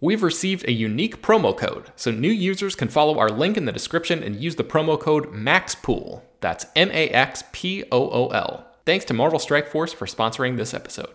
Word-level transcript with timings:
We've 0.00 0.22
received 0.22 0.64
a 0.68 0.72
unique 0.72 1.22
promo 1.22 1.56
code, 1.56 1.90
so 1.96 2.12
new 2.12 2.30
users 2.30 2.76
can 2.76 2.86
follow 2.88 3.18
our 3.18 3.30
link 3.30 3.56
in 3.56 3.64
the 3.64 3.72
description 3.72 4.22
and 4.22 4.36
use 4.36 4.54
the 4.54 4.62
promo 4.62 4.98
code 4.98 5.32
MAXPOOL. 5.32 6.22
That's 6.40 6.66
M 6.76 6.90
A 6.92 7.08
X 7.08 7.42
P 7.50 7.82
O 7.90 8.08
O 8.10 8.28
L. 8.28 8.64
Thanks 8.86 9.04
to 9.06 9.14
Marvel 9.14 9.40
Strike 9.40 9.66
Force 9.66 9.92
for 9.92 10.06
sponsoring 10.06 10.56
this 10.56 10.72
episode. 10.72 11.10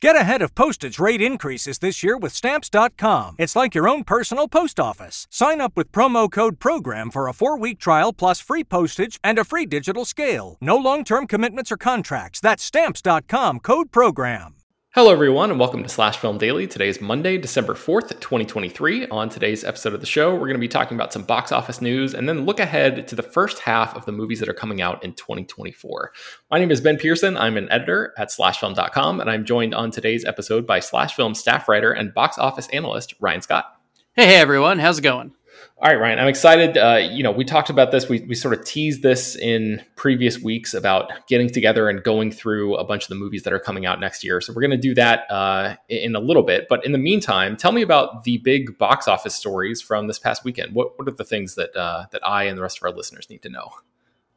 Get 0.00 0.16
ahead 0.16 0.42
of 0.42 0.54
postage 0.54 0.98
rate 0.98 1.22
increases 1.22 1.78
this 1.78 2.02
year 2.02 2.18
with 2.18 2.32
Stamps.com. 2.32 3.36
It's 3.38 3.56
like 3.56 3.74
your 3.74 3.88
own 3.88 4.02
personal 4.04 4.48
post 4.48 4.80
office. 4.80 5.28
Sign 5.30 5.60
up 5.60 5.72
with 5.76 5.92
promo 5.92 6.30
code 6.30 6.58
PROGRAM 6.58 7.12
for 7.12 7.28
a 7.28 7.32
four 7.32 7.56
week 7.56 7.78
trial 7.78 8.12
plus 8.12 8.40
free 8.40 8.64
postage 8.64 9.18
and 9.22 9.38
a 9.38 9.44
free 9.44 9.64
digital 9.64 10.04
scale. 10.04 10.58
No 10.60 10.76
long 10.76 11.04
term 11.04 11.28
commitments 11.28 11.70
or 11.70 11.76
contracts. 11.76 12.40
That's 12.40 12.64
Stamps.com 12.64 13.60
code 13.60 13.92
PROGRAM. 13.92 14.63
Hello, 14.94 15.10
everyone, 15.10 15.50
and 15.50 15.58
welcome 15.58 15.82
to 15.82 15.88
Slash 15.88 16.18
Film 16.18 16.38
Daily. 16.38 16.68
Today 16.68 16.88
is 16.88 17.00
Monday, 17.00 17.36
December 17.36 17.74
4th, 17.74 18.10
2023. 18.20 19.08
On 19.08 19.28
today's 19.28 19.64
episode 19.64 19.92
of 19.92 19.98
the 19.98 20.06
show, 20.06 20.32
we're 20.34 20.46
going 20.46 20.52
to 20.52 20.58
be 20.60 20.68
talking 20.68 20.96
about 20.96 21.12
some 21.12 21.24
box 21.24 21.50
office 21.50 21.80
news 21.80 22.14
and 22.14 22.28
then 22.28 22.46
look 22.46 22.60
ahead 22.60 23.08
to 23.08 23.16
the 23.16 23.22
first 23.24 23.58
half 23.58 23.96
of 23.96 24.06
the 24.06 24.12
movies 24.12 24.38
that 24.38 24.48
are 24.48 24.54
coming 24.54 24.80
out 24.80 25.02
in 25.02 25.12
2024. 25.14 26.12
My 26.48 26.60
name 26.60 26.70
is 26.70 26.80
Ben 26.80 26.96
Pearson. 26.96 27.36
I'm 27.36 27.56
an 27.56 27.68
editor 27.72 28.14
at 28.16 28.28
slashfilm.com, 28.28 29.20
and 29.20 29.28
I'm 29.28 29.44
joined 29.44 29.74
on 29.74 29.90
today's 29.90 30.24
episode 30.24 30.64
by 30.64 30.78
Slash 30.78 31.16
Film 31.16 31.34
staff 31.34 31.68
writer 31.68 31.90
and 31.90 32.14
box 32.14 32.38
office 32.38 32.68
analyst 32.68 33.14
Ryan 33.18 33.42
Scott. 33.42 33.64
Hey, 34.12 34.26
hey, 34.26 34.36
everyone. 34.36 34.78
How's 34.78 35.00
it 35.00 35.02
going? 35.02 35.32
All 35.78 35.88
right, 35.88 35.98
Ryan, 35.98 36.18
I'm 36.18 36.28
excited. 36.28 36.76
Uh, 36.76 37.08
you 37.10 37.22
know, 37.22 37.30
we 37.30 37.44
talked 37.44 37.70
about 37.70 37.90
this. 37.90 38.08
We, 38.08 38.20
we 38.20 38.34
sort 38.34 38.54
of 38.54 38.64
teased 38.64 39.02
this 39.02 39.36
in 39.36 39.82
previous 39.96 40.38
weeks 40.38 40.74
about 40.74 41.10
getting 41.28 41.50
together 41.50 41.88
and 41.88 42.02
going 42.02 42.30
through 42.30 42.76
a 42.76 42.84
bunch 42.84 43.04
of 43.04 43.08
the 43.08 43.14
movies 43.14 43.42
that 43.42 43.52
are 43.52 43.58
coming 43.58 43.84
out 43.84 44.00
next 44.00 44.24
year. 44.24 44.40
So 44.40 44.52
we're 44.52 44.62
going 44.62 44.70
to 44.70 44.76
do 44.76 44.94
that 44.94 45.30
uh, 45.30 45.76
in 45.88 46.14
a 46.14 46.20
little 46.20 46.42
bit. 46.42 46.66
But 46.68 46.84
in 46.84 46.92
the 46.92 46.98
meantime, 46.98 47.56
tell 47.56 47.72
me 47.72 47.82
about 47.82 48.24
the 48.24 48.38
big 48.38 48.78
box 48.78 49.08
office 49.08 49.34
stories 49.34 49.82
from 49.82 50.06
this 50.06 50.18
past 50.18 50.44
weekend. 50.44 50.74
What, 50.74 50.98
what 50.98 51.08
are 51.08 51.12
the 51.12 51.24
things 51.24 51.54
that 51.56 51.76
uh, 51.76 52.06
that 52.12 52.26
I 52.26 52.44
and 52.44 52.56
the 52.56 52.62
rest 52.62 52.78
of 52.78 52.84
our 52.84 52.92
listeners 52.92 53.28
need 53.28 53.42
to 53.42 53.48
know? 53.48 53.70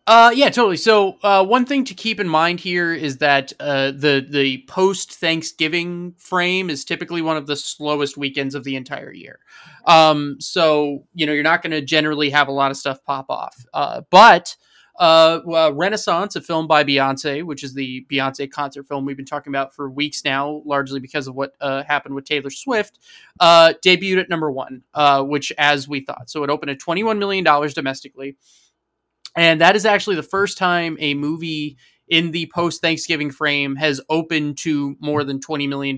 Uh, 0.08 0.32
yeah, 0.34 0.50
totally. 0.50 0.78
So, 0.78 1.18
uh, 1.22 1.46
one 1.46 1.66
thing 1.66 1.84
to 1.84 1.94
keep 1.94 2.22
in 2.22 2.30
mind 2.30 2.62
here 2.62 2.94
is 2.94 3.18
that 3.18 3.52
uh, 3.60 3.92
the 3.92 4.26
the 4.28 4.64
post 4.66 5.14
Thanksgiving 5.14 6.14
frame 6.18 6.70
is 6.70 6.86
typically 6.86 7.22
one 7.22 7.36
of 7.36 7.46
the 7.46 7.58
slowest 7.58 8.16
weekends 8.16 8.56
of 8.56 8.64
the 8.64 8.78
entire 8.78 9.12
year. 9.12 9.40
Um, 9.88 10.38
so 10.40 11.06
you 11.14 11.26
know 11.26 11.34
you're 11.34 11.44
not 11.44 11.64
going 11.64 11.72
to 11.72 11.82
generally 11.82 12.30
have 12.30 12.48
a 12.48 12.52
lot 12.52 12.70
of 12.72 12.78
stuff 12.78 13.04
pop 13.04 13.26
off. 13.30 13.56
Uh, 13.74 14.02
but 14.12 14.56
uh, 15.00 15.72
Renaissance, 15.74 16.36
a 16.36 16.42
film 16.42 16.68
by 16.68 16.84
Beyonce, 16.84 17.44
which 17.44 17.64
is 17.64 17.74
the 17.74 18.06
Beyonce 18.12 18.50
concert 18.50 18.88
film 18.88 19.06
we've 19.06 19.18
been 19.18 19.26
talking 19.26 19.52
about 19.52 19.74
for 19.74 19.90
weeks 19.90 20.24
now, 20.26 20.62
largely 20.66 21.00
because 21.00 21.28
of 21.28 21.36
what 21.36 21.54
uh, 21.62 21.84
happened 21.84 22.16
with 22.16 22.26
Taylor 22.26 22.50
Swift, 22.50 23.00
uh, 23.40 23.74
debuted 23.86 24.20
at 24.20 24.30
number 24.30 24.52
one, 24.52 24.84
uh, 24.94 25.24
which 25.24 25.52
as 25.58 25.88
we 25.88 26.02
thought. 26.02 26.30
So 26.30 26.44
it 26.44 26.50
opened 26.50 26.72
at 26.72 26.80
twenty 26.80 27.04
one 27.04 27.20
million 27.20 27.44
dollars 27.44 27.74
domestically. 27.74 28.38
And 29.36 29.62
that 29.62 29.76
is 29.76 29.86
actually 29.86 30.16
the 30.16 30.24
first 30.24 30.58
time 30.58 30.98
a 31.00 31.14
movie 31.14 31.78
in 32.08 32.32
the 32.32 32.50
post 32.54 32.82
Thanksgiving 32.82 33.32
frame 33.32 33.76
has 33.76 34.02
opened 34.10 34.58
to 34.60 34.96
more 35.00 35.24
than 35.24 35.40
$20 35.40 35.68
million 35.68 35.98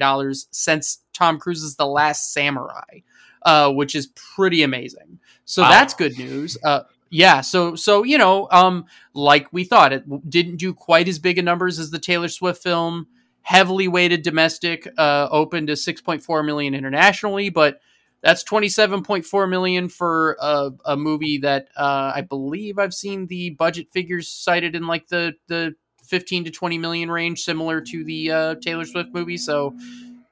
since 0.52 1.04
Tom 1.14 1.40
Cruise's 1.40 1.76
The 1.76 1.86
Last 1.86 2.34
Samurai, 2.34 3.02
uh, 3.44 3.72
which 3.72 3.96
is 3.96 4.08
pretty 4.08 4.64
amazing. 4.64 5.20
So 5.46 5.62
wow. 5.62 5.70
that's 5.70 5.94
good 5.94 6.18
news. 6.18 6.58
Uh, 6.64 6.82
yeah, 7.10 7.42
so 7.42 7.76
so 7.76 8.04
you 8.04 8.18
know, 8.18 8.48
um, 8.52 8.86
like 9.14 9.48
we 9.52 9.64
thought, 9.64 9.94
it 9.94 10.30
didn't 10.30 10.58
do 10.58 10.74
quite 10.74 11.08
as 11.08 11.20
big 11.20 11.38
a 11.38 11.42
numbers 11.42 11.80
as 11.80 11.92
the 11.92 12.00
Taylor 12.00 12.28
Swift 12.28 12.62
film. 12.62 13.08
Heavily 13.42 13.88
weighted 13.88 14.22
domestic, 14.22 14.88
uh, 14.98 15.28
opened 15.32 15.68
to 15.68 15.76
six 15.76 16.02
point 16.02 16.24
four 16.24 16.44
million 16.44 16.76
internationally, 16.76 17.50
but 17.50 17.80
that's 18.22 18.44
27.4 18.44 19.50
million 19.50 19.88
for 19.88 20.36
a, 20.42 20.72
a 20.86 20.98
movie 20.98 21.38
that 21.40 21.70
uh, 21.78 22.12
I 22.14 22.22
believe 22.22 22.78
I've 22.78 22.94
seen 22.94 23.28
the 23.28 23.52
budget 23.52 23.88
figures 23.94 24.28
cited 24.28 24.76
in 24.76 24.88
like 24.88 25.08
the 25.08 25.36
the 25.48 25.76
15 26.04 26.46
to 26.46 26.52
20 26.52 26.78
million 26.80 27.12
range, 27.12 27.42
similar 27.42 27.82
to 27.82 28.04
the 28.04 28.32
uh, 28.32 28.56
Taylor 28.56 28.86
Swift 28.86 29.14
movie. 29.14 29.38
So, 29.38 29.76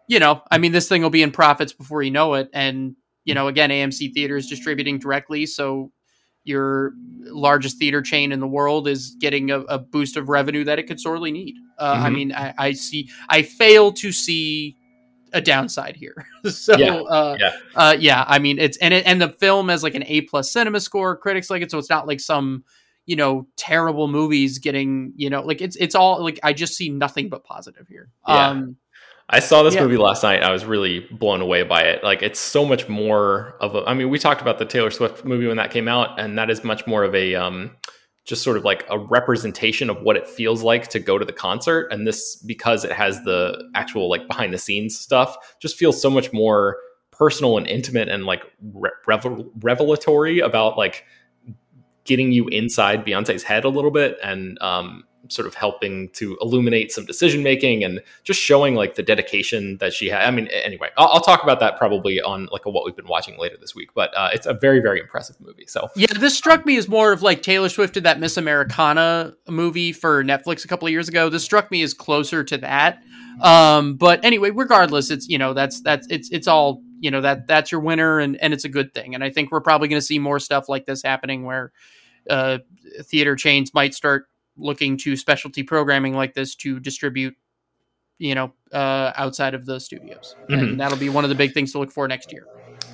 you 0.08 0.20
know, 0.20 0.42
I 0.50 0.58
mean, 0.58 0.72
this 0.72 0.88
thing 0.88 1.02
will 1.02 1.10
be 1.10 1.24
in 1.24 1.32
profits 1.32 1.74
before 1.74 2.02
you 2.02 2.12
know 2.12 2.34
it. 2.36 2.50
And 2.54 2.96
you 3.26 3.34
know, 3.34 3.48
again, 3.48 3.70
AMC 3.70 4.14
Theaters 4.14 4.48
distributing 4.48 5.00
directly, 5.00 5.46
so 5.46 5.92
your 6.44 6.94
largest 7.24 7.78
theater 7.78 8.02
chain 8.02 8.32
in 8.32 8.40
the 8.40 8.48
world 8.48 8.88
is 8.88 9.18
getting 9.20 9.52
a, 9.52 9.60
a 9.62 9.78
boost 9.78 10.16
of 10.16 10.30
revenue 10.30 10.64
that 10.64 10.80
it 10.80 10.84
could 10.84 11.00
sorely 11.00 11.30
need. 11.30 11.56
Uh, 11.78 11.96
mm-hmm. 11.96 12.06
I 12.06 12.10
mean, 12.10 12.32
I, 12.32 12.54
I 12.58 12.72
see, 12.72 13.10
I 13.28 13.42
fail 13.42 13.92
to 13.94 14.14
see 14.14 14.78
a 15.34 15.42
downside 15.42 15.96
here. 15.96 16.26
so 16.50 16.78
yeah, 16.78 16.96
uh, 16.96 17.38
yeah. 17.40 17.52
Uh, 17.76 17.96
yeah, 18.00 18.26
I 18.28 18.40
mean 18.40 18.60
it's 18.60 18.78
and 18.78 18.94
it, 18.94 19.06
and 19.06 19.22
the 19.22 19.30
film 19.30 19.70
has 19.70 19.84
like 19.84 19.96
an 19.96 20.04
A 20.08 20.22
plus 20.22 20.52
cinema 20.52 20.80
score. 20.80 21.18
Critics 21.18 21.50
like 21.50 21.62
it, 21.62 21.70
so 21.70 21.78
it's 21.78 21.90
not 21.90 22.08
like 22.08 22.20
some 22.20 22.64
you 23.06 23.16
know 23.16 23.48
terrible 23.58 24.08
movies 24.08 24.60
getting 24.60 25.14
you 25.16 25.30
know 25.30 25.42
like 25.42 25.62
it's 25.62 25.76
it's 25.76 25.96
all 25.96 26.24
like 26.24 26.40
I 26.44 26.54
just 26.54 26.76
see 26.76 26.90
nothing 26.90 27.30
but 27.30 27.44
positive 27.44 27.88
here. 27.88 28.10
Yeah. 28.28 28.50
Um, 28.50 28.78
I 29.30 29.40
saw 29.40 29.62
this 29.64 29.76
yeah. 29.76 29.84
movie 29.84 29.98
last 29.98 30.24
night. 30.24 30.42
I 30.42 30.52
was 30.52 30.64
really 30.64 31.02
blown 31.12 31.42
away 31.42 31.64
by 31.64 31.82
it. 31.82 32.04
Like 32.04 32.22
it's 32.24 32.40
so 32.40 32.66
much 32.66 32.88
more 32.88 33.56
of 33.60 33.76
a. 33.76 33.84
I 33.86 33.94
mean, 33.94 34.10
we 34.10 34.20
talked 34.20 34.42
about 34.42 34.58
the 34.58 34.66
Taylor 34.66 34.90
Swift 34.90 35.26
movie 35.26 35.48
when 35.48 35.58
that 35.58 35.72
came 35.72 35.88
out, 35.88 36.20
and 36.20 36.38
that 36.38 36.50
is 36.50 36.64
much 36.64 36.88
more 36.88 37.04
of 37.04 37.14
a. 37.14 37.36
Um, 37.36 37.72
just 38.28 38.44
sort 38.44 38.58
of 38.58 38.66
like 38.66 38.86
a 38.90 39.00
representation 39.00 39.90
of 39.90 40.02
what 40.02 40.18
it 40.18 40.28
feels 40.28 40.62
like 40.62 40.90
to 40.90 41.00
go 41.00 41.18
to 41.18 41.24
the 41.24 41.32
concert 41.32 41.88
and 41.92 42.06
this 42.06 42.36
because 42.36 42.84
it 42.84 42.92
has 42.92 43.24
the 43.24 43.58
actual 43.74 44.10
like 44.10 44.28
behind 44.28 44.54
the 44.54 44.58
scenes 44.58 45.00
stuff 45.00 45.38
just 45.62 45.78
feels 45.78 46.00
so 46.00 46.10
much 46.10 46.34
more 46.34 46.78
personal 47.10 47.58
and 47.58 47.66
intimate 47.68 48.10
and 48.10 48.26
like 48.26 48.44
revel- 49.08 49.50
revelatory 49.62 50.40
about 50.40 50.78
like 50.78 51.06
getting 52.04 52.34
you 52.34 52.50
inside 52.50 53.06
Beyonce's 53.06 53.44
head 53.44 53.64
a 53.64 53.70
little 53.70 53.92
bit 53.92 54.18
and 54.22 54.62
um 54.62 55.06
sort 55.30 55.48
of 55.48 55.56
helping 55.56 56.10
to 56.10 56.38
illuminate 56.42 56.92
some 56.92 57.06
decision 57.06 57.44
making 57.44 57.84
and 57.84 58.02
just 58.24 58.40
showing 58.40 58.76
like 58.76 58.96
the 58.96 59.04
dedication 59.04 59.78
that 59.78 59.94
she 59.94 60.08
had. 60.10 60.22
I 60.26 60.32
mean, 60.32 60.48
anyway, 60.48 60.90
I'll, 60.98 61.08
I'll, 61.08 61.22
talk 61.22 61.44
about 61.44 61.60
that 61.60 61.78
probably 61.78 62.22
on 62.22 62.48
like 62.52 62.66
a, 62.66 62.70
what 62.70 62.86
we've 62.86 62.96
been 62.96 63.08
watching 63.08 63.38
later 63.38 63.58
this 63.60 63.76
week. 63.76 63.90
But 63.94 64.16
uh, 64.16 64.30
it's 64.34 64.46
a 64.46 64.54
very 64.54 64.80
very 64.80 65.00
impressive 65.00 65.40
movie. 65.40 65.66
So 65.68 65.90
yeah, 65.96 66.08
this 66.20 66.38
struck 66.38 66.66
me 66.66 66.78
as 66.78 66.88
more 66.88 67.12
of 67.12 67.22
like 67.22 67.42
Taylor 67.42 67.70
Swift 67.70 67.94
did 67.94 68.04
that 68.04 68.20
Miss 68.20 68.38
Americana 68.38 69.34
movie 69.48 69.92
for 69.92 70.24
Netflix 70.24 70.66
a 70.66 70.68
couple 70.68 70.88
of 70.88 70.92
years 70.92 71.10
ago. 71.10 71.30
This 71.30 71.44
struck 71.44 71.72
me 71.72 71.82
as 71.82 71.94
closer 71.94 72.44
to 72.44 72.58
that. 72.60 73.04
Um, 73.42 73.96
but 73.96 74.24
anyway, 74.24 74.50
regardless, 74.52 75.12
it's 75.12 75.28
you 75.28 75.38
know 75.38 75.54
that's 75.54 75.82
that's 75.82 76.08
it's 76.10 76.30
it's 76.32 76.48
all 76.48 76.82
you 77.00 77.12
know 77.12 77.22
that 77.22 77.48
that's 77.48 77.72
your 77.72 77.82
winner 77.82 78.20
and 78.20 78.36
and 78.38 78.54
it's 78.54 78.66
a 78.66 78.70
good 78.70 78.94
thing. 78.94 79.16
And 79.16 79.24
I 79.24 79.30
think 79.30 79.52
we're 79.52 79.62
probably 79.62 79.88
going 79.88 80.00
to 80.00 80.06
see 80.06 80.20
more 80.20 80.40
stuff 80.40 80.70
like 80.70 80.86
this 80.86 81.04
happening 81.04 81.46
where 81.46 81.72
uh, 82.30 82.60
theater 83.04 83.36
chains 83.36 83.74
might 83.74 83.94
start 83.94 84.28
looking 84.58 84.98
to 84.98 85.16
specialty 85.16 85.64
programming 85.64 86.14
like 86.14 86.34
this 86.34 86.56
to 86.56 86.80
distribute 86.80 87.36
you 88.18 88.36
know 88.36 88.52
uh, 88.74 89.12
outside 89.16 89.54
of 89.54 89.66
the 89.66 89.80
studios 89.80 90.36
mm-hmm. 90.50 90.54
and 90.54 90.80
that'll 90.80 90.98
be 90.98 91.10
one 91.10 91.24
of 91.24 91.30
the 91.30 91.36
big 91.36 91.54
things 91.54 91.72
to 91.72 91.80
look 91.80 91.92
for 91.92 92.08
next 92.08 92.32
year 92.32 92.46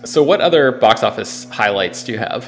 so 0.05 0.21
what 0.21 0.41
other 0.41 0.71
box 0.71 1.03
office 1.03 1.45
highlights 1.45 2.03
do 2.03 2.11
you 2.11 2.17
have 2.17 2.47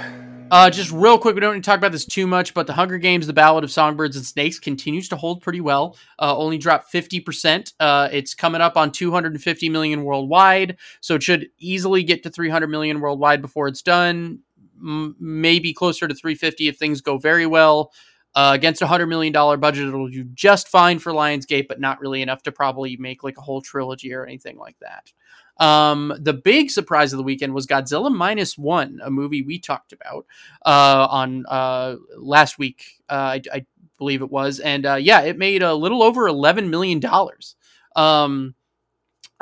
uh, 0.52 0.70
just 0.70 0.92
real 0.92 1.18
quick, 1.18 1.34
we 1.34 1.42
don't 1.42 1.56
need 1.56 1.64
to 1.64 1.70
talk 1.70 1.78
about 1.78 1.92
this 1.92 2.06
too 2.06 2.28
much, 2.28 2.54
but 2.54 2.68
The 2.68 2.74
Hunger 2.74 2.98
Games: 2.98 3.26
The 3.26 3.34
Ballad 3.34 3.64
of 3.64 3.72
Songbirds 3.72 4.16
and 4.16 4.26
Snakes 4.26 4.60
continues 4.60 5.10
to 5.10 5.16
hold 5.16 5.42
pretty 5.42 5.60
well. 5.60 5.98
Uh, 6.20 6.38
only 6.38 6.58
dropped 6.58 6.92
fifty 6.92 7.20
percent. 7.20 7.74
Uh, 7.80 8.10
it's 8.12 8.36
coming 8.36 8.62
up 8.62 8.78
on 8.78 8.92
two 8.92 9.12
hundred 9.12 9.34
and 9.34 9.42
fifty 9.42 9.70
million 9.70 10.04
worldwide, 10.04 10.78
so 11.02 11.16
it 11.16 11.24
should 11.24 11.48
easily 11.58 12.04
get 12.04 12.24
to 12.24 12.30
three 12.30 12.50
hundred 12.50 12.68
million 12.68 13.00
worldwide 13.00 13.42
before 13.42 13.68
it's 13.68 13.82
done. 13.82 14.40
M- 14.80 15.16
maybe 15.20 15.74
closer 15.74 16.08
to 16.08 16.14
three 16.14 16.36
fifty 16.36 16.68
if 16.68 16.78
things 16.78 17.02
go 17.02 17.18
very 17.18 17.48
well. 17.48 17.92
Uh, 18.36 18.52
against 18.54 18.82
a 18.82 18.88
hundred 18.88 19.08
million 19.08 19.32
dollar 19.32 19.56
budget, 19.56 19.88
it'll 19.88 20.10
do 20.10 20.26
just 20.34 20.68
fine 20.68 21.00
for 21.00 21.14
Lionsgate, 21.14 21.70
but 21.70 21.80
not 21.80 22.02
really 22.02 22.22
enough 22.22 22.44
to 22.44 22.52
probably 22.52 22.98
make 22.98 23.24
like 23.24 23.38
a 23.38 23.42
whole 23.42 23.62
trilogy 23.62 24.14
or 24.14 24.26
anything 24.26 24.58
like 24.58 24.76
that. 24.82 25.14
Um, 25.58 26.14
the 26.20 26.34
big 26.34 26.70
surprise 26.70 27.14
of 27.14 27.18
the 27.18 27.24
weekend 27.24 27.54
was 27.54 27.66
Godzilla 27.66 28.14
minus 28.14 28.58
one, 28.58 29.00
a 29.02 29.10
movie 29.10 29.42
we 29.42 29.58
talked 29.58 29.94
about 29.94 30.26
uh, 30.66 31.08
on 31.10 31.46
uh, 31.46 31.96
last 32.18 32.60
week. 32.60 32.84
Uh, 33.10 33.14
I, 33.14 33.42
I, 33.54 33.66
believe 33.98 34.22
it 34.22 34.30
was, 34.30 34.60
and 34.60 34.86
uh, 34.86 34.96
yeah, 34.96 35.22
it 35.22 35.38
made 35.38 35.64
a 35.64 35.74
little 35.74 36.04
over 36.04 36.28
eleven 36.28 36.70
million 36.70 37.00
dollars. 37.00 37.56
Um, 37.96 38.56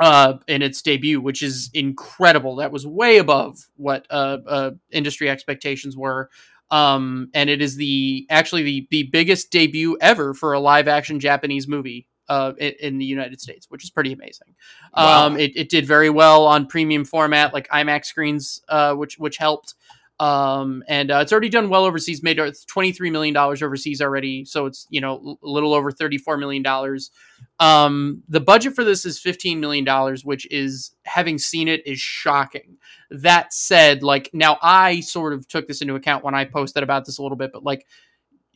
uh, 0.00 0.34
in 0.48 0.62
its 0.62 0.82
debut, 0.82 1.20
which 1.20 1.42
is 1.42 1.70
incredible. 1.72 2.56
That 2.56 2.72
was 2.72 2.86
way 2.86 3.18
above 3.18 3.68
what 3.76 4.06
uh, 4.10 4.38
uh, 4.46 4.70
industry 4.90 5.30
expectations 5.30 5.96
were. 5.96 6.30
Um, 6.70 7.28
and 7.34 7.50
it 7.50 7.60
is 7.62 7.76
the 7.76 8.26
actually 8.30 8.62
the 8.62 8.88
the 8.90 9.02
biggest 9.04 9.50
debut 9.50 9.96
ever 10.00 10.34
for 10.34 10.54
a 10.54 10.60
live 10.60 10.88
action 10.88 11.20
Japanese 11.20 11.68
movie 11.68 12.06
uh, 12.28 12.52
in, 12.58 12.72
in, 12.80 12.98
the 12.98 13.04
United 13.04 13.40
States, 13.40 13.66
which 13.68 13.84
is 13.84 13.90
pretty 13.90 14.12
amazing. 14.12 14.54
Wow. 14.96 15.26
Um, 15.26 15.38
it, 15.38 15.56
it, 15.56 15.68
did 15.68 15.86
very 15.86 16.10
well 16.10 16.46
on 16.46 16.66
premium 16.66 17.04
format, 17.04 17.52
like 17.52 17.68
IMAX 17.68 18.06
screens, 18.06 18.62
uh, 18.68 18.94
which 18.94 19.18
which 19.18 19.36
helped. 19.36 19.74
Um, 20.20 20.84
and 20.86 21.10
uh, 21.10 21.18
it's 21.18 21.32
already 21.32 21.48
done 21.48 21.68
well 21.68 21.84
overseas. 21.84 22.22
Made 22.22 22.40
twenty 22.68 22.92
three 22.92 23.10
million 23.10 23.34
dollars 23.34 23.62
overseas 23.62 24.00
already, 24.00 24.44
so 24.44 24.66
it's 24.66 24.86
you 24.88 25.00
know 25.00 25.38
a 25.42 25.48
little 25.48 25.74
over 25.74 25.90
thirty 25.90 26.18
four 26.18 26.36
million 26.36 26.62
dollars. 26.62 27.10
Um, 27.58 28.22
the 28.28 28.40
budget 28.40 28.74
for 28.74 28.84
this 28.84 29.04
is 29.04 29.18
fifteen 29.18 29.58
million 29.58 29.84
dollars, 29.84 30.24
which 30.24 30.46
is 30.52 30.94
having 31.04 31.38
seen 31.38 31.66
it 31.66 31.84
is 31.84 31.98
shocking. 31.98 32.76
That 33.10 33.52
said, 33.52 34.04
like 34.04 34.30
now 34.32 34.58
I 34.62 35.00
sort 35.00 35.32
of 35.32 35.48
took 35.48 35.66
this 35.66 35.82
into 35.82 35.96
account 35.96 36.24
when 36.24 36.34
I 36.34 36.44
posted 36.44 36.84
about 36.84 37.06
this 37.06 37.18
a 37.18 37.22
little 37.22 37.36
bit, 37.36 37.50
but 37.52 37.64
like 37.64 37.84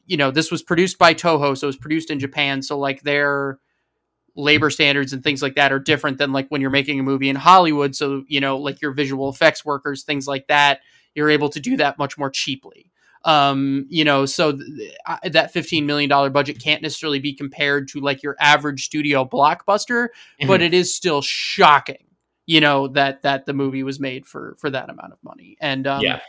you 0.06 0.16
know 0.16 0.30
this 0.30 0.52
was 0.52 0.62
produced 0.62 0.96
by 0.96 1.12
Toho, 1.12 1.58
so 1.58 1.66
it 1.66 1.68
was 1.68 1.76
produced 1.76 2.12
in 2.12 2.20
Japan, 2.20 2.62
so 2.62 2.78
like 2.78 3.02
their 3.02 3.58
labor 4.36 4.70
standards 4.70 5.12
and 5.12 5.24
things 5.24 5.42
like 5.42 5.56
that 5.56 5.72
are 5.72 5.80
different 5.80 6.18
than 6.18 6.30
like 6.30 6.46
when 6.50 6.60
you're 6.60 6.70
making 6.70 7.00
a 7.00 7.02
movie 7.02 7.28
in 7.28 7.34
Hollywood. 7.34 7.96
So 7.96 8.22
you 8.28 8.40
know 8.40 8.58
like 8.58 8.80
your 8.80 8.92
visual 8.92 9.28
effects 9.28 9.64
workers, 9.64 10.04
things 10.04 10.28
like 10.28 10.46
that 10.46 10.82
you're 11.18 11.30
able 11.30 11.50
to 11.50 11.60
do 11.60 11.76
that 11.76 11.98
much 11.98 12.16
more 12.16 12.30
cheaply. 12.30 12.90
Um, 13.24 13.86
you 13.90 14.04
know, 14.04 14.26
so 14.26 14.52
th- 14.52 14.94
that 15.24 15.52
$15 15.52 15.84
million 15.84 16.08
budget 16.32 16.62
can't 16.62 16.80
necessarily 16.80 17.18
be 17.18 17.34
compared 17.34 17.88
to 17.88 18.00
like 18.00 18.22
your 18.22 18.36
average 18.38 18.84
studio 18.84 19.24
blockbuster, 19.24 20.08
mm-hmm. 20.08 20.46
but 20.46 20.62
it 20.62 20.72
is 20.72 20.94
still 20.94 21.20
shocking, 21.20 22.06
you 22.46 22.60
know, 22.60 22.88
that, 22.88 23.22
that 23.22 23.44
the 23.44 23.52
movie 23.52 23.82
was 23.82 23.98
made 23.98 24.24
for, 24.24 24.56
for 24.60 24.70
that 24.70 24.88
amount 24.88 25.12
of 25.12 25.18
money. 25.22 25.56
And, 25.60 25.86
um, 25.86 26.00
yeah 26.00 26.20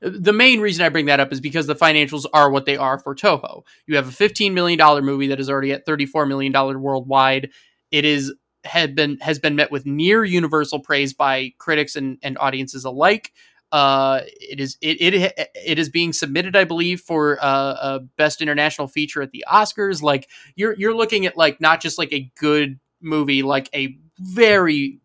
the 0.00 0.32
main 0.32 0.60
reason 0.60 0.84
I 0.84 0.88
bring 0.88 1.06
that 1.06 1.20
up 1.20 1.32
is 1.32 1.40
because 1.40 1.66
the 1.66 1.74
financials 1.74 2.24
are 2.32 2.50
what 2.50 2.64
they 2.66 2.76
are 2.76 2.98
for 2.98 3.14
Toho. 3.14 3.64
You 3.86 3.96
have 3.96 4.08
a 4.08 4.12
$15 4.12 4.52
million 4.52 4.78
movie 5.04 5.28
that 5.28 5.40
is 5.40 5.50
already 5.50 5.72
at 5.72 5.86
$34 5.86 6.26
million 6.26 6.52
worldwide. 6.52 7.50
It 7.90 8.04
is 8.04 8.32
had 8.64 8.94
been 8.94 9.18
has 9.20 9.38
been 9.38 9.56
met 9.56 9.70
with 9.70 9.86
near 9.86 10.22
universal 10.22 10.80
praise 10.80 11.14
by 11.14 11.52
critics 11.58 11.96
and, 11.96 12.18
and 12.22 12.36
audiences 12.38 12.84
alike. 12.84 13.32
Uh, 13.72 14.20
it 14.40 14.58
is 14.60 14.76
it, 14.80 15.00
it 15.00 15.50
it 15.54 15.78
is 15.78 15.88
being 15.88 16.12
submitted, 16.12 16.56
I 16.56 16.64
believe, 16.64 17.00
for 17.00 17.38
uh, 17.42 17.76
a 17.80 18.00
best 18.16 18.42
international 18.42 18.88
feature 18.88 19.22
at 19.22 19.30
the 19.30 19.44
Oscars. 19.48 20.02
Like 20.02 20.28
you're 20.56 20.74
you're 20.74 20.94
looking 20.94 21.26
at 21.26 21.36
like 21.36 21.60
not 21.60 21.80
just 21.80 21.98
like 21.98 22.12
a 22.12 22.30
good 22.38 22.80
movie, 23.00 23.42
like 23.42 23.68
a 23.74 23.96
very 24.18 25.00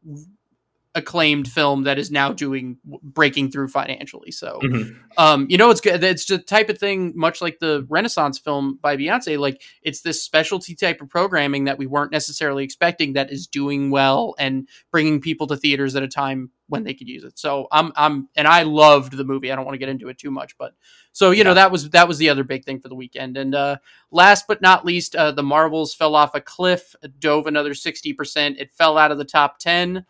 acclaimed 0.95 1.47
film 1.47 1.83
that 1.83 1.99
is 1.99 2.09
now 2.09 2.31
doing 2.31 2.77
breaking 3.03 3.51
through 3.51 3.67
financially. 3.67 4.31
So, 4.31 4.59
mm-hmm. 4.63 4.93
um, 5.17 5.45
you 5.49 5.57
know, 5.57 5.69
it's 5.69 5.81
good. 5.81 6.01
It's 6.03 6.25
the 6.25 6.37
type 6.37 6.69
of 6.69 6.77
thing, 6.77 7.11
much 7.15 7.41
like 7.41 7.59
the 7.59 7.85
Renaissance 7.89 8.39
film 8.39 8.79
by 8.81 8.95
Beyonce. 8.95 9.37
Like 9.37 9.61
it's 9.81 10.01
this 10.01 10.23
specialty 10.23 10.73
type 10.73 11.01
of 11.01 11.09
programming 11.09 11.65
that 11.65 11.77
we 11.77 11.85
weren't 11.85 12.13
necessarily 12.13 12.63
expecting 12.63 13.13
that 13.13 13.29
is 13.29 13.45
doing 13.45 13.91
well 13.91 14.35
and 14.39 14.69
bringing 14.89 15.19
people 15.19 15.47
to 15.47 15.57
theaters 15.57 15.95
at 15.95 16.03
a 16.03 16.07
time 16.07 16.49
when 16.67 16.83
they 16.83 16.93
could 16.93 17.07
use 17.07 17.23
it. 17.23 17.37
So 17.37 17.67
I'm, 17.71 17.91
I'm, 17.95 18.27
and 18.35 18.47
I 18.47 18.63
loved 18.63 19.15
the 19.15 19.23
movie. 19.23 19.51
I 19.51 19.55
don't 19.55 19.65
want 19.65 19.75
to 19.75 19.79
get 19.79 19.89
into 19.89 20.07
it 20.09 20.17
too 20.17 20.31
much, 20.31 20.57
but 20.57 20.73
so 21.11 21.31
you 21.31 21.39
yeah. 21.39 21.43
know 21.43 21.53
that 21.53 21.71
was 21.71 21.89
that 21.91 22.07
was 22.07 22.17
the 22.17 22.29
other 22.29 22.43
big 22.43 22.65
thing 22.65 22.79
for 22.79 22.89
the 22.89 22.95
weekend. 22.95 23.37
And 23.37 23.53
uh, 23.53 23.77
last 24.11 24.47
but 24.47 24.61
not 24.61 24.85
least, 24.85 25.15
uh, 25.15 25.31
the 25.31 25.43
Marvels 25.43 25.93
fell 25.93 26.15
off 26.15 26.33
a 26.35 26.41
cliff, 26.41 26.95
dove 27.19 27.47
another 27.47 27.73
sixty 27.73 28.13
percent. 28.13 28.57
It 28.59 28.73
fell 28.73 28.97
out 28.97 29.11
of 29.11 29.17
the 29.17 29.25
top 29.25 29.59
ten. 29.59 30.05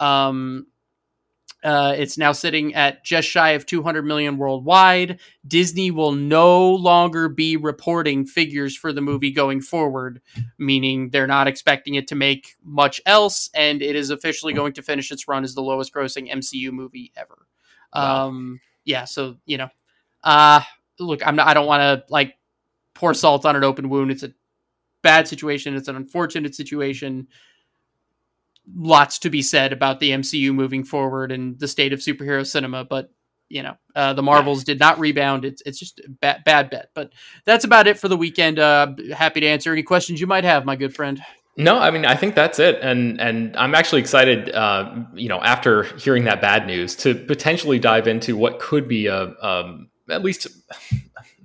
Um, 0.00 0.66
uh, 1.62 1.94
it's 1.96 2.16
now 2.16 2.32
sitting 2.32 2.74
at 2.74 3.04
just 3.04 3.28
shy 3.28 3.50
of 3.50 3.66
200 3.66 4.02
million 4.02 4.38
worldwide. 4.38 5.20
Disney 5.46 5.90
will 5.90 6.12
no 6.12 6.70
longer 6.70 7.28
be 7.28 7.56
reporting 7.56 8.24
figures 8.24 8.74
for 8.74 8.92
the 8.92 9.02
movie 9.02 9.30
going 9.30 9.60
forward, 9.60 10.22
meaning 10.58 11.10
they're 11.10 11.26
not 11.26 11.48
expecting 11.48 11.94
it 11.94 12.08
to 12.08 12.14
make 12.14 12.56
much 12.64 13.00
else, 13.04 13.50
and 13.54 13.82
it 13.82 13.94
is 13.94 14.08
officially 14.08 14.54
going 14.54 14.72
to 14.72 14.82
finish 14.82 15.10
its 15.10 15.28
run 15.28 15.44
as 15.44 15.54
the 15.54 15.60
lowest 15.60 15.92
grossing 15.92 16.32
MCU 16.32 16.72
movie 16.72 17.12
ever. 17.14 17.46
Wow. 17.94 18.28
Um, 18.28 18.60
yeah, 18.84 19.04
so 19.04 19.36
you 19.44 19.58
know, 19.58 19.68
uh, 20.24 20.62
look, 20.98 21.26
I'm 21.26 21.36
not. 21.36 21.46
I 21.46 21.54
don't 21.54 21.66
want 21.66 21.82
to 21.82 22.04
like 22.10 22.36
pour 22.94 23.12
salt 23.12 23.44
on 23.44 23.56
an 23.56 23.64
open 23.64 23.90
wound. 23.90 24.10
It's 24.10 24.22
a 24.22 24.32
bad 25.02 25.28
situation. 25.28 25.76
It's 25.76 25.88
an 25.88 25.96
unfortunate 25.96 26.54
situation 26.54 27.28
lots 28.74 29.18
to 29.20 29.30
be 29.30 29.42
said 29.42 29.72
about 29.72 30.00
the 30.00 30.10
MCU 30.10 30.54
moving 30.54 30.84
forward 30.84 31.32
and 31.32 31.58
the 31.58 31.68
state 31.68 31.92
of 31.92 32.00
superhero 32.00 32.46
cinema, 32.46 32.84
but 32.84 33.10
you 33.50 33.64
know, 33.64 33.74
uh, 33.96 34.14
the 34.14 34.22
Marvels 34.22 34.62
did 34.62 34.78
not 34.78 34.98
rebound. 35.00 35.44
It's 35.44 35.60
it's 35.66 35.78
just 35.78 35.98
a 35.98 36.08
bad, 36.08 36.44
bad 36.44 36.70
bet. 36.70 36.90
But 36.94 37.12
that's 37.44 37.64
about 37.64 37.88
it 37.88 37.98
for 37.98 38.06
the 38.08 38.16
weekend. 38.16 38.60
Uh, 38.60 38.94
happy 39.14 39.40
to 39.40 39.46
answer 39.46 39.72
any 39.72 39.82
questions 39.82 40.20
you 40.20 40.28
might 40.28 40.44
have, 40.44 40.64
my 40.64 40.76
good 40.76 40.94
friend. 40.94 41.20
No, 41.56 41.76
I 41.76 41.90
mean 41.90 42.06
I 42.06 42.14
think 42.14 42.36
that's 42.36 42.60
it, 42.60 42.78
and 42.80 43.20
and 43.20 43.56
I'm 43.56 43.74
actually 43.74 44.00
excited. 44.00 44.54
Uh, 44.54 45.04
you 45.14 45.28
know, 45.28 45.40
after 45.42 45.82
hearing 45.98 46.24
that 46.24 46.40
bad 46.40 46.66
news, 46.66 46.94
to 46.96 47.14
potentially 47.14 47.80
dive 47.80 48.06
into 48.06 48.36
what 48.36 48.60
could 48.60 48.86
be 48.86 49.08
a 49.08 49.34
um, 49.42 49.90
at 50.08 50.22
least 50.22 50.46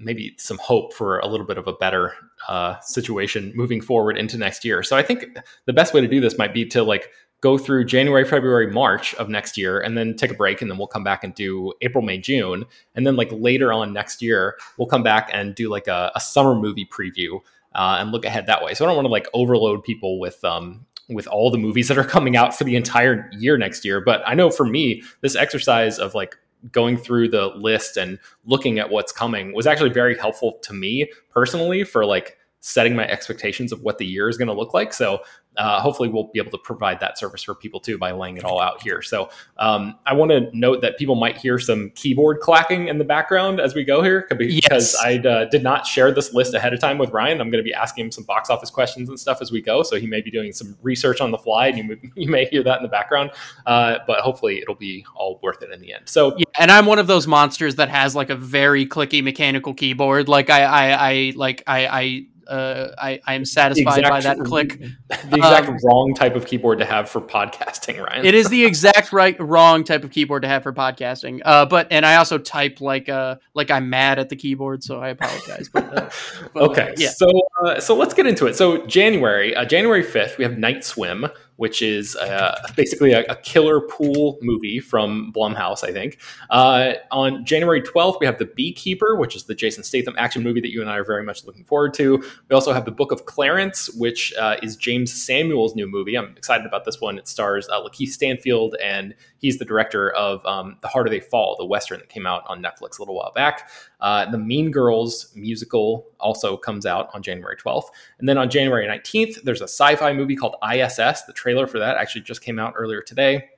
maybe 0.05 0.35
some 0.37 0.57
hope 0.59 0.93
for 0.93 1.19
a 1.19 1.27
little 1.27 1.45
bit 1.45 1.57
of 1.57 1.67
a 1.67 1.73
better 1.73 2.13
uh, 2.47 2.79
situation 2.79 3.51
moving 3.55 3.81
forward 3.81 4.17
into 4.17 4.37
next 4.37 4.63
year. 4.63 4.83
So 4.83 4.95
I 4.95 5.01
think 5.01 5.25
the 5.65 5.73
best 5.73 5.93
way 5.93 6.01
to 6.01 6.07
do 6.07 6.21
this 6.21 6.37
might 6.37 6.53
be 6.53 6.65
to 6.67 6.83
like 6.83 7.09
go 7.41 7.57
through 7.57 7.85
January, 7.85 8.23
February, 8.23 8.71
March 8.71 9.13
of 9.15 9.29
next 9.29 9.57
year, 9.57 9.79
and 9.79 9.97
then 9.97 10.15
take 10.15 10.31
a 10.31 10.35
break, 10.35 10.61
and 10.61 10.71
then 10.71 10.77
we'll 10.77 10.87
come 10.87 11.03
back 11.03 11.23
and 11.23 11.35
do 11.35 11.73
April, 11.81 12.03
May, 12.03 12.17
June, 12.17 12.65
and 12.95 13.05
then 13.05 13.15
like 13.15 13.29
later 13.31 13.73
on 13.73 13.93
next 13.93 14.21
year, 14.21 14.57
we'll 14.77 14.87
come 14.87 15.03
back 15.03 15.29
and 15.33 15.53
do 15.53 15.69
like 15.69 15.87
a, 15.87 16.11
a 16.15 16.19
summer 16.19 16.55
movie 16.55 16.87
preview 16.87 17.39
uh, 17.73 17.97
and 17.99 18.11
look 18.11 18.25
ahead 18.25 18.47
that 18.47 18.63
way. 18.63 18.73
So 18.73 18.85
I 18.85 18.87
don't 18.87 18.95
want 18.95 19.07
to 19.07 19.11
like 19.11 19.27
overload 19.33 19.83
people 19.83 20.19
with 20.19 20.43
um, 20.43 20.85
with 21.09 21.27
all 21.27 21.51
the 21.51 21.57
movies 21.57 21.87
that 21.89 21.97
are 21.97 22.03
coming 22.03 22.35
out 22.35 22.57
for 22.57 22.63
the 22.63 22.75
entire 22.75 23.29
year 23.33 23.57
next 23.57 23.85
year. 23.85 24.01
But 24.01 24.23
I 24.25 24.33
know 24.33 24.49
for 24.49 24.65
me, 24.65 25.03
this 25.21 25.35
exercise 25.35 25.99
of 25.99 26.15
like 26.15 26.35
going 26.71 26.97
through 26.97 27.29
the 27.29 27.47
list 27.47 27.97
and 27.97 28.19
looking 28.45 28.79
at 28.79 28.89
what's 28.89 29.11
coming 29.11 29.53
was 29.53 29.67
actually 29.67 29.89
very 29.89 30.17
helpful 30.17 30.59
to 30.63 30.73
me 30.73 31.09
personally 31.29 31.83
for 31.83 32.05
like 32.05 32.37
setting 32.65 32.95
my 32.95 33.07
expectations 33.07 33.71
of 33.71 33.83
what 33.83 33.99
the 33.99 34.05
year 34.05 34.27
is 34.27 34.39
going 34.39 34.47
to 34.47 34.53
look 34.53 34.73
like. 34.73 34.91
So 34.91 35.21
uh, 35.55 35.79
hopefully 35.79 36.09
we'll 36.09 36.31
be 36.33 36.39
able 36.39 36.49
to 36.49 36.57
provide 36.57 36.99
that 36.99 37.15
service 37.15 37.43
for 37.43 37.53
people 37.53 37.79
too 37.79 37.99
by 37.99 38.11
laying 38.11 38.37
it 38.37 38.43
all 38.43 38.59
out 38.59 38.81
here. 38.81 39.03
So 39.03 39.29
um, 39.57 39.99
I 40.07 40.15
want 40.15 40.31
to 40.31 40.49
note 40.51 40.81
that 40.81 40.97
people 40.97 41.13
might 41.13 41.37
hear 41.37 41.59
some 41.59 41.91
keyboard 41.91 42.39
clacking 42.39 42.87
in 42.87 42.97
the 42.97 43.03
background 43.03 43.59
as 43.59 43.75
we 43.75 43.83
go 43.83 44.01
here 44.01 44.25
because 44.31 44.63
yes. 44.71 44.95
I 44.95 45.19
uh, 45.19 45.45
did 45.45 45.61
not 45.61 45.85
share 45.85 46.11
this 46.11 46.33
list 46.33 46.55
ahead 46.55 46.73
of 46.73 46.79
time 46.79 46.97
with 46.97 47.11
Ryan. 47.11 47.39
I'm 47.39 47.51
going 47.51 47.63
to 47.63 47.67
be 47.67 47.73
asking 47.73 48.05
him 48.05 48.11
some 48.11 48.23
box 48.23 48.49
office 48.49 48.71
questions 48.71 49.09
and 49.09 49.19
stuff 49.19 49.43
as 49.43 49.51
we 49.51 49.61
go. 49.61 49.83
So 49.83 49.97
he 49.97 50.07
may 50.07 50.21
be 50.21 50.31
doing 50.31 50.51
some 50.51 50.75
research 50.81 51.21
on 51.21 51.29
the 51.29 51.37
fly 51.37 51.67
and 51.67 51.77
you, 51.77 51.99
you 52.15 52.31
may 52.31 52.45
hear 52.45 52.63
that 52.63 52.77
in 52.77 52.83
the 52.83 52.89
background. 52.89 53.29
Uh, 53.67 53.99
but 54.07 54.21
hopefully 54.21 54.59
it'll 54.59 54.73
be 54.73 55.05
all 55.13 55.39
worth 55.43 55.61
it 55.61 55.69
in 55.69 55.81
the 55.81 55.93
end. 55.93 56.09
So 56.09 56.35
yeah, 56.35 56.45
and 56.57 56.71
I'm 56.71 56.87
one 56.87 56.97
of 56.97 57.05
those 57.05 57.27
monsters 57.27 57.75
that 57.75 57.89
has 57.89 58.15
like 58.15 58.31
a 58.31 58.35
very 58.35 58.87
clicky 58.87 59.23
mechanical 59.23 59.75
keyboard. 59.75 60.27
Like 60.27 60.49
I, 60.49 60.63
I, 60.63 61.11
I 61.11 61.33
like 61.35 61.61
I, 61.67 61.87
I 61.87 62.25
uh, 62.47 62.91
I, 62.97 63.19
I 63.25 63.33
am 63.35 63.45
satisfied 63.45 63.99
exact, 63.99 64.09
by 64.09 64.21
that 64.21 64.37
click. 64.45 64.79
The 65.09 65.37
exact 65.37 65.69
um, 65.69 65.77
wrong 65.83 66.13
type 66.15 66.35
of 66.35 66.45
keyboard 66.45 66.79
to 66.79 66.85
have 66.85 67.09
for 67.09 67.21
podcasting, 67.21 68.03
Ryan. 68.03 68.25
it 68.25 68.35
is 68.35 68.49
the 68.49 68.65
exact 68.65 69.11
right 69.11 69.35
wrong 69.39 69.83
type 69.83 70.03
of 70.03 70.11
keyboard 70.11 70.43
to 70.43 70.47
have 70.47 70.63
for 70.63 70.73
podcasting. 70.73 71.41
Uh, 71.45 71.65
but 71.65 71.87
and 71.91 72.05
I 72.05 72.17
also 72.17 72.37
type 72.37 72.81
like 72.81 73.09
uh 73.09 73.35
like 73.53 73.71
I'm 73.71 73.89
mad 73.89 74.19
at 74.19 74.29
the 74.29 74.35
keyboard, 74.35 74.83
so 74.83 74.99
I 74.99 75.09
apologize. 75.09 75.69
But, 75.69 75.97
uh, 75.97 76.09
but 76.53 76.63
okay, 76.71 76.93
yeah. 76.97 77.09
So 77.09 77.27
uh, 77.63 77.79
so 77.79 77.95
let's 77.95 78.13
get 78.13 78.27
into 78.27 78.47
it. 78.47 78.55
So 78.55 78.85
January, 78.85 79.55
uh, 79.55 79.65
January 79.65 80.03
fifth, 80.03 80.37
we 80.37 80.43
have 80.43 80.57
Night 80.57 80.83
Swim 80.83 81.27
which 81.57 81.81
is 81.81 82.15
uh, 82.17 82.55
basically 82.75 83.13
a, 83.13 83.23
a, 83.29 83.35
killer 83.37 83.79
pool 83.79 84.37
movie 84.41 84.79
from 84.79 85.31
Blumhouse, 85.33 85.83
I 85.83 85.91
think. 85.91 86.19
Uh, 86.49 86.93
on 87.11 87.45
January 87.45 87.81
12th, 87.81 88.19
we 88.19 88.25
have 88.25 88.39
The 88.39 88.45
Beekeeper, 88.45 89.15
which 89.15 89.35
is 89.35 89.45
the 89.45 89.55
Jason 89.55 89.83
Statham 89.83 90.15
action 90.17 90.43
movie 90.43 90.61
that 90.61 90.71
you 90.71 90.81
and 90.81 90.89
I 90.89 90.97
are 90.97 91.05
very 91.05 91.23
much 91.23 91.45
looking 91.45 91.63
forward 91.63 91.93
to. 91.95 92.17
We 92.17 92.53
also 92.53 92.73
have 92.73 92.85
The 92.85 92.91
Book 92.91 93.11
of 93.11 93.25
Clarence, 93.25 93.89
which 93.95 94.33
uh, 94.35 94.57
is 94.61 94.75
Jeymes 94.75 95.09
Samuel's 95.09 95.75
new 95.75 95.87
movie. 95.87 96.17
I'm 96.17 96.35
excited 96.35 96.65
about 96.65 96.85
this 96.85 96.99
one. 96.99 97.17
It 97.17 97.27
stars 97.27 97.69
uh, 97.69 97.81
Lakeith 97.81 98.09
Stanfield, 98.09 98.75
and 98.83 99.15
he's 99.37 99.57
the 99.57 99.65
director 99.65 100.11
of 100.11 100.45
um, 100.45 100.77
The 100.81 100.87
Harder 100.87 101.09
They 101.09 101.19
Fall, 101.19 101.55
the 101.57 101.65
Western 101.65 101.99
that 101.99 102.09
came 102.09 102.25
out 102.25 102.43
on 102.47 102.61
Netflix 102.61 102.97
a 102.97 103.01
little 103.01 103.15
while 103.15 103.31
back. 103.33 103.69
Uh, 104.05 104.29
the 104.29 104.37
Mean 104.37 104.69
Girls 104.69 105.31
musical 105.33 106.05
also 106.19 106.55
comes 106.55 106.85
out 106.85 107.09
on 107.15 107.23
January 107.23 107.57
12th. 107.57 107.87
And 108.19 108.29
then 108.29 108.37
on 108.37 108.51
January 108.51 108.87
19th, 108.87 109.41
there's 109.41 109.61
a 109.61 109.63
sci 109.63 109.95
fi 109.95 110.13
movie 110.13 110.35
called 110.35 110.57
ISS. 110.61 111.23
The 111.23 111.33
trailer 111.33 111.65
for 111.65 111.79
that 111.79 111.97
actually 111.97 112.21
just 112.21 112.43
came 112.43 112.59
out 112.59 112.75
earlier 112.77 113.01
today. 113.01 113.49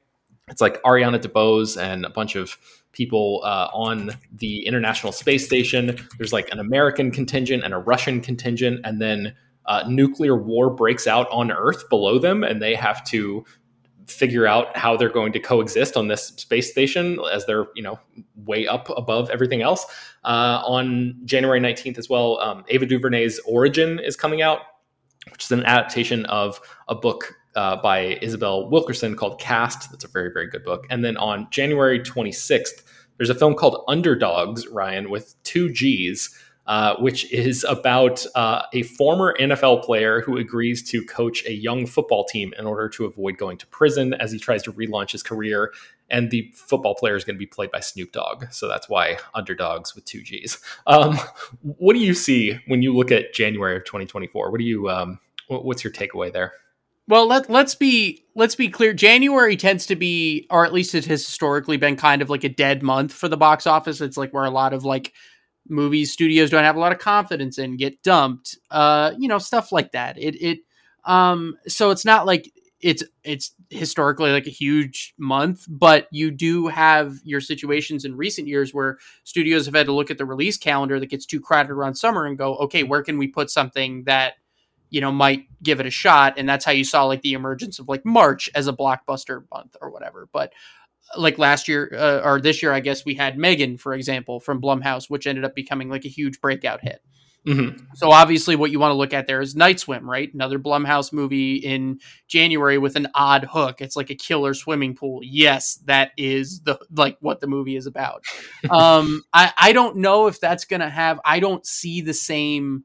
It's 0.48 0.62
like 0.62 0.82
Ariana 0.84 1.20
DeBose 1.20 1.78
and 1.78 2.06
a 2.06 2.10
bunch 2.10 2.38
of 2.38 2.58
people 2.94 3.42
uh, 3.44 3.68
on 3.74 4.12
the 4.32 4.66
International 4.66 5.12
Space 5.12 5.46
Station. 5.46 5.98
There's 6.18 6.32
like 6.32 6.50
an 6.54 6.60
American 6.60 7.12
contingent 7.12 7.66
and 7.66 7.74
a 7.74 7.80
Russian 7.80 8.22
contingent, 8.22 8.80
and 8.86 9.02
then 9.02 9.36
uh, 9.66 9.84
nuclear 9.90 10.42
war 10.42 10.70
breaks 10.70 11.08
out 11.08 11.28
on 11.30 11.52
Earth 11.52 11.90
below 11.90 12.20
them, 12.20 12.46
and 12.46 12.62
they 12.62 12.74
have 12.74 13.04
to 13.08 13.44
figure 14.08 14.48
out 14.48 14.76
how 14.76 14.96
they're 14.96 15.10
going 15.10 15.34
to 15.34 15.40
coexist 15.40 15.98
on 15.98 16.08
this 16.08 16.28
space 16.28 16.72
station 16.72 17.20
as 17.32 17.46
they're 17.46 17.68
you 17.76 17.84
know 17.84 18.00
way 18.46 18.68
up 18.68 18.90
above 18.96 19.30
everything 19.30 19.62
else. 19.62 19.86
Uh, 20.24 20.62
on 20.66 21.20
January 21.26 21.60
19th 21.60 21.98
as 21.98 22.10
well, 22.10 22.40
um, 22.40 22.64
Ava 22.70 22.86
DuVernay's 22.86 23.40
Origin 23.46 24.00
is 24.00 24.16
coming 24.16 24.42
out, 24.42 24.62
which 25.32 25.46
is 25.46 25.52
an 25.52 25.66
adaptation 25.66 26.26
of 26.26 26.60
a 26.88 26.96
book 26.96 27.36
uh, 27.56 27.76
by 27.76 28.18
Isabel 28.22 28.70
Wilkerson 28.70 29.16
called 29.16 29.40
Cast. 29.40 29.92
That's 29.92 30.04
a 30.04 30.08
very, 30.08 30.32
very 30.32 30.48
good 30.48 30.64
book. 30.64 30.86
And 30.90 31.04
then 31.04 31.18
on 31.18 31.48
January 31.50 32.00
26th, 32.00 32.84
there's 33.18 33.32
a 33.32 33.36
film 33.36 33.56
called 33.56 33.84
Underdoggs, 33.88 34.66
Ryan, 34.72 35.10
with 35.10 35.36
two 35.44 35.72
G's, 35.74 36.38
uh, 36.68 36.96
which 36.98 37.32
is 37.32 37.64
about 37.64 38.26
uh, 38.36 38.64
a 38.74 38.84
former 38.84 39.34
NFL 39.40 39.84
player 39.84 40.22
who 40.22 40.38
agrees 40.38 40.84
to 40.90 41.04
coach 41.06 41.46
a 41.46 41.54
young 41.54 41.86
football 41.86 42.26
team 42.26 42.54
in 42.60 42.66
order 42.66 42.90
to 42.90 43.06
avoid 43.06 43.38
going 43.38 43.58
to 43.58 43.68
prison 43.68 44.14
as 44.16 44.34
he 44.34 44.40
tries 44.40 44.64
to 44.64 44.74
relaunch 44.74 45.12
his 45.12 45.24
career. 45.24 45.72
And 46.10 46.30
the 46.30 46.52
football 46.54 46.96
player 46.96 47.16
is 47.16 47.24
going 47.24 47.36
to 47.36 47.40
be 47.40 47.46
played 47.46 47.72
by 47.72 47.80
Snoop 47.80 48.12
Dogg. 48.12 48.46
So 48.52 48.68
that's 48.68 48.90
why 48.90 49.18
Underdoggs 49.34 49.96
with 49.96 50.06
two 50.06 50.22
G's. 50.22 50.60
Um, 50.88 51.18
what 51.62 51.94
do 51.94 52.00
you 52.00 52.14
see 52.14 52.60
when 52.68 52.82
you 52.82 52.96
look 52.96 53.12
at 53.12 53.34
January 53.34 53.78
of 53.78 53.86
2024? 53.86 54.52
What 54.52 54.60
do 54.60 54.66
you, 54.66 54.90
um, 54.90 55.20
what's 55.48 55.84
your 55.84 55.94
takeaway 55.94 56.32
there? 56.32 56.54
Well, 57.10 57.26
let 57.26 57.50
let's 57.50 57.74
be 57.74 58.26
let's 58.36 58.56
be 58.56 58.68
clear. 58.68 58.94
January 58.94 59.56
tends 59.56 59.86
to 59.86 59.96
be, 59.96 60.46
or 60.50 60.66
at 60.66 60.74
least 60.74 60.94
it 60.94 61.06
has 61.06 61.26
historically 61.26 61.78
been, 61.78 61.96
kind 61.96 62.22
of 62.22 62.30
like 62.30 62.44
a 62.44 62.50
dead 62.50 62.84
month 62.84 63.14
for 63.14 63.30
the 63.30 63.38
box 63.38 63.66
office. 63.66 64.02
It's 64.02 64.18
like 64.18 64.34
where 64.34 64.44
a 64.44 64.50
lot 64.50 64.74
of 64.74 64.84
like 64.84 65.14
movies 65.70 66.12
studios 66.12 66.50
don't 66.50 66.64
have 66.64 66.76
a 66.76 66.80
lot 66.80 66.92
of 66.92 67.00
confidence 67.00 67.58
in 67.58 67.78
get 67.78 68.02
dumped. 68.04 68.58
Uh, 68.72 69.14
you 69.18 69.28
know, 69.28 69.38
stuff 69.38 69.72
like 69.72 69.92
that. 69.92 70.18
It 70.18 70.36
it 70.42 70.60
um 71.06 71.56
so 71.68 71.92
it's 71.92 72.06
not 72.06 72.26
like 72.26 72.52
it's 72.80 73.04
it's 73.24 73.54
historically 73.70 74.32
like 74.32 74.46
a 74.46 74.52
huge 74.52 75.14
month, 75.18 75.66
but 75.68 76.08
you 76.12 76.30
do 76.30 76.68
have 76.68 77.16
your 77.24 77.42
situations 77.42 78.06
in 78.06 78.16
recent 78.16 78.48
years 78.48 78.74
where 78.74 78.98
studios 79.24 79.66
have 79.66 79.76
had 79.76 79.88
to 79.88 79.94
look 79.94 80.12
at 80.12 80.18
the 80.18 80.26
release 80.26 80.58
calendar 80.58 81.00
that 81.00 81.10
gets 81.10 81.26
too 81.26 81.40
crowded 81.40 81.72
around 81.72 81.96
summer 81.96 82.26
and 82.26 82.38
go, 82.38 82.56
okay, 82.58 82.84
where 82.84 83.02
can 83.02 83.18
we 83.18 83.28
put 83.28 83.50
something 83.50 84.04
that 84.04 84.36
you 84.90 85.02
know 85.02 85.12
might 85.12 85.48
give 85.64 85.80
it 85.80 85.86
a 85.86 85.92
shot 85.92 86.36
and 86.38 86.48
that's 86.48 86.64
how 86.64 86.72
you 86.72 86.84
saw 86.84 87.04
like 87.04 87.22
the 87.22 87.34
emergence 87.34 87.80
of 87.80 87.88
like 87.88 88.06
march 88.06 88.50
as 88.56 88.68
a 88.68 88.74
blockbuster 88.74 89.44
month 89.52 89.76
or 89.82 89.90
whatever 89.90 90.30
but 90.32 90.54
like 91.16 91.38
last 91.38 91.68
year 91.68 91.92
uh, 91.96 92.22
or 92.24 92.42
this 92.42 92.62
year 92.62 92.74
i 92.74 92.80
guess 92.80 93.06
we 93.06 93.14
had 93.14 93.38
megan 93.38 93.78
for 93.78 93.94
example 93.94 94.40
from 94.40 94.62
blumhouse 94.62 95.10
which 95.10 95.28
ended 95.28 95.46
up 95.46 95.56
becoming 95.56 95.90
like 95.90 96.06
a 96.06 96.10
huge 96.10 96.42
breakout 96.42 96.82
hit. 96.82 97.02
Mm-hmm. 97.46 97.86
so 97.96 98.12
obviously 98.12 98.58
what 98.58 98.72
you 98.72 98.80
want 98.80 98.92
to 98.92 98.98
look 98.98 99.14
at 99.14 99.26
there 99.26 99.40
is 99.40 99.56
night 99.56 99.80
swim 99.80 100.10
right? 100.10 100.34
Another 100.34 100.60
blumhouse 100.60 101.14
movie 101.14 101.56
in 101.56 102.00
january 102.28 102.78
with 102.78 102.98
an 102.98 103.08
odd 103.16 103.46
hook. 103.46 103.80
It's 103.80 103.96
like 103.96 104.10
a 104.10 104.16
killer 104.16 104.54
swimming 104.54 104.96
pool. 104.96 105.22
Yes 105.24 105.76
that 105.86 106.12
is 106.18 106.60
the 106.62 106.78
like 106.92 107.18
what 107.22 107.40
the 107.40 107.48
movie 107.48 107.78
is 107.78 107.86
about. 107.86 108.26
Um 108.70 109.24
i 109.32 109.54
i 109.58 109.72
don't 109.72 109.96
know 109.96 110.28
if 110.28 110.42
that's 110.42 110.66
gonna 110.66 110.90
have 110.90 111.22
i 111.24 111.40
don't 111.40 111.66
see 111.66 112.02
the 112.02 112.14
same 112.14 112.84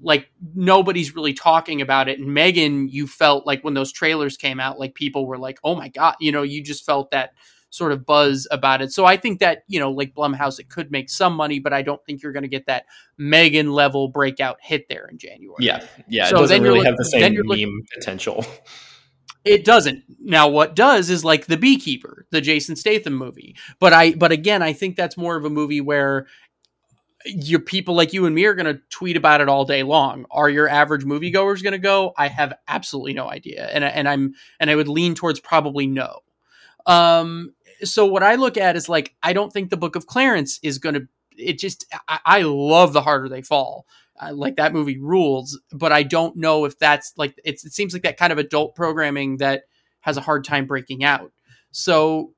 like 0.00 0.30
nobody's 0.54 1.14
really 1.14 1.32
talking 1.32 1.80
about 1.80 2.08
it. 2.08 2.18
And 2.18 2.32
Megan, 2.32 2.88
you 2.88 3.06
felt 3.06 3.46
like 3.46 3.62
when 3.62 3.74
those 3.74 3.92
trailers 3.92 4.36
came 4.36 4.60
out, 4.60 4.78
like 4.78 4.94
people 4.94 5.26
were 5.26 5.38
like, 5.38 5.58
"Oh 5.64 5.74
my 5.74 5.88
god," 5.88 6.16
you 6.20 6.32
know, 6.32 6.42
you 6.42 6.62
just 6.62 6.84
felt 6.84 7.10
that 7.10 7.30
sort 7.74 7.92
of 7.92 8.06
buzz 8.06 8.46
about 8.50 8.82
it. 8.82 8.92
So 8.92 9.04
I 9.04 9.16
think 9.16 9.40
that 9.40 9.64
you 9.66 9.80
know, 9.80 9.90
like 9.90 10.14
Blumhouse, 10.14 10.60
it 10.60 10.68
could 10.68 10.90
make 10.90 11.10
some 11.10 11.34
money, 11.34 11.58
but 11.58 11.72
I 11.72 11.82
don't 11.82 12.04
think 12.04 12.22
you're 12.22 12.32
going 12.32 12.44
to 12.44 12.48
get 12.48 12.66
that 12.66 12.86
Megan 13.18 13.72
level 13.72 14.08
breakout 14.08 14.58
hit 14.60 14.88
there 14.88 15.06
in 15.06 15.18
January. 15.18 15.56
Yeah, 15.58 15.84
yeah, 16.08 16.28
so 16.28 16.36
it 16.36 16.40
doesn't 16.40 16.62
really 16.62 16.84
have 16.84 16.96
the 16.96 17.04
same 17.04 17.34
meme 17.34 17.42
looking, 17.44 17.86
potential. 17.92 18.44
It 19.44 19.66
doesn't. 19.66 20.04
Now, 20.20 20.48
what 20.48 20.74
does 20.74 21.10
is 21.10 21.22
like 21.22 21.44
the 21.46 21.58
Beekeeper, 21.58 22.26
the 22.30 22.40
Jason 22.40 22.76
Statham 22.76 23.14
movie. 23.14 23.56
But 23.78 23.92
I, 23.92 24.12
but 24.12 24.32
again, 24.32 24.62
I 24.62 24.72
think 24.72 24.96
that's 24.96 25.18
more 25.18 25.36
of 25.36 25.44
a 25.44 25.50
movie 25.50 25.82
where 25.82 26.26
your 27.26 27.60
people 27.60 27.94
like 27.94 28.14
you 28.14 28.24
and 28.24 28.34
me 28.34 28.44
are 28.46 28.54
going 28.54 28.74
to 28.74 28.80
tweet 28.88 29.18
about 29.18 29.42
it 29.42 29.48
all 29.48 29.64
day 29.64 29.82
long. 29.82 30.24
Are 30.30 30.48
your 30.48 30.68
average 30.68 31.04
moviegoers 31.04 31.62
going 31.62 31.72
to 31.72 31.78
go? 31.78 32.14
I 32.16 32.28
have 32.28 32.54
absolutely 32.68 33.12
no 33.12 33.28
idea, 33.28 33.66
and 33.66 33.84
and 33.84 34.08
I'm 34.08 34.34
and 34.60 34.70
I 34.70 34.76
would 34.76 34.88
lean 34.88 35.14
towards 35.14 35.40
probably 35.40 35.86
no. 35.86 36.20
Um, 36.86 37.54
so 37.84 38.06
what 38.06 38.22
I 38.22 38.34
look 38.34 38.56
at 38.56 38.76
is 38.76 38.88
like 38.88 39.14
I 39.22 39.32
don't 39.32 39.52
think 39.52 39.70
the 39.70 39.76
Book 39.76 39.96
of 39.96 40.06
Clarence 40.06 40.58
is 40.62 40.78
going 40.78 40.94
to. 40.94 41.08
It 41.36 41.58
just 41.58 41.86
I, 42.08 42.20
I 42.24 42.42
love 42.42 42.92
the 42.92 43.02
harder 43.02 43.28
they 43.28 43.42
fall. 43.42 43.86
I, 44.20 44.30
like 44.30 44.56
that 44.56 44.72
movie 44.72 44.98
rules, 44.98 45.60
but 45.72 45.90
I 45.92 46.02
don't 46.02 46.36
know 46.36 46.64
if 46.64 46.78
that's 46.78 47.12
like. 47.16 47.34
It 47.44 47.60
seems 47.60 47.92
like 47.92 48.02
that 48.02 48.16
kind 48.16 48.32
of 48.32 48.38
adult 48.38 48.74
programming 48.74 49.38
that 49.38 49.64
has 50.00 50.16
a 50.16 50.22
hard 50.22 50.44
time 50.44 50.66
breaking 50.66 51.02
out. 51.02 51.32
So 51.72 52.33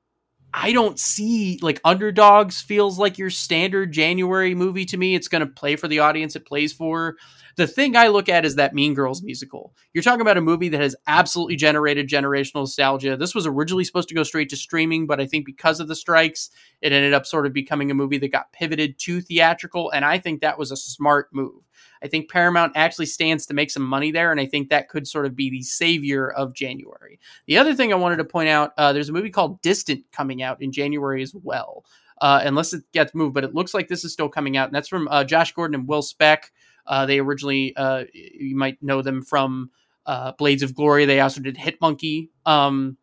I 0.59 0.71
don't 0.71 0.97
see 0.97 1.59
like 1.61 1.79
Underdoggs 1.83 2.63
feels 2.63 2.97
like 2.97 3.19
your 3.19 3.29
standard 3.29 3.91
January 3.91 4.55
movie 4.55 4.85
to 4.85 4.97
me. 4.97 5.13
It's 5.13 5.27
going 5.27 5.41
to 5.41 5.53
play 5.53 5.75
for 5.75 5.87
the 5.87 5.99
audience 5.99 6.35
it 6.35 6.47
plays 6.47 6.73
for. 6.73 7.15
The 7.57 7.67
thing 7.67 7.95
I 7.95 8.07
look 8.07 8.27
at 8.27 8.43
is 8.43 8.55
that 8.55 8.73
Mean 8.73 8.95
Girls 8.95 9.21
musical. 9.21 9.75
You're 9.93 10.03
talking 10.03 10.21
about 10.21 10.37
a 10.37 10.41
movie 10.41 10.69
that 10.69 10.81
has 10.81 10.95
absolutely 11.05 11.57
generated 11.57 12.09
generational 12.09 12.61
nostalgia. 12.61 13.17
This 13.17 13.35
was 13.35 13.45
originally 13.45 13.83
supposed 13.83 14.09
to 14.09 14.15
go 14.15 14.23
straight 14.23 14.49
to 14.49 14.55
streaming, 14.55 15.05
but 15.05 15.19
I 15.19 15.27
think 15.27 15.45
because 15.45 15.79
of 15.79 15.87
the 15.87 15.95
strikes, 15.95 16.49
it 16.81 16.91
ended 16.91 17.13
up 17.13 17.27
sort 17.27 17.45
of 17.45 17.53
becoming 17.53 17.91
a 17.91 17.95
movie 17.95 18.17
that 18.17 18.31
got 18.31 18.51
pivoted 18.51 18.97
to 18.99 19.21
theatrical. 19.21 19.91
And 19.91 20.03
I 20.03 20.17
think 20.17 20.41
that 20.41 20.57
was 20.57 20.71
a 20.71 20.77
smart 20.77 21.29
move. 21.33 21.66
I 22.03 22.07
think 22.07 22.29
Paramount 22.29 22.73
actually 22.75 23.05
stands 23.07 23.45
to 23.47 23.53
make 23.53 23.71
some 23.71 23.83
money 23.83 24.11
there, 24.11 24.31
and 24.31 24.39
I 24.39 24.45
think 24.45 24.69
that 24.69 24.89
could 24.89 25.07
sort 25.07 25.25
of 25.25 25.35
be 25.35 25.49
the 25.49 25.61
savior 25.61 26.31
of 26.31 26.53
January. 26.53 27.19
The 27.47 27.57
other 27.57 27.73
thing 27.73 27.91
I 27.91 27.97
wanted 27.97 28.17
to 28.17 28.25
point 28.25 28.49
out 28.49 28.73
uh, 28.77 28.93
there's 28.93 29.09
a 29.09 29.13
movie 29.13 29.29
called 29.29 29.61
Distant 29.61 30.03
coming 30.11 30.41
out 30.41 30.61
in 30.61 30.71
January 30.71 31.21
as 31.21 31.33
well, 31.33 31.85
uh, 32.21 32.41
unless 32.43 32.73
it 32.73 32.83
gets 32.91 33.13
moved, 33.15 33.33
but 33.33 33.43
it 33.43 33.55
looks 33.55 33.73
like 33.73 33.87
this 33.87 34.03
is 34.03 34.13
still 34.13 34.29
coming 34.29 34.57
out, 34.57 34.67
and 34.67 34.75
that's 34.75 34.89
from 34.89 35.07
uh, 35.09 35.23
Josh 35.23 35.53
Gordon 35.53 35.75
and 35.75 35.87
Will 35.87 36.01
Speck. 36.01 36.51
Uh, 36.85 37.05
they 37.05 37.19
originally, 37.19 37.75
uh, 37.75 38.05
you 38.13 38.55
might 38.55 38.81
know 38.81 39.01
them 39.01 39.21
from 39.21 39.71
uh, 40.05 40.31
Blades 40.33 40.63
of 40.63 40.73
Glory. 40.73 41.05
They 41.05 41.19
also 41.19 41.41
did 41.41 41.57
Hit 41.57 41.81
Monkey. 41.81 42.29
Um, 42.45 42.97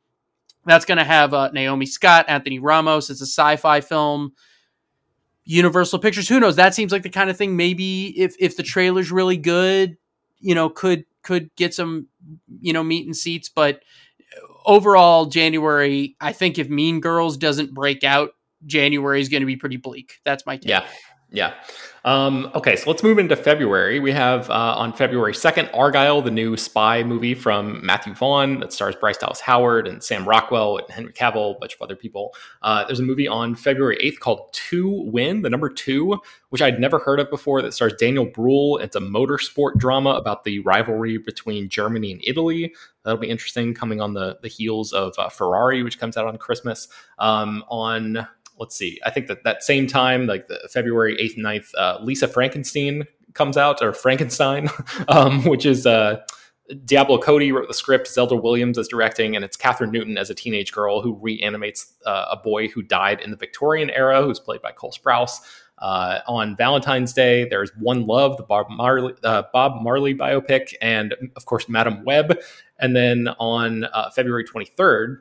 that's 0.64 0.87
going 0.87 0.97
to 0.99 1.04
have 1.04 1.33
Naomi 1.52 1.85
Scott, 1.85 2.25
Anthony 2.28 2.59
Ramos. 2.59 3.11
It's 3.11 3.21
a 3.21 3.26
sci 3.26 3.57
fi 3.57 3.83
film. 3.83 4.33
Universal 5.44 5.98
Pictures. 5.98 6.28
Who 6.28 6.40
knows? 6.40 6.56
That 6.56 6.74
seems 6.74 6.92
like 6.92 7.02
the 7.02 7.10
kind 7.10 7.30
of 7.30 7.36
thing. 7.36 7.56
Maybe 7.56 8.18
if 8.20 8.34
if 8.38 8.56
the 8.56 8.62
trailer's 8.62 9.12
really 9.12 9.36
good, 9.36 9.96
you 10.38 10.54
know, 10.54 10.68
could 10.68 11.04
could 11.22 11.54
get 11.56 11.74
some 11.74 12.06
you 12.60 12.72
know 12.72 12.82
meat 12.82 13.06
and 13.06 13.16
seats. 13.16 13.48
But 13.48 13.82
overall, 14.64 15.26
January, 15.26 16.16
I 16.20 16.32
think 16.32 16.58
if 16.58 16.68
Mean 16.68 17.00
Girls 17.00 17.36
doesn't 17.36 17.74
break 17.74 18.04
out, 18.04 18.30
January 18.66 19.20
is 19.20 19.28
going 19.28 19.42
to 19.42 19.46
be 19.46 19.56
pretty 19.56 19.76
bleak. 19.76 20.20
That's 20.24 20.46
my 20.46 20.56
take. 20.56 20.70
Yeah, 20.70 20.86
yeah. 21.30 21.54
Um, 22.04 22.50
okay, 22.54 22.76
so 22.76 22.90
let's 22.90 23.02
move 23.02 23.18
into 23.18 23.34
February. 23.34 23.99
We 23.99 24.12
have 24.12 24.50
uh, 24.50 24.75
on 24.76 24.92
February 24.92 25.32
2nd, 25.32 25.73
Argylle, 25.73 26.23
the 26.23 26.30
new 26.30 26.54
spy 26.54 27.02
movie 27.02 27.34
from 27.34 27.84
Matthew 27.84 28.12
Vaughn 28.12 28.61
that 28.61 28.75
stars 28.75 28.94
Bryce 28.94 29.16
Dallas 29.16 29.40
Howard 29.40 29.88
and 29.88 30.02
Sam 30.02 30.28
Rockwell 30.28 30.76
and 30.76 30.90
Henry 30.90 31.14
Cavill, 31.14 31.56
a 31.56 31.58
bunch 31.58 31.75
of 31.75 31.80
other 31.80 31.96
people. 31.96 32.34
Uh, 32.61 32.84
there's 32.84 33.00
a 33.00 33.04
movie 33.04 33.26
on 33.26 33.54
February 33.54 33.96
8th 34.04 34.18
called 34.18 34.52
Two 34.52 34.90
Win, 35.11 35.40
the 35.40 35.49
number 35.49 35.70
two, 35.70 36.18
which 36.50 36.61
I'd 36.61 36.78
never 36.78 36.99
heard 36.99 37.20
of 37.20 37.30
before, 37.30 37.62
that 37.62 37.73
stars 37.73 37.94
Daniel 37.94 38.26
Bruhl. 38.26 38.76
It's 38.78 38.96
a 38.96 39.00
motorsport 39.00 39.78
drama 39.78 40.11
about 40.11 40.44
the 40.44 40.58
rivalry 40.58 41.16
between 41.16 41.70
Germany 41.70 42.12
and 42.12 42.20
Italy. 42.26 42.75
That'll 43.04 43.18
be 43.18 43.30
interesting 43.30 43.73
coming 43.73 44.02
on 44.02 44.12
the, 44.12 44.38
the 44.42 44.49
heels 44.49 44.92
of 44.92 45.14
uh, 45.16 45.30
Ferrari, 45.30 45.82
which 45.82 45.99
comes 45.99 46.18
out 46.18 46.26
on 46.26 46.37
Christmas. 46.37 46.87
Um, 47.18 47.64
on 47.68 48.26
let's 48.58 48.76
see. 48.76 49.00
I 49.04 49.11
think 49.11 49.26
that 49.28 49.44
that 49.44 49.62
same 49.62 49.87
time, 49.87 50.26
like 50.26 50.49
the 50.49 50.68
February 50.73 51.16
8th, 51.16 51.38
9th, 51.38 51.68
uh, 51.76 51.99
Lisa 52.02 52.28
Frankenstein 52.28 53.04
comes 53.32 53.56
out, 53.56 53.82
or 53.82 53.92
Frankenstein, 53.92 54.68
um, 55.08 55.44
which 55.44 55.66
is 55.66 55.87
uh, 55.87 56.20
Diablo 56.84 57.18
Cody 57.18 57.52
wrote 57.52 57.68
the 57.68 57.75
script, 57.75 58.08
Zelda 58.08 58.37
Williams 58.37 58.78
is 58.78 58.88
directing, 58.88 59.37
and 59.37 59.44
it's 59.44 59.56
Kathryn 59.56 59.90
Newton 59.90 60.16
as 60.16 60.30
a 60.30 60.34
teenage 60.34 60.73
girl 60.73 61.02
who 61.02 61.14
reanimates 61.20 61.94
uh, 62.06 62.26
a 62.30 62.37
boy 62.37 62.68
who 62.68 62.82
died 62.82 63.20
in 63.20 63.30
the 63.30 63.37
Victorian 63.37 63.90
era, 63.90 64.23
who's 64.23 64.40
played 64.40 64.62
by 64.62 64.73
Cole 64.73 64.92
Sprouse. 64.92 65.40
Uh, 65.78 66.20
on 66.26 66.56
Valentine's 66.56 67.12
Day, 67.12 67.46
there's 67.49 67.70
One 67.78 68.06
Love, 68.06 68.37
the 68.37 68.44
Bob 68.44 68.68
Marley, 68.70 69.12
uh, 69.25 69.42
Bob 69.52 69.82
Marley 69.82 70.14
biopic, 70.14 70.73
and 70.80 71.14
of 71.37 71.44
course, 71.44 71.68
Madame 71.68 72.04
Web. 72.04 72.38
And 72.78 72.94
then 72.94 73.28
on 73.38 73.84
uh, 73.84 74.11
February 74.11 74.44
23rd, 74.44 75.18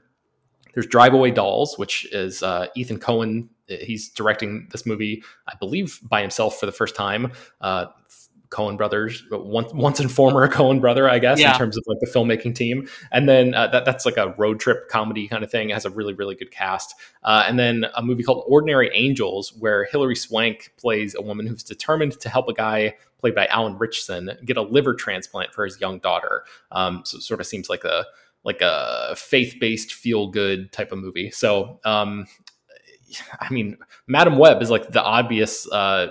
there's 0.74 0.88
Drive 0.88 1.14
Away 1.14 1.32
Dolls, 1.32 1.78
which 1.78 2.06
is 2.14 2.44
uh, 2.44 2.68
Ethan 2.76 3.00
Coen 3.00 3.48
he's 3.68 4.10
directing 4.10 4.68
this 4.72 4.86
movie, 4.86 5.24
I 5.48 5.56
believe, 5.56 6.00
by 6.04 6.22
himself 6.22 6.60
for 6.60 6.66
the 6.66 6.72
first 6.72 6.96
time. 6.96 7.32
Uh, 7.62 7.86
Coen 8.50 8.78
brothers, 8.78 9.24
once 9.32 9.74
once 9.74 10.00
and 10.00 10.12
former 10.12 10.48
Coen 10.52 10.80
brother, 10.80 11.10
I 11.10 11.18
guess, 11.18 11.40
Yeah. 11.40 11.54
in 11.54 11.58
terms 11.58 11.76
of 11.76 11.84
like 11.88 11.98
the 12.02 12.08
filmmaking 12.08 12.54
team. 12.54 12.88
And 13.12 13.28
then 13.28 13.56
uh, 13.56 13.68
that 13.68 13.84
that's 13.84 14.06
like 14.06 14.18
a 14.18 14.36
road 14.38 14.60
trip 14.60 14.90
comedy 14.90 15.28
kind 15.28 15.44
of 15.44 15.50
thing. 15.50 15.72
It 15.72 15.74
has 15.74 15.86
a 15.86 15.90
really 15.90 16.14
really 16.14 16.36
good 16.36 16.52
cast. 16.52 16.94
Uh, 17.24 17.46
and 17.48 17.58
then 17.58 17.86
a 17.96 18.04
movie 18.04 18.22
called 18.22 18.44
Ordinary 18.48 18.92
Angels, 18.94 19.54
where 19.58 19.86
Hilary 19.86 20.16
Swank 20.16 20.72
plays 20.78 21.16
a 21.16 21.22
woman 21.22 21.48
who's 21.48 21.64
determined 21.64 22.20
to 22.20 22.30
help 22.30 22.48
a 22.48 22.54
guy 22.54 22.96
played 23.18 23.34
by 23.34 23.48
Alan 23.48 23.76
Ritchson 23.78 24.32
get 24.46 24.58
a 24.58 24.62
liver 24.62 24.94
transplant 24.94 25.52
for 25.54 25.66
his 25.66 25.80
young 25.82 25.98
daughter. 25.98 26.44
Um, 26.72 27.02
so 27.06 27.18
it 27.18 27.22
sort 27.22 27.40
of 27.40 27.48
seems 27.48 27.70
like 27.70 27.86
a 27.86 28.06
like 28.44 28.62
a 28.62 29.16
faith 29.16 29.56
based 29.60 29.94
feel 29.94 30.28
good 30.28 30.72
type 30.72 30.92
of 30.92 31.00
movie. 31.00 31.32
So 31.32 31.80
um, 31.86 32.26
I 33.40 33.52
mean, 33.52 33.78
Madame 34.08 34.38
Web 34.38 34.62
is 34.62 34.70
like 34.70 34.92
the 34.92 35.04
obvious, 35.04 35.70
uh, 35.72 36.08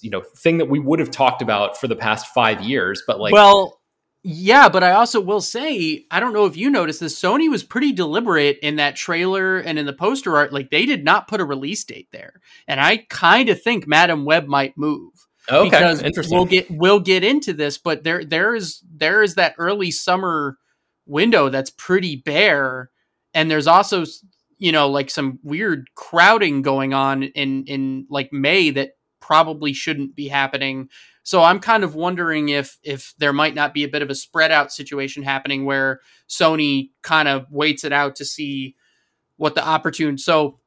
you 0.00 0.10
know, 0.10 0.20
thing 0.20 0.58
that 0.58 0.68
we 0.68 0.78
would 0.78 0.98
have 0.98 1.10
talked 1.10 1.42
about 1.42 1.78
for 1.78 1.88
the 1.88 1.96
past 1.96 2.28
five 2.28 2.60
years. 2.60 3.02
But 3.06 3.20
like, 3.20 3.32
well, 3.32 3.80
yeah, 4.22 4.68
but 4.68 4.82
I 4.82 4.92
also 4.92 5.20
will 5.20 5.40
say, 5.40 6.06
I 6.10 6.20
don't 6.20 6.32
know 6.32 6.46
if 6.46 6.56
you 6.56 6.70
noticed 6.70 7.00
this. 7.00 7.20
Sony 7.20 7.50
was 7.50 7.62
pretty 7.62 7.92
deliberate 7.92 8.58
in 8.62 8.76
that 8.76 8.96
trailer 8.96 9.58
and 9.58 9.78
in 9.78 9.86
the 9.86 9.92
poster 9.92 10.36
art. 10.36 10.52
Like 10.52 10.70
they 10.70 10.86
did 10.86 11.04
not 11.04 11.28
put 11.28 11.40
a 11.40 11.44
release 11.44 11.84
date 11.84 12.08
there, 12.12 12.40
and 12.66 12.80
I 12.80 12.98
kind 13.08 13.48
of 13.48 13.62
think 13.62 13.86
Madame 13.86 14.24
Web 14.24 14.46
might 14.46 14.76
move. 14.76 15.12
okay, 15.50 15.68
because 15.68 16.02
interesting. 16.02 16.36
we'll 16.36 16.46
get 16.46 16.66
we'll 16.70 17.00
get 17.00 17.24
into 17.24 17.52
this, 17.52 17.78
but 17.78 18.04
there 18.04 18.24
there 18.24 18.54
is 18.54 18.82
there 18.90 19.22
is 19.22 19.34
that 19.34 19.54
early 19.58 19.90
summer 19.90 20.58
window 21.06 21.48
that's 21.48 21.70
pretty 21.70 22.16
bare, 22.16 22.90
and 23.32 23.50
there's 23.50 23.66
also 23.66 24.04
you 24.58 24.72
know 24.72 24.88
like 24.88 25.10
some 25.10 25.38
weird 25.42 25.88
crowding 25.94 26.62
going 26.62 26.94
on 26.94 27.22
in 27.22 27.64
in 27.64 28.06
like 28.10 28.32
May 28.32 28.70
that 28.70 28.92
probably 29.20 29.72
shouldn't 29.72 30.14
be 30.14 30.28
happening. 30.28 30.88
So 31.22 31.42
I'm 31.42 31.58
kind 31.58 31.84
of 31.84 31.94
wondering 31.94 32.50
if 32.50 32.78
if 32.82 33.14
there 33.18 33.32
might 33.32 33.54
not 33.54 33.74
be 33.74 33.84
a 33.84 33.88
bit 33.88 34.02
of 34.02 34.10
a 34.10 34.14
spread 34.14 34.52
out 34.52 34.72
situation 34.72 35.22
happening 35.22 35.64
where 35.64 36.00
Sony 36.28 36.90
kind 37.02 37.28
of 37.28 37.50
waits 37.50 37.84
it 37.84 37.92
out 37.92 38.16
to 38.16 38.24
see 38.24 38.76
what 39.36 39.54
the 39.54 39.66
opportune. 39.66 40.18
So 40.18 40.60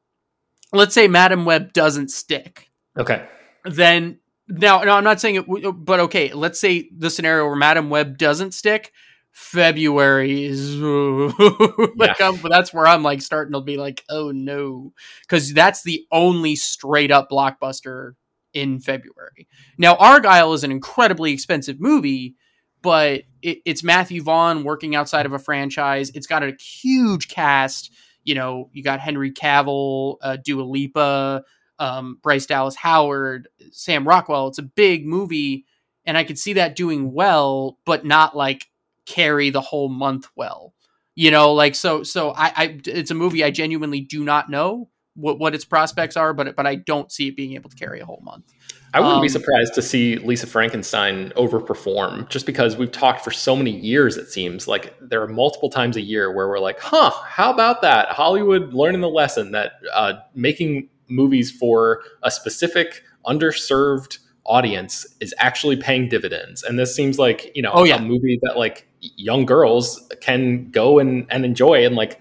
let's 0.72 0.94
say 0.94 1.08
Madame 1.08 1.44
Web 1.44 1.72
doesn't 1.72 2.10
stick 2.10 2.70
okay, 2.98 3.26
then 3.64 4.18
now, 4.48 4.80
no, 4.82 4.92
I'm 4.92 5.04
not 5.04 5.20
saying 5.20 5.34
it, 5.36 5.44
but 5.84 6.00
okay. 6.00 6.32
Let's 6.32 6.58
say 6.58 6.88
the 6.96 7.10
scenario 7.10 7.46
where 7.46 7.56
Madame 7.56 7.90
Web 7.90 8.16
doesn't 8.16 8.54
stick. 8.54 8.92
February 9.32 10.44
is 10.44 10.76
like 11.96 12.20
I'm, 12.20 12.40
that's 12.48 12.72
where 12.72 12.86
I'm 12.86 13.02
like 13.02 13.22
starting 13.22 13.52
to 13.52 13.60
be 13.60 13.76
like, 13.76 14.04
oh 14.08 14.30
no, 14.30 14.92
because 15.22 15.52
that's 15.52 15.82
the 15.82 16.06
only 16.10 16.56
straight 16.56 17.10
up 17.10 17.30
blockbuster 17.30 18.12
in 18.52 18.80
February. 18.80 19.48
Now, 19.76 19.96
Argylle 19.96 20.54
is 20.54 20.64
an 20.64 20.72
incredibly 20.72 21.32
expensive 21.32 21.80
movie, 21.80 22.36
but 22.82 23.22
it, 23.42 23.58
it's 23.64 23.82
Matthew 23.82 24.22
Vaughn 24.22 24.64
working 24.64 24.94
outside 24.94 25.26
of 25.26 25.32
a 25.32 25.38
franchise. 25.38 26.10
It's 26.14 26.26
got 26.26 26.42
a 26.42 26.56
huge 26.60 27.28
cast. 27.28 27.92
You 28.24 28.34
know, 28.34 28.70
you 28.72 28.82
got 28.82 29.00
Henry 29.00 29.30
Cavill, 29.32 30.16
uh, 30.22 30.36
Dua 30.36 30.62
Lipa, 30.62 31.44
um, 31.78 32.18
Bryce 32.22 32.46
Dallas 32.46 32.76
Howard, 32.76 33.48
Sam 33.70 34.06
Rockwell. 34.06 34.48
It's 34.48 34.58
a 34.58 34.62
big 34.62 35.06
movie, 35.06 35.64
and 36.04 36.16
I 36.16 36.24
could 36.24 36.38
see 36.38 36.54
that 36.54 36.76
doing 36.76 37.12
well, 37.12 37.78
but 37.84 38.04
not 38.04 38.36
like 38.36 38.67
carry 39.08 39.50
the 39.50 39.60
whole 39.60 39.88
month 39.88 40.28
well. 40.36 40.74
You 41.14 41.30
know, 41.32 41.52
like 41.52 41.74
so. 41.74 42.04
So 42.04 42.30
I, 42.30 42.52
I 42.56 42.80
it's 42.84 43.10
a 43.10 43.14
movie 43.14 43.42
I 43.42 43.50
genuinely 43.50 44.00
do 44.00 44.22
not 44.22 44.48
know 44.50 44.88
what 45.14 45.38
what 45.38 45.54
its 45.54 45.64
prospects 45.64 46.16
are, 46.16 46.32
but 46.32 46.54
but 46.54 46.66
I 46.66 46.76
don't 46.76 47.10
see 47.10 47.28
it 47.28 47.36
being 47.36 47.54
able 47.54 47.70
to 47.70 47.76
carry 47.76 48.00
a 48.00 48.06
whole 48.06 48.20
month. 48.22 48.52
I 48.94 49.00
wouldn't 49.00 49.20
be 49.20 49.26
um, 49.28 49.32
surprised 49.32 49.74
to 49.74 49.82
see 49.82 50.16
Lisa 50.16 50.46
Frankenstein 50.46 51.30
overperform, 51.36 52.28
just 52.30 52.46
because 52.46 52.76
we've 52.76 52.90
talked 52.90 53.22
for 53.22 53.30
so 53.30 53.54
many 53.54 53.70
years. 53.70 54.16
It 54.16 54.28
seems 54.28 54.66
like 54.66 54.94
there 55.00 55.22
are 55.22 55.28
multiple 55.28 55.68
times 55.68 55.96
a 55.96 56.00
year 56.00 56.32
where 56.32 56.48
we're 56.48 56.58
like, 56.60 56.80
"Huh, 56.80 57.10
how 57.10 57.52
about 57.52 57.82
that?" 57.82 58.08
Hollywood 58.08 58.72
learning 58.72 59.02
the 59.02 59.10
lesson 59.10 59.50
that 59.52 59.72
uh, 59.92 60.14
making 60.34 60.88
movies 61.08 61.50
for 61.50 62.02
a 62.22 62.30
specific 62.30 63.02
underserved 63.26 64.18
audience 64.46 65.06
is 65.20 65.34
actually 65.38 65.76
paying 65.76 66.08
dividends. 66.08 66.62
And 66.62 66.78
this 66.78 66.94
seems 66.94 67.18
like 67.18 67.52
you 67.54 67.62
know 67.62 67.72
Oh, 67.74 67.84
yeah. 67.84 67.96
a 67.96 68.00
movie 68.00 68.38
that 68.42 68.56
like 68.56 68.87
young 69.00 69.46
girls 69.46 70.10
can 70.20 70.70
go 70.70 70.98
and, 70.98 71.26
and 71.30 71.44
enjoy, 71.44 71.84
and 71.84 71.96
like 71.96 72.20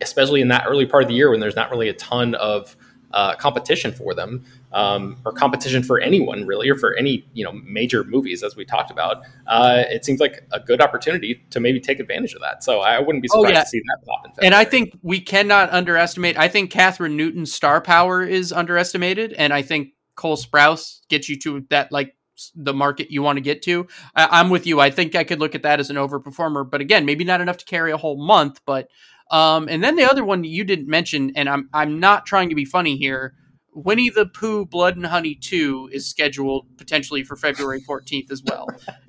especially 0.00 0.40
in 0.40 0.48
that 0.48 0.64
early 0.66 0.86
part 0.86 1.02
of 1.02 1.08
the 1.08 1.14
year 1.14 1.30
when 1.30 1.40
there's 1.40 1.56
not 1.56 1.70
really 1.70 1.88
a 1.88 1.94
ton 1.94 2.34
of 2.36 2.76
uh, 3.12 3.34
competition 3.36 3.90
for 3.90 4.12
them 4.14 4.44
um, 4.72 5.16
or 5.24 5.32
competition 5.32 5.82
for 5.82 5.98
anyone 5.98 6.46
really 6.46 6.68
or 6.68 6.74
for 6.76 6.94
any 6.96 7.26
you 7.32 7.42
know 7.42 7.52
major 7.64 8.04
movies 8.04 8.42
as 8.42 8.54
we 8.54 8.66
talked 8.66 8.90
about 8.90 9.22
uh, 9.46 9.82
it 9.88 10.04
seems 10.04 10.20
like 10.20 10.46
a 10.52 10.60
good 10.60 10.82
opportunity 10.82 11.42
to 11.48 11.58
maybe 11.58 11.80
take 11.80 12.00
advantage 12.00 12.34
of 12.34 12.40
that 12.42 12.62
so 12.62 12.80
i 12.80 13.00
wouldn't 13.00 13.22
be 13.22 13.28
Oh, 13.32 13.40
surprised 13.40 13.54
yeah. 13.54 13.62
to 13.62 13.68
see 13.68 13.80
that 13.80 14.06
pop 14.06 14.26
in 14.26 14.44
And 14.44 14.54
I 14.54 14.64
think 14.64 14.96
we 15.02 15.20
cannot 15.20 15.72
underestimate. 15.72 16.38
I 16.38 16.48
think 16.48 16.70
Kathryn 16.70 17.14
Newton's 17.14 17.52
star 17.52 17.80
power 17.80 18.22
is 18.22 18.52
underestimated, 18.52 19.32
and 19.32 19.54
I 19.54 19.62
think 19.62 19.94
Cole 20.14 20.36
Sprouse 20.36 21.00
gets 21.08 21.30
you 21.30 21.38
to 21.40 21.64
that 21.70 21.90
like 21.90 22.14
the 22.54 22.74
market 22.74 23.10
you 23.10 23.22
want 23.22 23.36
to 23.36 23.42
get 23.42 23.62
to. 23.62 23.86
I, 24.14 24.40
I'm 24.40 24.50
with 24.50 24.66
you. 24.66 24.80
I 24.80 24.90
think 24.90 25.14
I 25.14 25.24
could 25.24 25.40
look 25.40 25.54
at 25.54 25.62
that 25.62 25.80
as 25.80 25.90
an 25.90 25.96
overperformer, 25.96 26.68
but 26.68 26.80
again, 26.80 27.04
maybe 27.04 27.24
not 27.24 27.40
enough 27.40 27.58
to 27.58 27.64
carry 27.64 27.92
a 27.92 27.96
whole 27.96 28.24
month. 28.24 28.60
But 28.66 28.88
um, 29.30 29.68
and 29.68 29.82
then 29.82 29.96
the 29.96 30.04
other 30.04 30.24
one 30.24 30.44
you 30.44 30.64
didn't 30.64 30.88
mention, 30.88 31.32
and 31.36 31.48
I'm 31.48 31.68
I'm 31.72 32.00
not 32.00 32.26
trying 32.26 32.48
to 32.48 32.54
be 32.54 32.64
funny 32.64 32.96
here. 32.96 33.34
Winnie 33.74 34.10
the 34.10 34.26
Pooh 34.26 34.66
Blood 34.66 34.96
and 34.96 35.06
Honey 35.06 35.34
2 35.36 35.90
is 35.92 36.08
scheduled 36.08 36.66
potentially 36.78 37.22
for 37.22 37.36
February 37.36 37.80
14th 37.80 38.30
as 38.32 38.42
well. 38.42 38.66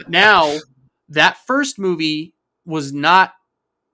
now, 0.08 0.58
that 1.08 1.38
first 1.48 1.80
movie 1.80 2.36
was 2.66 2.94
not 2.94 3.34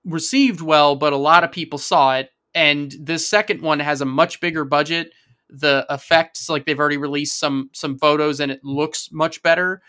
received 0.04 0.60
well, 0.60 0.94
but 0.94 1.12
a 1.12 1.18
lot 1.18 1.44
of 1.44 1.52
people 1.52 1.78
saw 1.78 2.16
it. 2.16 2.30
And 2.54 2.94
this 3.00 3.28
second 3.28 3.62
one 3.62 3.80
has 3.80 4.00
a 4.00 4.06
much 4.06 4.40
bigger 4.40 4.64
budget. 4.64 5.12
The 5.48 5.86
effects, 5.90 6.48
like 6.48 6.66
they've 6.66 6.78
already 6.78 6.96
released 6.96 7.38
some 7.38 7.70
some 7.72 7.98
photos, 7.98 8.40
and 8.40 8.50
it 8.50 8.64
looks 8.64 9.10
much 9.12 9.42
better. 9.42 9.82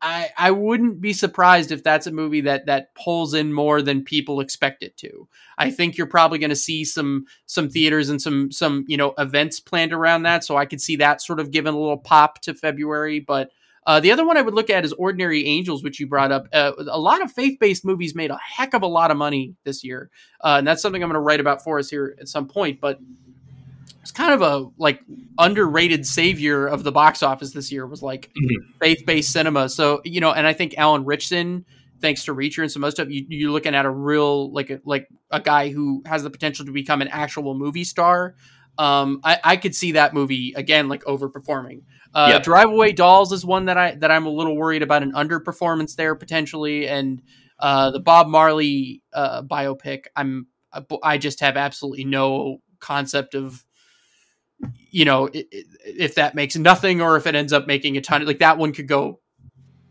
I 0.00 0.30
I 0.36 0.50
wouldn't 0.50 1.00
be 1.00 1.12
surprised 1.12 1.72
if 1.72 1.82
that's 1.82 2.06
a 2.06 2.12
movie 2.12 2.42
that 2.42 2.66
that 2.66 2.94
pulls 2.94 3.34
in 3.34 3.52
more 3.52 3.80
than 3.80 4.04
people 4.04 4.40
expect 4.40 4.82
it 4.82 4.96
to. 4.98 5.28
I 5.58 5.70
think 5.70 5.96
you're 5.96 6.06
probably 6.06 6.38
going 6.38 6.50
to 6.50 6.56
see 6.56 6.84
some 6.84 7.24
some 7.46 7.68
theaters 7.68 8.08
and 8.08 8.20
some 8.20 8.52
some 8.52 8.84
you 8.86 8.96
know 8.96 9.14
events 9.18 9.60
planned 9.60 9.92
around 9.92 10.24
that, 10.24 10.44
so 10.44 10.56
I 10.56 10.66
could 10.66 10.80
see 10.80 10.96
that 10.96 11.22
sort 11.22 11.40
of 11.40 11.50
giving 11.50 11.72
a 11.72 11.78
little 11.78 11.98
pop 11.98 12.40
to 12.42 12.54
February. 12.54 13.20
But 13.20 13.50
uh, 13.86 13.98
the 13.98 14.12
other 14.12 14.26
one 14.26 14.36
I 14.36 14.42
would 14.42 14.54
look 14.54 14.70
at 14.70 14.84
is 14.84 14.92
Ordinary 14.92 15.46
Angels, 15.46 15.82
which 15.82 15.98
you 15.98 16.06
brought 16.06 16.30
up. 16.30 16.46
Uh, 16.52 16.72
a 16.78 16.98
lot 16.98 17.22
of 17.22 17.32
faith 17.32 17.58
based 17.58 17.84
movies 17.84 18.14
made 18.14 18.30
a 18.30 18.38
heck 18.38 18.74
of 18.74 18.82
a 18.82 18.86
lot 18.86 19.10
of 19.10 19.16
money 19.16 19.54
this 19.64 19.82
year, 19.82 20.10
uh, 20.42 20.56
and 20.58 20.66
that's 20.66 20.82
something 20.82 21.02
I'm 21.02 21.08
going 21.08 21.14
to 21.14 21.20
write 21.20 21.40
about 21.40 21.64
for 21.64 21.78
us 21.78 21.88
here 21.88 22.14
at 22.20 22.28
some 22.28 22.46
point. 22.46 22.80
But 22.80 23.00
it's 24.02 24.10
kind 24.12 24.32
of 24.32 24.42
a 24.42 24.68
like 24.78 25.00
underrated 25.38 26.06
savior 26.06 26.66
of 26.66 26.84
the 26.84 26.92
box 26.92 27.22
office 27.22 27.52
this 27.52 27.72
year 27.72 27.86
was 27.86 28.02
like 28.02 28.30
Mhm. 28.36 28.78
faith 28.80 29.02
based 29.06 29.32
cinema. 29.32 29.68
So 29.68 30.00
you 30.04 30.20
know, 30.20 30.32
and 30.32 30.46
I 30.46 30.52
think 30.52 30.74
Alan 30.76 31.04
Ritchson, 31.04 31.64
thanks 32.00 32.24
to 32.26 32.34
Reacher 32.34 32.62
and 32.62 32.70
some 32.70 32.84
other 32.84 32.90
stuff, 32.90 33.08
you, 33.10 33.24
you're 33.28 33.50
looking 33.50 33.74
at 33.74 33.86
a 33.86 33.90
real 33.90 34.52
like 34.52 34.70
a, 34.70 34.80
like 34.84 35.08
a 35.30 35.40
guy 35.40 35.70
who 35.70 36.02
has 36.06 36.22
the 36.22 36.30
potential 36.30 36.66
to 36.66 36.72
become 36.72 37.00
an 37.00 37.08
actual 37.08 37.54
movie 37.54 37.84
star. 37.84 38.34
Um, 38.78 39.20
I, 39.22 39.38
I 39.44 39.56
could 39.56 39.74
see 39.74 39.92
that 39.92 40.14
movie 40.14 40.54
again, 40.56 40.88
like 40.88 41.04
overperforming. 41.04 41.82
Uh, 42.14 42.28
Yep. 42.32 42.42
Drive 42.42 42.68
Away 42.70 42.92
Dolls 42.92 43.30
is 43.32 43.44
one 43.44 43.66
that 43.66 43.76
I 43.78 43.94
that 43.96 44.10
I'm 44.10 44.26
a 44.26 44.30
little 44.30 44.56
worried 44.56 44.82
about 44.82 45.02
an 45.02 45.12
underperformance 45.12 45.94
there 45.96 46.14
potentially, 46.14 46.88
and 46.88 47.22
uh, 47.58 47.90
the 47.90 48.00
Bob 48.00 48.26
Marley 48.28 49.02
uh, 49.12 49.42
biopic. 49.42 50.06
I'm 50.16 50.46
I 51.02 51.18
just 51.18 51.40
have 51.40 51.56
absolutely 51.56 52.04
no 52.04 52.58
concept 52.80 53.34
of 53.34 53.64
you 54.90 55.04
know 55.04 55.28
if 55.32 56.14
that 56.16 56.34
makes 56.34 56.56
nothing 56.56 57.00
or 57.00 57.16
if 57.16 57.26
it 57.26 57.34
ends 57.34 57.52
up 57.52 57.66
making 57.66 57.96
a 57.96 58.00
ton. 58.00 58.24
Like 58.24 58.38
that 58.38 58.58
one 58.58 58.72
could 58.72 58.88
go 58.88 59.20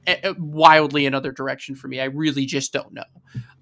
eh, 0.07 0.15
eh, 0.23 0.33
wildly 0.37 1.05
another 1.05 1.31
direction 1.31 1.75
for 1.75 1.87
me. 1.87 1.99
I 1.99 2.05
really 2.05 2.45
just 2.45 2.73
don't 2.73 2.93
know. 2.93 3.03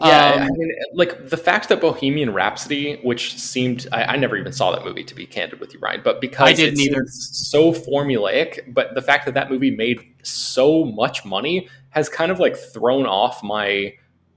Yeah, 0.02 0.34
Um, 0.34 0.42
I 0.42 0.50
mean, 0.50 0.72
like 0.94 1.30
the 1.30 1.38
fact 1.38 1.70
that 1.70 1.82
Bohemian 1.82 2.34
Rhapsody, 2.34 3.00
which 3.04 3.38
seemed 3.38 3.88
I, 3.92 4.04
I 4.04 4.16
never 4.16 4.38
even 4.38 4.54
saw 4.54 4.72
that 4.72 4.86
movie 4.86 5.04
to 5.04 5.16
be 5.16 5.26
candid 5.26 5.60
with 5.60 5.74
you, 5.74 5.80
Ryan, 5.80 6.02
but 6.04 6.22
because 6.22 6.48
I 6.48 6.54
didn't 6.54 6.80
it 6.80 6.92
either. 6.92 7.04
so 7.08 7.74
formulaic, 7.74 8.74
but 8.74 8.96
the 8.96 9.02
fact 9.02 9.26
that 9.26 9.34
that 9.34 9.50
movie 9.50 9.76
made 9.76 10.00
so 10.24 10.86
much 10.86 11.26
money 11.26 11.70
has 11.90 12.10
kind 12.10 12.32
of 12.32 12.40
like 12.40 12.56
thrown 12.56 13.06
off 13.06 13.44
my 13.44 13.94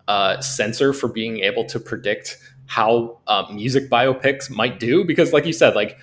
uh, 0.08 0.40
sensor 0.40 0.92
for 0.92 1.08
being 1.08 1.40
able 1.40 1.64
to 1.66 1.78
predict 1.78 2.38
how 2.66 3.20
uh, 3.26 3.44
music 3.52 3.90
biopics 3.90 4.50
might 4.50 4.80
do, 4.80 5.04
because 5.04 5.32
like 5.32 5.46
you 5.46 5.52
said, 5.52 5.74
like 5.74 5.98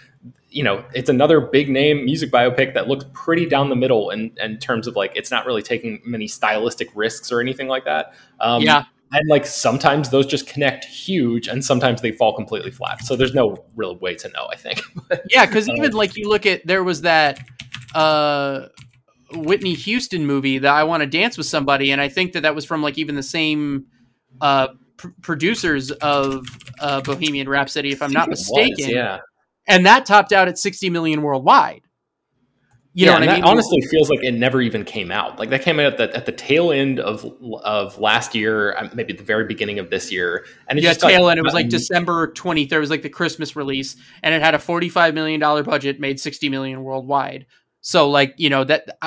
you 0.49 0.63
know, 0.63 0.84
it's 0.93 1.10
another 1.10 1.39
big 1.39 1.69
name 1.69 2.05
music 2.05 2.32
biopic 2.32 2.73
that 2.73 2.88
looks 2.88 3.05
pretty 3.13 3.45
down 3.45 3.69
the 3.69 3.75
middle 3.75 4.10
in, 4.10 4.32
in 4.41 4.58
terms 4.58 4.88
of 4.88 4.95
like 4.95 5.12
it's 5.15 5.29
not 5.32 5.45
really 5.45 5.62
taking 5.62 6.01
many 6.05 6.27
stylistic 6.27 6.89
risks 6.95 7.32
or 7.32 7.39
anything 7.39 7.67
like 7.67 7.86
that. 7.86 8.13
Um, 8.39 8.63
Yeah. 8.63 8.86
and 9.12 9.29
like 9.29 9.45
sometimes 9.45 10.10
those 10.10 10.25
just 10.25 10.47
connect 10.47 10.86
huge, 10.86 11.47
and 11.47 11.63
sometimes 11.63 12.01
they 12.01 12.12
fall 12.12 12.36
completely 12.36 12.71
flat. 12.71 13.03
So 13.03 13.15
there's 13.15 13.34
no 13.34 13.63
real 13.75 13.95
way 13.97 14.15
to 14.15 14.29
know. 14.29 14.47
I 14.51 14.55
think. 14.55 14.82
yeah, 15.29 15.45
because 15.45 15.69
even 15.69 15.91
like 15.91 16.17
you 16.17 16.27
look 16.27 16.45
at 16.45 16.65
there 16.65 16.84
was 16.84 17.01
that 17.01 17.39
uh, 17.95 18.67
Whitney 19.34 19.73
Houston 19.73 20.25
movie 20.25 20.58
that 20.60 20.73
I 20.73 20.84
want 20.84 21.01
to 21.01 21.08
dance 21.08 21.38
with 21.38 21.47
somebody, 21.47 21.91
and 21.91 22.01
I 22.01 22.10
think 22.10 22.34
that 22.34 22.41
that 22.41 22.55
was 22.55 22.65
from 22.65 22.82
like 22.82 22.97
even 22.97 23.15
the 23.15 23.23
same 23.23 23.86
uh, 24.41 24.69
pr- 24.97 25.10
producers 25.21 25.91
of 25.91 26.45
uh, 26.79 27.01
Bohemian 27.01 27.47
Rhapsody, 27.47 27.91
if 27.91 28.01
I'm 28.01 28.12
not 28.12 28.29
mistaken. 28.29 28.73
Was, 28.77 28.88
yeah. 28.89 29.19
And 29.69 29.86
that 29.86 30.05
topped 30.05 30.34
out 30.34 30.47
at 30.47 30.58
60 30.58 30.89
million 30.89 31.21
worldwide. 31.21 31.84
You 32.93 33.05
yeah, 33.05 33.13
know 33.13 33.19
what 33.19 33.29
I 33.29 33.36
mean? 33.36 33.43
honestly 33.43 33.82
feels 33.82 34.10
like 34.10 34.23
it 34.23 34.34
never 34.34 34.62
even 34.62 34.84
came 34.84 35.12
out. 35.12 35.38
Like 35.38 35.51
that 35.51 35.62
came 35.62 35.79
out 35.79 35.86
at 35.86 35.97
the, 35.97 36.15
at 36.15 36.25
the 36.25 36.32
tail 36.32 36.71
end 36.71 36.99
of 36.99 37.23
of 37.63 37.99
last 37.99 38.34
year, 38.34 38.75
uh, 38.75 38.89
maybe 38.95 39.13
the 39.13 39.23
very 39.23 39.45
beginning 39.45 39.77
of 39.77 39.91
this 39.91 40.12
year. 40.12 40.45
And 40.67 40.79
it 40.79 40.82
yeah, 40.82 40.93
tail 40.93 41.21
got, 41.21 41.29
end. 41.29 41.39
It 41.39 41.43
was 41.43 41.53
like 41.53 41.69
December 41.69 42.34
23rd. 42.34 42.71
It 42.71 42.79
was 42.79 42.89
like 42.89 43.03
the 43.03 43.10
Christmas 43.10 43.55
release, 43.55 43.95
and 44.23 44.34
it 44.34 44.41
had 44.41 44.55
a 44.55 44.60
45 44.60 45.13
million 45.13 45.39
dollar 45.39 45.62
budget, 45.62 45.99
made 45.99 46.19
60 46.19 46.49
million 46.49 46.84
worldwide. 46.84 47.45
So 47.82 48.10
like 48.10 48.34
you 48.38 48.49
know 48.49 48.63
that 48.63 48.97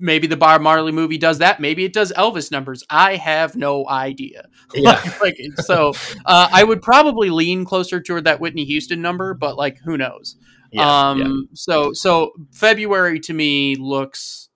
maybe 0.00 0.26
the 0.26 0.36
Bob 0.36 0.60
Marley 0.62 0.92
movie 0.92 1.18
does 1.18 1.38
that. 1.38 1.60
Maybe 1.60 1.84
it 1.84 1.92
does 1.92 2.12
Elvis 2.12 2.50
numbers. 2.50 2.82
I 2.90 3.16
have 3.16 3.56
no 3.56 3.88
idea. 3.88 4.48
Yeah. 4.72 5.02
like 5.20 5.36
so, 5.56 5.94
uh, 6.24 6.48
I 6.52 6.62
would 6.62 6.80
probably 6.80 7.28
lean 7.28 7.64
closer 7.64 8.00
toward 8.00 8.24
that 8.24 8.38
Whitney 8.38 8.64
Houston 8.64 9.02
number, 9.02 9.34
but 9.34 9.56
like 9.56 9.78
who 9.84 9.98
knows? 9.98 10.36
Yeah, 10.70 11.10
um, 11.10 11.18
yeah. 11.18 11.28
so 11.54 11.92
so 11.92 12.30
February 12.52 13.18
to 13.20 13.34
me 13.34 13.74
looks 13.74 14.48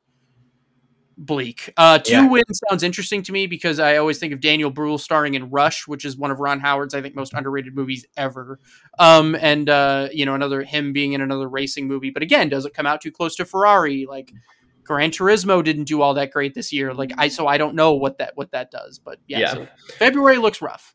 bleak. 1.16 1.72
Uh, 1.76 1.98
two 1.98 2.12
yeah. 2.12 2.28
wins 2.28 2.61
sounds 2.68 2.83
interesting 2.83 3.22
to 3.24 3.33
me 3.33 3.46
because 3.46 3.78
I 3.78 3.96
always 3.96 4.18
think 4.18 4.33
of 4.33 4.40
Daniel 4.40 4.70
Bruhl 4.70 4.98
starring 4.98 5.35
in 5.35 5.50
Rush, 5.50 5.87
which 5.87 6.04
is 6.04 6.16
one 6.16 6.30
of 6.30 6.40
Ron 6.40 6.61
Howard's 6.61 6.94
I 6.94 7.02
think 7.02 7.14
most 7.14 7.35
underrated 7.35 7.74
movies 7.74 8.07
ever. 8.16 8.59
Um, 8.98 9.35
and 9.35 9.68
uh, 9.68 10.09
you 10.12 10.26
know 10.26 10.35
another 10.35 10.62
him 10.62 10.92
being 10.92 11.12
in 11.12 11.20
another 11.20 11.48
racing 11.48 11.88
movie, 11.88 12.11
but 12.11 12.22
again, 12.22 12.48
does 12.48 12.64
it 12.66 12.74
come 12.74 12.87
out 12.87 13.00
too 13.00 13.12
close 13.12 13.37
to 13.37 13.44
Ferrari? 13.44 14.07
Like 14.09 14.33
Gran 14.84 15.10
Turismo 15.10 15.62
didn't 15.64 15.84
do 15.84 16.02
all 16.02 16.14
that 16.14 16.30
great 16.30 16.54
this 16.54 16.72
year. 16.72 16.94
Like 16.94 17.12
I, 17.18 17.28
so 17.28 17.46
I 17.46 17.58
don't 17.58 17.74
know 17.74 17.94
what 17.94 18.18
that 18.18 18.36
what 18.36 18.50
that 18.52 18.70
does, 18.70 18.98
but 18.98 19.18
yeah. 19.26 19.38
yeah. 19.38 19.52
So 19.52 19.68
February 19.98 20.38
looks 20.38 20.60
rough. 20.62 20.94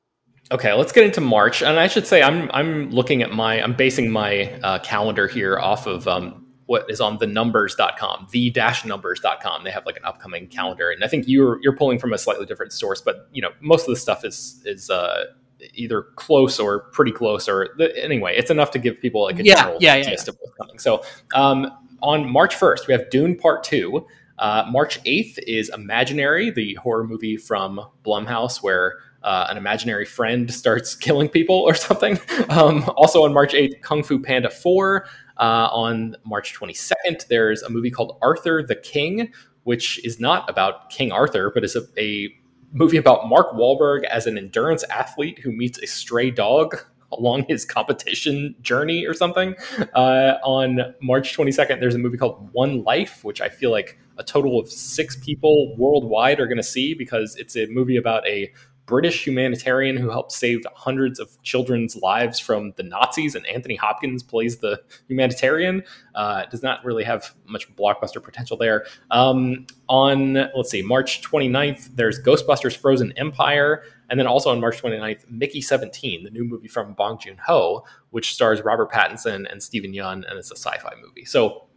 Okay, 0.51 0.73
let's 0.73 0.91
get 0.91 1.03
into 1.03 1.21
March, 1.21 1.61
and 1.61 1.79
I 1.79 1.87
should 1.87 2.07
say 2.07 2.23
I'm 2.23 2.49
I'm 2.53 2.89
looking 2.89 3.21
at 3.21 3.31
my 3.31 3.61
I'm 3.61 3.75
basing 3.75 4.09
my 4.09 4.51
uh, 4.63 4.79
calendar 4.79 5.27
here 5.27 5.59
off 5.59 5.85
of 5.85 6.07
um, 6.07 6.47
what 6.65 6.89
is 6.89 7.01
on 7.01 7.17
the 7.17 7.27
numbers.com, 7.27 8.27
the 8.31 8.49
dash 8.49 8.85
numbers.com. 8.85 9.63
They 9.63 9.71
have 9.71 9.85
like 9.85 9.97
an 9.97 10.05
upcoming 10.05 10.47
calendar, 10.47 10.89
and 10.89 11.03
I 11.03 11.07
think 11.07 11.25
you're 11.27 11.59
you're 11.61 11.75
pulling 11.75 11.99
from 11.99 12.13
a 12.13 12.17
slightly 12.17 12.45
different 12.47 12.73
source, 12.73 12.99
but 13.01 13.27
you 13.31 13.41
know 13.41 13.49
most 13.59 13.87
of 13.87 13.89
the 13.89 13.95
stuff 13.95 14.25
is 14.25 14.61
is 14.65 14.89
uh, 14.89 15.25
either 15.73 16.03
close 16.15 16.59
or 16.59 16.81
pretty 16.91 17.11
close, 17.11 17.47
or 17.47 17.69
the, 17.77 18.03
anyway, 18.03 18.35
it's 18.35 18.49
enough 18.49 18.71
to 18.71 18.79
give 18.79 18.99
people 18.99 19.23
like 19.23 19.39
a 19.39 19.43
yeah, 19.43 19.55
general 19.55 19.77
yeah, 19.79 19.95
yeah, 19.95 20.09
yeah. 20.09 20.13
of 20.13 20.37
what's 20.39 20.55
coming. 20.57 20.79
So 20.79 21.03
um, 21.35 21.71
on 22.01 22.29
March 22.29 22.55
1st, 22.55 22.87
we 22.87 22.93
have 22.93 23.09
Dune 23.09 23.35
Part 23.35 23.63
Two. 23.63 24.07
Uh, 24.37 24.65
March 24.71 25.03
8th 25.03 25.37
is 25.47 25.69
Imaginary, 25.69 26.49
the 26.49 26.75
horror 26.75 27.03
movie 27.05 27.35
from 27.35 27.81
Blumhouse, 28.05 28.63
where 28.63 28.99
uh, 29.23 29.47
an 29.49 29.57
imaginary 29.57 30.05
friend 30.05 30.51
starts 30.53 30.95
killing 30.95 31.29
people 31.29 31.55
or 31.55 31.75
something. 31.75 32.19
Um, 32.49 32.89
also 32.97 33.25
on 33.25 33.33
March 33.33 33.53
8th, 33.53 33.81
Kung 33.81 34.01
Fu 34.01 34.19
Panda 34.19 34.49
4. 34.49 35.05
Uh, 35.37 35.69
on 35.71 36.15
March 36.25 36.53
22nd, 36.53 37.27
there's 37.27 37.61
a 37.61 37.69
movie 37.69 37.91
called 37.91 38.17
Arthur 38.21 38.63
the 38.63 38.75
King, 38.75 39.31
which 39.63 40.03
is 40.03 40.19
not 40.19 40.49
about 40.49 40.89
King 40.89 41.11
Arthur, 41.11 41.51
but 41.53 41.63
is 41.63 41.75
a, 41.75 41.83
a 41.97 42.33
movie 42.73 42.97
about 42.97 43.27
Mark 43.27 43.51
Wahlberg 43.53 44.03
as 44.05 44.25
an 44.25 44.37
endurance 44.37 44.83
athlete 44.85 45.39
who 45.39 45.51
meets 45.51 45.79
a 45.79 45.87
stray 45.87 46.31
dog 46.31 46.77
along 47.17 47.45
his 47.47 47.65
competition 47.65 48.55
journey 48.61 49.05
or 49.05 49.13
something. 49.13 49.55
Uh, 49.93 50.35
on 50.43 50.93
March 51.01 51.35
22nd, 51.35 51.79
there's 51.79 51.95
a 51.95 51.99
movie 51.99 52.17
called 52.17 52.49
One 52.53 52.83
Life, 52.83 53.23
which 53.23 53.41
I 53.41 53.49
feel 53.49 53.71
like 53.71 53.97
a 54.17 54.23
total 54.23 54.59
of 54.59 54.69
six 54.69 55.15
people 55.15 55.75
worldwide 55.77 56.39
are 56.39 56.45
going 56.45 56.57
to 56.57 56.63
see 56.63 56.93
because 56.93 57.35
it's 57.37 57.55
a 57.55 57.67
movie 57.67 57.95
about 57.95 58.27
a 58.27 58.51
British 58.89 59.23
humanitarian 59.23 59.95
who 59.95 60.09
helped 60.09 60.31
save 60.31 60.61
hundreds 60.73 61.19
of 61.19 61.39
children's 61.43 61.95
lives 61.95 62.39
from 62.39 62.73
the 62.75 62.81
Nazis, 62.81 63.35
and 63.35 63.45
Anthony 63.45 63.75
Hopkins 63.75 64.23
plays 64.23 64.57
the 64.57 64.81
humanitarian. 65.07 65.83
Uh, 66.15 66.45
does 66.47 66.63
not 66.63 66.83
really 66.83 67.03
have 67.03 67.35
much 67.45 67.73
blockbuster 67.75 68.21
potential 68.21 68.57
there. 68.57 68.87
Um, 69.11 69.67
on, 69.87 70.33
let's 70.33 70.71
see, 70.71 70.81
March 70.81 71.21
29th, 71.21 71.95
there's 71.95 72.19
Ghostbusters 72.19 72.75
Frozen 72.75 73.13
Empire. 73.15 73.83
And 74.09 74.19
then 74.19 74.25
also 74.25 74.49
on 74.49 74.59
March 74.59 74.81
29th, 74.81 75.29
Mickey 75.29 75.61
17, 75.61 76.23
the 76.23 76.31
new 76.31 76.43
movie 76.43 76.67
from 76.67 76.93
Bong 76.93 77.19
Joon 77.19 77.37
Ho, 77.45 77.85
which 78.09 78.33
stars 78.33 78.63
Robert 78.63 78.91
Pattinson 78.91 79.45
and 79.51 79.61
Steven 79.61 79.93
Yeun, 79.93 80.27
and 80.27 80.39
it's 80.39 80.49
a 80.49 80.55
sci 80.55 80.75
fi 80.79 80.93
movie. 80.99 81.25
So 81.25 81.67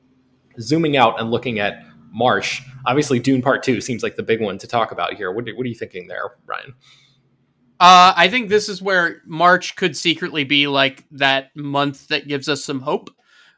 zooming 0.58 0.96
out 0.96 1.20
and 1.20 1.30
looking 1.30 1.58
at 1.58 1.84
March, 2.12 2.62
obviously 2.86 3.18
Dune 3.18 3.42
Part 3.42 3.62
2 3.62 3.80
seems 3.80 4.02
like 4.02 4.16
the 4.16 4.22
big 4.22 4.40
one 4.40 4.58
to 4.58 4.66
talk 4.66 4.92
about 4.92 5.14
here. 5.14 5.32
What, 5.32 5.46
what 5.56 5.64
are 5.64 5.68
you 5.68 5.74
thinking 5.74 6.06
there, 6.06 6.32
Ryan? 6.46 6.74
Uh, 7.80 8.14
I 8.16 8.28
think 8.28 8.48
this 8.48 8.68
is 8.68 8.80
where 8.80 9.22
March 9.26 9.74
could 9.74 9.96
secretly 9.96 10.44
be 10.44 10.68
like 10.68 11.04
that 11.12 11.48
month 11.56 12.08
that 12.08 12.28
gives 12.28 12.48
us 12.48 12.64
some 12.64 12.80
hope. 12.80 13.10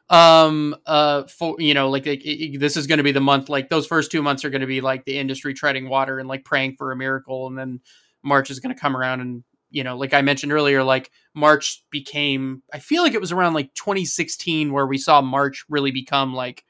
Um, 0.09 0.75
uh, 0.85 1.23
for 1.23 1.55
you 1.59 1.73
know, 1.73 1.89
like, 1.89 2.05
like 2.05 2.21
it, 2.23 2.59
this 2.59 2.77
is 2.77 2.87
going 2.87 2.97
to 2.97 3.03
be 3.03 3.11
the 3.11 3.19
month. 3.19 3.49
Like 3.49 3.69
those 3.69 3.87
first 3.87 4.11
two 4.11 4.21
months 4.21 4.45
are 4.45 4.49
going 4.49 4.61
to 4.61 4.67
be 4.67 4.81
like 4.81 5.05
the 5.05 5.17
industry 5.17 5.53
treading 5.53 5.89
water 5.89 6.19
and 6.19 6.27
like 6.29 6.45
praying 6.45 6.75
for 6.77 6.91
a 6.91 6.95
miracle, 6.95 7.47
and 7.47 7.57
then 7.57 7.81
March 8.23 8.49
is 8.49 8.59
going 8.59 8.73
to 8.73 8.79
come 8.79 8.95
around 8.95 9.21
and 9.21 9.43
you 9.69 9.83
know, 9.83 9.97
like 9.97 10.13
I 10.13 10.21
mentioned 10.21 10.53
earlier, 10.53 10.83
like 10.83 11.11
March 11.33 11.83
became. 11.91 12.63
I 12.73 12.79
feel 12.79 13.03
like 13.03 13.13
it 13.13 13.21
was 13.21 13.31
around 13.31 13.53
like 13.53 13.73
2016 13.73 14.71
where 14.71 14.87
we 14.87 14.97
saw 14.97 15.21
March 15.21 15.65
really 15.69 15.91
become 15.91 16.33
like, 16.33 16.63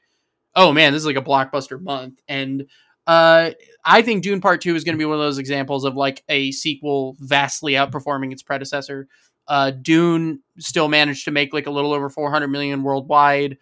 oh 0.56 0.72
man, 0.72 0.92
this 0.92 1.02
is 1.02 1.06
like 1.06 1.16
a 1.16 1.22
blockbuster 1.22 1.80
month, 1.80 2.20
and 2.26 2.66
uh, 3.06 3.50
I 3.84 4.02
think 4.02 4.24
Dune 4.24 4.40
Part 4.40 4.62
Two 4.62 4.74
is 4.74 4.82
going 4.82 4.94
to 4.94 4.98
be 4.98 5.04
one 5.04 5.14
of 5.14 5.20
those 5.20 5.38
examples 5.38 5.84
of 5.84 5.94
like 5.94 6.24
a 6.28 6.50
sequel 6.50 7.16
vastly 7.20 7.74
outperforming 7.74 8.32
its 8.32 8.42
predecessor. 8.42 9.06
Uh, 9.46 9.70
Dune 9.70 10.40
still 10.58 10.88
managed 10.88 11.26
to 11.26 11.30
make 11.30 11.52
like 11.52 11.68
a 11.68 11.70
little 11.70 11.92
over 11.92 12.10
400 12.10 12.48
million 12.48 12.82
worldwide, 12.82 13.58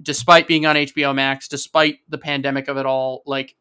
despite 0.00 0.46
being 0.46 0.64
on 0.64 0.76
HBO 0.76 1.14
Max, 1.14 1.48
despite 1.48 1.98
the 2.08 2.16
pandemic 2.16 2.68
of 2.68 2.78
it 2.78 2.86
all. 2.86 3.22
Like 3.26 3.54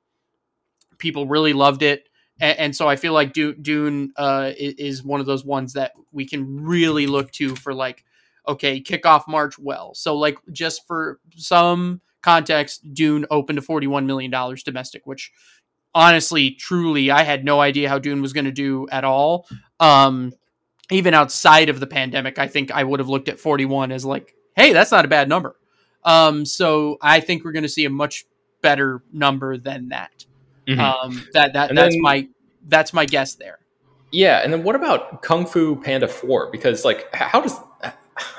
people 0.97 1.27
really 1.27 1.51
loved 1.51 1.81
it, 1.81 2.07
and, 2.39 2.75
so 2.75 2.87
I 2.87 2.95
feel 2.95 3.13
like 3.13 3.33
Dune, 3.33 3.61
Dune 3.61 4.13
uh, 4.15 4.51
is 4.57 5.03
one 5.03 5.19
of 5.19 5.25
those 5.25 5.45
ones 5.45 5.73
that 5.73 5.91
we 6.11 6.25
can 6.25 6.63
really 6.63 7.05
look 7.05 7.31
to 7.33 7.55
for 7.55 7.73
like, 7.73 8.03
okay, 8.47 8.79
kick 8.79 9.05
off 9.05 9.27
March 9.27 9.59
well. 9.59 9.93
So 9.93 10.17
like 10.17 10.37
just 10.51 10.87
for 10.87 11.19
some 11.35 12.01
context, 12.21 12.93
Dune 12.93 13.25
opened 13.29 13.59
to 13.59 13.65
$41 13.65 14.05
million 14.05 14.31
domestic, 14.63 15.05
which 15.05 15.31
honestly, 15.93 16.51
truly, 16.51 17.11
I 17.11 17.23
had 17.23 17.43
no 17.43 17.59
idea 17.59 17.89
how 17.89 17.99
Dune 17.99 18.21
was 18.21 18.33
going 18.33 18.45
to 18.45 18.51
do 18.51 18.87
at 18.91 19.03
all. 19.03 19.47
Um, 19.79 20.33
even 20.89 21.13
outside 21.13 21.69
of 21.69 21.79
the 21.79 21.87
pandemic, 21.87 22.37
I 22.37 22.47
think 22.47 22.71
I 22.71 22.83
would 22.83 22.99
have 22.99 23.09
looked 23.09 23.29
at 23.29 23.39
41 23.39 23.91
as 23.91 24.05
like, 24.05 24.35
hey, 24.55 24.73
that's 24.73 24.91
not 24.91 25.05
a 25.05 25.07
bad 25.07 25.29
number. 25.29 25.55
Um, 26.03 26.45
so 26.45 26.97
I 27.01 27.19
think 27.19 27.43
we're 27.43 27.51
going 27.51 27.63
to 27.63 27.69
see 27.69 27.85
a 27.85 27.89
much 27.89 28.25
better 28.61 29.03
number 29.11 29.57
than 29.57 29.89
that. 29.89 30.25
Mm-hmm. 30.67 30.79
Um, 30.79 31.25
that 31.33 31.53
that 31.53 31.73
that's 31.73 31.95
then, 31.95 32.01
my 32.01 32.27
that's 32.67 32.93
my 32.93 33.05
guess 33.05 33.35
there. 33.35 33.59
Yeah, 34.11 34.41
and 34.43 34.51
then 34.51 34.63
what 34.63 34.75
about 34.75 35.21
Kung 35.21 35.45
Fu 35.45 35.77
Panda 35.77 36.07
4? 36.07 36.51
Because 36.51 36.83
like, 36.83 37.13
how 37.15 37.41
does 37.41 37.57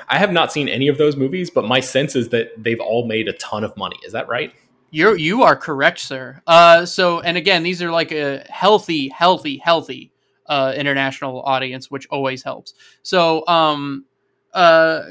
I 0.07 0.17
have 0.17 0.31
not 0.31 0.51
seen 0.51 0.67
any 0.67 0.87
of 0.87 0.97
those 0.97 1.15
movies, 1.15 1.49
but 1.49 1.65
my 1.65 1.79
sense 1.79 2.15
is 2.15 2.29
that 2.29 2.51
they've 2.57 2.79
all 2.79 3.07
made 3.07 3.27
a 3.27 3.33
ton 3.33 3.63
of 3.63 3.75
money. 3.77 3.97
Is 4.05 4.13
that 4.13 4.27
right? 4.27 4.53
You're 4.91 5.17
you 5.17 5.41
are 5.43 5.55
correct, 5.55 5.99
sir. 5.99 6.41
Uh, 6.45 6.85
so 6.85 7.19
and 7.21 7.35
again, 7.37 7.63
these 7.63 7.81
are 7.81 7.91
like 7.91 8.11
a 8.11 8.45
healthy, 8.49 9.09
healthy, 9.09 9.57
healthy 9.57 10.11
uh, 10.45 10.73
international 10.75 11.41
audience, 11.41 11.89
which 11.89 12.07
always 12.09 12.43
helps. 12.43 12.73
So, 13.01 13.45
um, 13.47 14.05
uh, 14.53 15.03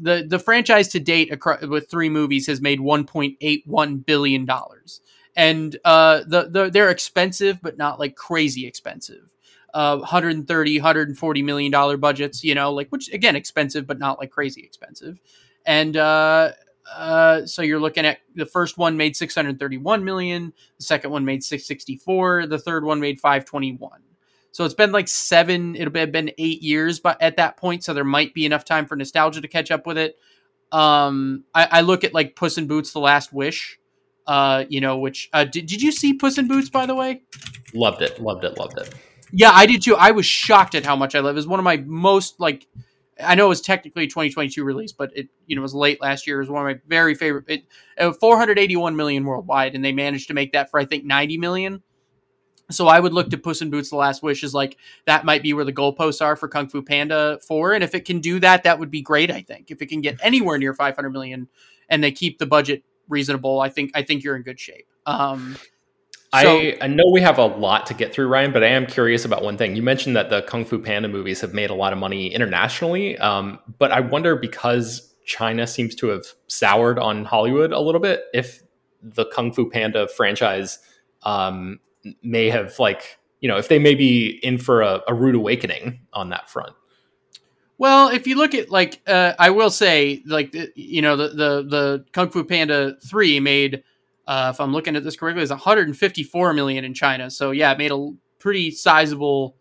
the 0.00 0.24
the 0.26 0.38
franchise 0.38 0.88
to 0.88 1.00
date 1.00 1.32
with 1.62 1.90
three 1.90 2.08
movies 2.08 2.46
has 2.46 2.60
made 2.60 2.78
1.81 2.78 4.06
billion 4.06 4.44
dollars, 4.46 5.00
and 5.36 5.76
uh, 5.84 6.22
the, 6.26 6.48
the 6.48 6.70
they're 6.70 6.90
expensive, 6.90 7.60
but 7.60 7.76
not 7.76 7.98
like 7.98 8.14
crazy 8.14 8.66
expensive 8.66 9.28
uh, 9.74 9.96
130 9.98 10.78
140 10.78 11.42
million 11.42 11.70
dollar 11.70 11.96
budgets 11.96 12.42
you 12.42 12.54
know 12.54 12.72
like 12.72 12.88
which 12.88 13.12
again 13.12 13.36
expensive 13.36 13.86
but 13.86 13.98
not 13.98 14.18
like 14.18 14.30
crazy 14.30 14.62
expensive. 14.62 15.18
And 15.66 15.96
uh, 15.96 16.52
uh, 16.96 17.46
so 17.46 17.62
you're 17.62 17.80
looking 17.80 18.04
at 18.04 18.18
the 18.34 18.46
first 18.46 18.78
one 18.78 18.96
made 18.96 19.16
631 19.16 20.04
million 20.04 20.52
the 20.78 20.84
second 20.84 21.10
one 21.10 21.24
made 21.24 21.44
664 21.44 22.46
the 22.46 22.58
third 22.58 22.84
one 22.84 23.00
made 23.00 23.20
521 23.20 24.00
so 24.52 24.64
it's 24.64 24.74
been 24.74 24.90
like 24.90 25.06
seven 25.06 25.76
it'll 25.76 25.94
have 25.94 26.10
been 26.10 26.32
eight 26.38 26.62
years 26.62 26.98
but 26.98 27.20
at 27.22 27.36
that 27.36 27.56
point 27.56 27.84
so 27.84 27.94
there 27.94 28.04
might 28.04 28.34
be 28.34 28.44
enough 28.44 28.64
time 28.64 28.86
for 28.86 28.96
nostalgia 28.96 29.40
to 29.40 29.48
catch 29.48 29.70
up 29.70 29.86
with 29.86 29.98
it. 29.98 30.18
Um 30.72 31.44
i, 31.54 31.68
I 31.70 31.80
look 31.82 32.02
at 32.02 32.14
like 32.14 32.34
puss 32.34 32.58
in 32.58 32.66
boots 32.66 32.92
the 32.92 33.00
last 33.00 33.32
wish 33.32 33.78
uh 34.26 34.64
you 34.68 34.80
know 34.80 34.98
which 34.98 35.28
uh 35.32 35.44
did, 35.44 35.66
did 35.66 35.82
you 35.82 35.92
see 35.92 36.14
puss 36.14 36.38
in 36.38 36.48
boots 36.48 36.70
by 36.70 36.86
the 36.86 36.94
way? 36.94 37.22
Loved 37.72 38.02
it 38.02 38.20
loved 38.20 38.44
it 38.44 38.58
loved 38.58 38.78
it 38.78 38.92
Yeah, 39.32 39.50
I 39.52 39.66
did 39.66 39.82
too. 39.82 39.96
I 39.96 40.10
was 40.10 40.26
shocked 40.26 40.74
at 40.74 40.84
how 40.84 40.96
much 40.96 41.14
I 41.14 41.20
love. 41.20 41.34
It 41.34 41.36
was 41.36 41.46
one 41.46 41.60
of 41.60 41.64
my 41.64 41.78
most 41.78 42.40
like. 42.40 42.66
I 43.22 43.34
know 43.34 43.46
it 43.46 43.50
was 43.50 43.60
technically 43.60 44.04
a 44.04 44.06
2022 44.06 44.64
release, 44.64 44.92
but 44.92 45.10
it 45.14 45.28
you 45.46 45.54
know 45.54 45.62
was 45.62 45.74
late 45.74 46.00
last 46.00 46.26
year. 46.26 46.36
It 46.38 46.44
was 46.44 46.50
one 46.50 46.66
of 46.66 46.76
my 46.76 46.80
very 46.88 47.14
favorite. 47.14 47.44
It, 47.48 47.64
it 47.98 48.12
481 48.14 48.96
million 48.96 49.24
worldwide, 49.24 49.74
and 49.74 49.84
they 49.84 49.92
managed 49.92 50.28
to 50.28 50.34
make 50.34 50.52
that 50.52 50.70
for 50.70 50.80
I 50.80 50.84
think 50.84 51.04
90 51.04 51.36
million. 51.38 51.82
So 52.70 52.86
I 52.86 53.00
would 53.00 53.12
look 53.12 53.30
to 53.30 53.38
Puss 53.38 53.62
in 53.62 53.70
Boots: 53.70 53.90
The 53.90 53.96
Last 53.96 54.22
Wish 54.22 54.42
as 54.42 54.54
like 54.54 54.76
that 55.06 55.24
might 55.24 55.42
be 55.42 55.52
where 55.52 55.64
the 55.64 55.72
goalposts 55.72 56.24
are 56.24 56.36
for 56.36 56.48
Kung 56.48 56.68
Fu 56.68 56.82
Panda 56.82 57.38
4, 57.46 57.74
and 57.74 57.84
if 57.84 57.94
it 57.94 58.04
can 58.04 58.20
do 58.20 58.40
that, 58.40 58.62
that 58.64 58.78
would 58.78 58.90
be 58.90 59.02
great. 59.02 59.30
I 59.30 59.42
think 59.42 59.70
if 59.70 59.82
it 59.82 59.86
can 59.86 60.00
get 60.00 60.18
anywhere 60.22 60.56
near 60.56 60.72
500 60.72 61.10
million, 61.10 61.48
and 61.88 62.02
they 62.02 62.12
keep 62.12 62.38
the 62.38 62.46
budget 62.46 62.82
reasonable, 63.08 63.60
I 63.60 63.68
think 63.68 63.90
I 63.94 64.02
think 64.02 64.22
you're 64.22 64.36
in 64.36 64.42
good 64.42 64.58
shape. 64.60 64.86
Um, 65.04 65.56
so, 66.32 66.58
I, 66.58 66.76
I 66.82 66.86
know 66.86 67.08
we 67.10 67.20
have 67.22 67.38
a 67.38 67.46
lot 67.46 67.86
to 67.86 67.94
get 67.94 68.12
through, 68.12 68.28
Ryan, 68.28 68.52
but 68.52 68.62
I 68.62 68.68
am 68.68 68.86
curious 68.86 69.24
about 69.24 69.42
one 69.42 69.56
thing. 69.56 69.74
You 69.74 69.82
mentioned 69.82 70.14
that 70.16 70.30
the 70.30 70.42
Kung 70.42 70.64
Fu 70.64 70.78
Panda 70.78 71.08
movies 71.08 71.40
have 71.40 71.54
made 71.54 71.70
a 71.70 71.74
lot 71.74 71.92
of 71.92 71.98
money 71.98 72.32
internationally, 72.32 73.18
um, 73.18 73.58
but 73.78 73.90
I 73.90 74.00
wonder 74.00 74.36
because 74.36 75.12
China 75.24 75.66
seems 75.66 75.94
to 75.96 76.08
have 76.08 76.24
soured 76.46 76.98
on 76.98 77.24
Hollywood 77.24 77.72
a 77.72 77.80
little 77.80 78.00
bit, 78.00 78.24
if 78.32 78.62
the 79.02 79.24
Kung 79.26 79.52
Fu 79.52 79.68
Panda 79.68 80.06
franchise 80.08 80.78
um, 81.22 81.80
may 82.22 82.48
have 82.48 82.78
like 82.78 83.18
you 83.40 83.48
know 83.48 83.56
if 83.56 83.68
they 83.68 83.78
may 83.78 83.94
be 83.94 84.38
in 84.42 84.58
for 84.58 84.82
a, 84.82 85.02
a 85.08 85.14
rude 85.14 85.34
awakening 85.34 86.00
on 86.12 86.30
that 86.30 86.48
front. 86.48 86.74
Well, 87.78 88.08
if 88.08 88.26
you 88.26 88.36
look 88.36 88.54
at 88.54 88.70
like, 88.70 89.00
uh, 89.06 89.32
I 89.38 89.48
will 89.48 89.70
say, 89.70 90.22
like, 90.26 90.54
you 90.74 91.00
know, 91.00 91.16
the 91.16 91.28
the 91.28 91.66
the 91.66 92.04
Kung 92.12 92.28
Fu 92.28 92.44
Panda 92.44 92.96
three 93.02 93.40
made 93.40 93.82
uh, 94.30 94.50
if 94.54 94.60
I'm 94.60 94.72
looking 94.72 94.94
at 94.94 95.02
this 95.02 95.16
correctly, 95.16 95.42
is 95.42 95.50
154 95.50 96.52
million 96.52 96.84
in 96.84 96.94
China. 96.94 97.28
So 97.28 97.50
yeah, 97.50 97.72
it 97.72 97.78
made 97.78 97.90
a 97.90 98.12
pretty 98.38 98.70
sizable 98.70 99.56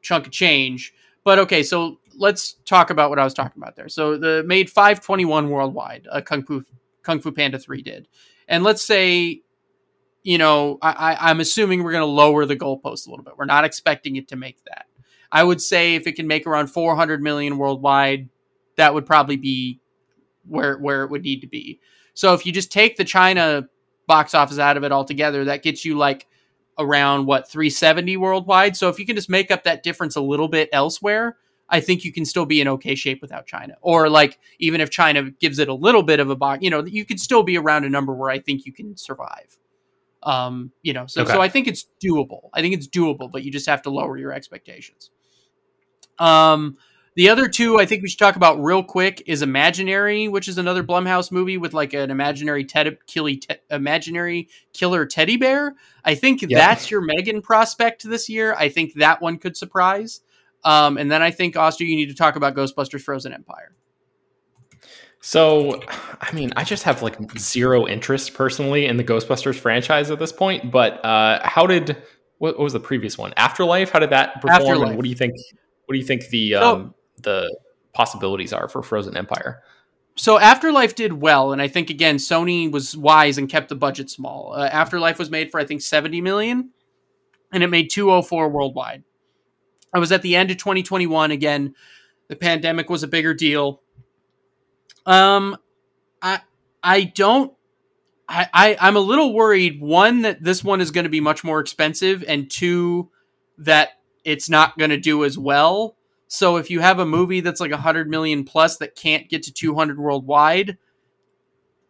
chunk 0.00 0.26
of 0.26 0.32
change. 0.32 0.94
But 1.24 1.40
okay, 1.40 1.64
so 1.64 1.98
let's 2.14 2.52
talk 2.66 2.90
about 2.90 3.10
what 3.10 3.18
I 3.18 3.24
was 3.24 3.34
talking 3.34 3.60
about 3.60 3.74
there. 3.74 3.88
So 3.88 4.16
the 4.16 4.44
made 4.46 4.70
521 4.70 5.50
worldwide. 5.50 6.06
Uh, 6.08 6.20
Kung 6.20 6.44
Fu 6.44 6.62
Kung 7.02 7.20
Fu 7.20 7.32
Panda 7.32 7.58
3 7.58 7.82
did, 7.82 8.06
and 8.46 8.62
let's 8.62 8.84
say, 8.84 9.42
you 10.22 10.38
know, 10.38 10.78
I, 10.82 10.92
I, 10.92 11.30
I'm 11.30 11.40
assuming 11.40 11.82
we're 11.82 11.90
going 11.90 12.02
to 12.02 12.06
lower 12.06 12.46
the 12.46 12.54
goalpost 12.54 13.08
a 13.08 13.10
little 13.10 13.24
bit. 13.24 13.34
We're 13.36 13.44
not 13.44 13.64
expecting 13.64 14.14
it 14.14 14.28
to 14.28 14.36
make 14.36 14.62
that. 14.66 14.86
I 15.32 15.42
would 15.42 15.60
say 15.60 15.96
if 15.96 16.06
it 16.06 16.14
can 16.14 16.28
make 16.28 16.46
around 16.46 16.68
400 16.68 17.20
million 17.20 17.58
worldwide, 17.58 18.28
that 18.76 18.94
would 18.94 19.04
probably 19.04 19.36
be 19.36 19.80
where 20.46 20.78
where 20.78 21.02
it 21.02 21.10
would 21.10 21.22
need 21.22 21.40
to 21.40 21.48
be. 21.48 21.80
So 22.14 22.34
if 22.34 22.46
you 22.46 22.52
just 22.52 22.70
take 22.70 22.96
the 22.96 23.04
China 23.04 23.68
box 24.06 24.34
office 24.34 24.58
out 24.58 24.76
of 24.76 24.84
it 24.84 24.92
altogether, 24.92 25.44
that 25.44 25.62
gets 25.62 25.84
you 25.84 25.96
like 25.96 26.26
around 26.78 27.26
what 27.26 27.48
370 27.48 28.16
worldwide. 28.16 28.76
So 28.76 28.88
if 28.88 28.98
you 28.98 29.06
can 29.06 29.16
just 29.16 29.30
make 29.30 29.50
up 29.50 29.64
that 29.64 29.82
difference 29.82 30.16
a 30.16 30.20
little 30.20 30.48
bit 30.48 30.68
elsewhere, 30.72 31.36
I 31.68 31.80
think 31.80 32.04
you 32.04 32.12
can 32.12 32.24
still 32.24 32.46
be 32.46 32.60
in 32.60 32.68
okay 32.68 32.94
shape 32.94 33.20
without 33.20 33.46
China. 33.46 33.74
Or 33.80 34.08
like 34.08 34.38
even 34.58 34.80
if 34.80 34.90
China 34.90 35.30
gives 35.30 35.58
it 35.58 35.68
a 35.68 35.74
little 35.74 36.02
bit 36.02 36.20
of 36.20 36.30
a 36.30 36.36
box, 36.36 36.62
you 36.62 36.70
know, 36.70 36.84
you 36.84 37.04
could 37.04 37.20
still 37.20 37.42
be 37.42 37.58
around 37.58 37.84
a 37.84 37.88
number 37.88 38.14
where 38.14 38.30
I 38.30 38.38
think 38.38 38.66
you 38.66 38.72
can 38.72 38.96
survive. 38.96 39.58
Um, 40.22 40.72
you 40.82 40.92
know, 40.92 41.06
so 41.06 41.22
okay. 41.22 41.32
so 41.32 41.40
I 41.40 41.48
think 41.48 41.66
it's 41.66 41.86
doable. 42.04 42.50
I 42.52 42.60
think 42.60 42.74
it's 42.74 42.88
doable, 42.88 43.30
but 43.30 43.42
you 43.44 43.50
just 43.50 43.66
have 43.66 43.82
to 43.82 43.90
lower 43.90 44.16
your 44.16 44.32
expectations. 44.32 45.10
Um, 46.18 46.78
the 47.16 47.30
other 47.30 47.48
two 47.48 47.80
I 47.80 47.86
think 47.86 48.02
we 48.02 48.08
should 48.08 48.18
talk 48.18 48.36
about 48.36 48.62
real 48.62 48.82
quick 48.82 49.22
is 49.26 49.42
Imaginary, 49.42 50.28
which 50.28 50.46
is 50.48 50.58
another 50.58 50.84
Blumhouse 50.84 51.32
movie 51.32 51.56
with 51.56 51.74
like 51.74 51.94
an 51.94 52.10
imaginary 52.10 52.64
ted- 52.64 52.98
killy 53.06 53.38
te- 53.38 53.56
imaginary 53.70 54.48
killer 54.72 55.06
teddy 55.06 55.36
bear. 55.36 55.74
I 56.04 56.14
think 56.14 56.42
yep. 56.42 56.50
that's 56.50 56.90
your 56.90 57.00
Megan 57.00 57.42
prospect 57.42 58.04
this 58.04 58.28
year. 58.28 58.54
I 58.54 58.68
think 58.68 58.94
that 58.94 59.20
one 59.20 59.38
could 59.38 59.56
surprise. 59.56 60.20
Um, 60.62 60.98
and 60.98 61.10
then 61.10 61.22
I 61.22 61.30
think 61.30 61.56
Oster, 61.56 61.84
you 61.84 61.96
need 61.96 62.08
to 62.08 62.14
talk 62.14 62.36
about 62.36 62.54
Ghostbusters: 62.54 63.00
Frozen 63.00 63.32
Empire. 63.32 63.74
So, 65.20 65.82
I 66.20 66.32
mean, 66.32 66.52
I 66.56 66.64
just 66.64 66.82
have 66.82 67.02
like 67.02 67.16
zero 67.38 67.86
interest 67.86 68.34
personally 68.34 68.86
in 68.86 68.96
the 68.96 69.04
Ghostbusters 69.04 69.56
franchise 69.56 70.10
at 70.10 70.18
this 70.18 70.32
point. 70.32 70.70
But 70.70 71.04
uh, 71.04 71.40
how 71.42 71.66
did 71.66 71.96
what, 72.38 72.58
what 72.58 72.64
was 72.64 72.74
the 72.74 72.80
previous 72.80 73.16
one? 73.16 73.32
Afterlife. 73.36 73.90
How 73.90 74.00
did 74.00 74.10
that 74.10 74.34
perform? 74.42 74.60
Afterlife. 74.60 74.88
And 74.88 74.96
what 74.96 75.04
do 75.04 75.08
you 75.08 75.16
think? 75.16 75.34
What 75.86 75.94
do 75.94 75.98
you 75.98 76.04
think 76.04 76.28
the 76.28 76.56
um, 76.56 76.94
the 77.26 77.54
possibilities 77.92 78.54
are 78.54 78.68
for 78.68 78.82
Frozen 78.82 79.16
Empire. 79.16 79.62
So 80.14 80.38
Afterlife 80.38 80.94
did 80.94 81.12
well, 81.12 81.52
and 81.52 81.60
I 81.60 81.68
think 81.68 81.90
again 81.90 82.16
Sony 82.16 82.72
was 82.72 82.96
wise 82.96 83.36
and 83.36 83.50
kept 83.50 83.68
the 83.68 83.74
budget 83.74 84.08
small. 84.08 84.54
Uh, 84.54 84.66
Afterlife 84.68 85.18
was 85.18 85.28
made 85.28 85.50
for 85.50 85.60
I 85.60 85.66
think 85.66 85.82
seventy 85.82 86.22
million, 86.22 86.70
and 87.52 87.62
it 87.62 87.66
made 87.66 87.90
two 87.90 88.10
oh 88.10 88.22
four 88.22 88.48
worldwide. 88.48 89.04
I 89.92 89.98
was 89.98 90.12
at 90.12 90.22
the 90.22 90.36
end 90.36 90.50
of 90.50 90.56
2021 90.56 91.30
again. 91.30 91.74
The 92.28 92.36
pandemic 92.36 92.88
was 92.88 93.02
a 93.02 93.08
bigger 93.08 93.34
deal. 93.34 93.82
Um, 95.04 95.56
I 96.22 96.40
I 96.82 97.04
don't. 97.04 97.52
I, 98.28 98.48
I 98.52 98.76
I'm 98.80 98.96
a 98.96 99.00
little 99.00 99.34
worried. 99.34 99.80
One 99.80 100.22
that 100.22 100.42
this 100.42 100.64
one 100.64 100.80
is 100.80 100.90
going 100.90 101.04
to 101.04 101.10
be 101.10 101.20
much 101.20 101.44
more 101.44 101.60
expensive, 101.60 102.24
and 102.26 102.50
two 102.50 103.10
that 103.58 103.90
it's 104.24 104.48
not 104.48 104.78
going 104.78 104.90
to 104.90 104.98
do 104.98 105.24
as 105.24 105.36
well. 105.38 105.96
So 106.28 106.56
if 106.56 106.70
you 106.70 106.80
have 106.80 106.98
a 106.98 107.06
movie 107.06 107.40
that's 107.40 107.60
like 107.60 107.70
100 107.70 108.08
million 108.08 108.44
plus 108.44 108.78
that 108.78 108.96
can't 108.96 109.28
get 109.28 109.44
to 109.44 109.52
200 109.52 109.98
worldwide, 109.98 110.76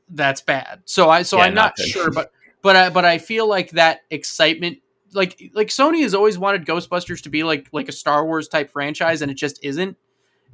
that's 0.08 0.40
bad. 0.40 0.82
So 0.84 1.10
I 1.10 1.22
so 1.22 1.38
yeah, 1.38 1.44
I'm 1.44 1.54
not, 1.54 1.74
not 1.78 1.86
sure, 1.86 2.10
but 2.10 2.32
but 2.62 2.76
I, 2.76 2.90
but 2.90 3.04
I 3.04 3.18
feel 3.18 3.48
like 3.48 3.70
that 3.70 4.00
excitement 4.10 4.78
like 5.12 5.50
like 5.54 5.68
Sony 5.68 6.02
has 6.02 6.14
always 6.14 6.38
wanted 6.38 6.66
Ghostbusters 6.66 7.22
to 7.22 7.30
be 7.30 7.42
like 7.42 7.68
like 7.72 7.88
a 7.88 7.92
Star 7.92 8.24
Wars 8.24 8.48
type 8.48 8.70
franchise, 8.70 9.22
and 9.22 9.30
it 9.30 9.36
just 9.36 9.58
isn't. 9.64 9.96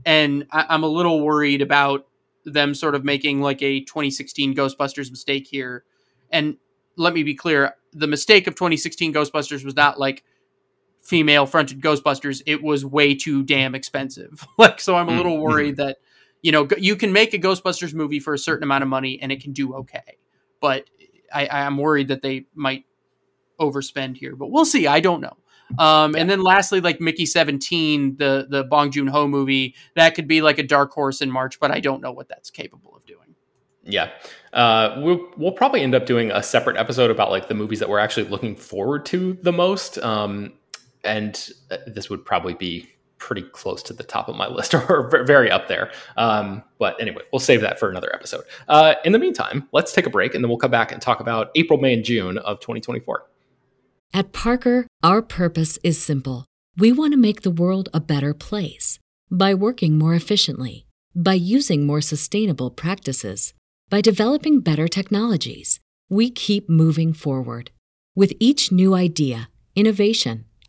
And 0.04 0.46
I, 0.52 0.66
I'm 0.68 0.84
a 0.84 0.88
little 0.88 1.20
worried 1.20 1.62
about 1.62 2.06
them 2.44 2.74
sort 2.74 2.94
of 2.94 3.04
making 3.04 3.40
like 3.40 3.62
a 3.62 3.80
2016 3.80 4.54
Ghostbusters 4.54 5.10
mistake 5.10 5.46
here. 5.46 5.84
And 6.30 6.56
let 6.96 7.12
me 7.12 7.22
be 7.22 7.34
clear: 7.34 7.76
the 7.92 8.06
mistake 8.06 8.46
of 8.46 8.54
2016 8.54 9.12
Ghostbusters 9.12 9.64
was 9.64 9.76
not 9.76 9.98
like 9.98 10.22
female 11.02 11.46
fronted 11.46 11.80
Ghostbusters, 11.80 12.42
it 12.46 12.62
was 12.62 12.84
way 12.84 13.14
too 13.14 13.42
damn 13.42 13.74
expensive. 13.74 14.46
like, 14.58 14.80
so 14.80 14.96
I'm 14.96 15.08
a 15.08 15.16
little 15.16 15.32
mm-hmm. 15.32 15.42
worried 15.42 15.76
that, 15.76 15.98
you 16.40 16.52
know, 16.52 16.66
you 16.78 16.96
can 16.96 17.12
make 17.12 17.34
a 17.34 17.38
Ghostbusters 17.38 17.92
movie 17.92 18.20
for 18.20 18.34
a 18.34 18.38
certain 18.38 18.62
amount 18.62 18.82
of 18.82 18.88
money 18.88 19.20
and 19.20 19.30
it 19.30 19.42
can 19.42 19.52
do 19.52 19.74
okay. 19.74 20.16
But 20.60 20.84
I, 21.32 21.48
I'm 21.48 21.76
worried 21.76 22.08
that 22.08 22.22
they 22.22 22.46
might 22.54 22.84
overspend 23.60 24.16
here, 24.16 24.36
but 24.36 24.50
we'll 24.50 24.64
see. 24.64 24.86
I 24.86 25.00
don't 25.00 25.20
know. 25.20 25.36
Um. 25.78 26.14
And 26.16 26.28
then 26.28 26.42
lastly, 26.42 26.80
like 26.82 27.00
Mickey 27.00 27.24
17, 27.24 28.16
the 28.16 28.46
the 28.50 28.64
Bong 28.64 28.90
Joon 28.90 29.06
Ho 29.06 29.26
movie, 29.26 29.74
that 29.94 30.14
could 30.14 30.28
be 30.28 30.42
like 30.42 30.58
a 30.58 30.62
dark 30.62 30.92
horse 30.92 31.22
in 31.22 31.30
March, 31.30 31.58
but 31.58 31.70
I 31.70 31.80
don't 31.80 32.02
know 32.02 32.12
what 32.12 32.28
that's 32.28 32.50
capable 32.50 32.94
of 32.94 33.06
doing. 33.06 33.34
Yeah, 33.84 34.10
uh, 34.52 34.96
we'll 34.98 35.30
we'll 35.38 35.52
probably 35.52 35.80
end 35.80 35.94
up 35.94 36.04
doing 36.04 36.30
a 36.30 36.42
separate 36.42 36.76
episode 36.76 37.10
about 37.10 37.30
like 37.30 37.48
the 37.48 37.54
movies 37.54 37.78
that 37.78 37.88
we're 37.88 38.00
actually 38.00 38.28
looking 38.28 38.54
forward 38.54 39.06
to 39.06 39.38
the 39.40 39.52
most. 39.52 39.96
Um, 39.98 40.52
and 41.04 41.50
uh, 41.70 41.78
this 41.86 42.08
would 42.10 42.24
probably 42.24 42.54
be 42.54 42.88
pretty 43.18 43.42
close 43.42 43.84
to 43.84 43.92
the 43.92 44.02
top 44.02 44.28
of 44.28 44.36
my 44.36 44.48
list 44.58 44.74
or 44.74 45.08
very 45.24 45.50
up 45.50 45.68
there. 45.68 45.90
Um, 46.16 46.62
but 46.78 47.00
anyway, 47.00 47.22
we'll 47.32 47.40
save 47.40 47.60
that 47.60 47.78
for 47.78 47.88
another 47.88 48.12
episode. 48.14 48.44
Uh, 48.68 48.94
in 49.04 49.12
the 49.12 49.18
meantime, 49.18 49.68
let's 49.72 49.92
take 49.92 50.06
a 50.06 50.10
break 50.10 50.34
and 50.34 50.42
then 50.42 50.48
we'll 50.48 50.58
come 50.58 50.70
back 50.70 50.92
and 50.92 51.00
talk 51.00 51.20
about 51.20 51.50
April, 51.54 51.78
May, 51.78 51.94
and 51.94 52.04
June 52.04 52.38
of 52.38 52.60
2024. 52.60 53.24
At 54.14 54.32
Parker, 54.32 54.86
our 55.02 55.22
purpose 55.22 55.78
is 55.82 56.02
simple. 56.02 56.46
We 56.76 56.92
want 56.92 57.12
to 57.12 57.18
make 57.18 57.42
the 57.42 57.50
world 57.50 57.88
a 57.94 58.00
better 58.00 58.34
place 58.34 58.98
by 59.30 59.54
working 59.54 59.96
more 59.96 60.14
efficiently, 60.14 60.86
by 61.14 61.34
using 61.34 61.86
more 61.86 62.00
sustainable 62.00 62.70
practices, 62.70 63.54
by 63.88 64.00
developing 64.00 64.60
better 64.60 64.88
technologies. 64.88 65.80
We 66.10 66.30
keep 66.30 66.68
moving 66.68 67.14
forward. 67.14 67.70
With 68.14 68.34
each 68.38 68.70
new 68.70 68.94
idea, 68.94 69.48
innovation, 69.74 70.44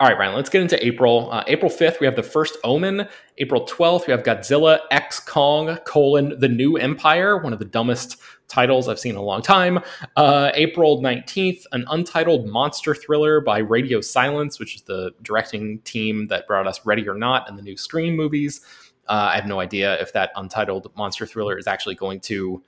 All 0.00 0.08
right, 0.08 0.18
Ryan, 0.18 0.34
let's 0.34 0.48
get 0.48 0.62
into 0.62 0.82
April. 0.82 1.30
Uh, 1.30 1.44
April 1.46 1.70
5th, 1.70 2.00
we 2.00 2.06
have 2.06 2.16
the 2.16 2.22
first 2.22 2.56
Omen. 2.64 3.06
April 3.36 3.66
12th, 3.66 4.06
we 4.06 4.12
have 4.12 4.22
Godzilla 4.22 4.78
X 4.90 5.20
Kong, 5.20 5.76
colon, 5.84 6.38
The 6.38 6.48
New 6.48 6.78
Empire, 6.78 7.36
one 7.36 7.52
of 7.52 7.58
the 7.58 7.66
dumbest 7.66 8.16
titles 8.48 8.88
I've 8.88 8.98
seen 8.98 9.10
in 9.10 9.18
a 9.18 9.22
long 9.22 9.42
time. 9.42 9.80
Uh, 10.16 10.52
April 10.54 11.02
19th, 11.02 11.64
an 11.72 11.84
untitled 11.90 12.48
monster 12.48 12.94
thriller 12.94 13.42
by 13.42 13.58
Radio 13.58 14.00
Silence, 14.00 14.58
which 14.58 14.74
is 14.74 14.80
the 14.80 15.10
directing 15.20 15.80
team 15.80 16.28
that 16.28 16.46
brought 16.46 16.66
us 16.66 16.80
Ready 16.86 17.06
or 17.06 17.14
Not 17.14 17.46
and 17.46 17.58
the 17.58 17.62
new 17.62 17.76
Scream 17.76 18.16
movies. 18.16 18.62
Uh, 19.06 19.32
I 19.32 19.36
have 19.36 19.46
no 19.46 19.60
idea 19.60 20.00
if 20.00 20.14
that 20.14 20.30
untitled 20.34 20.90
monster 20.96 21.26
thriller 21.26 21.58
is 21.58 21.66
actually 21.66 21.96
going 21.96 22.20
to 22.20 22.62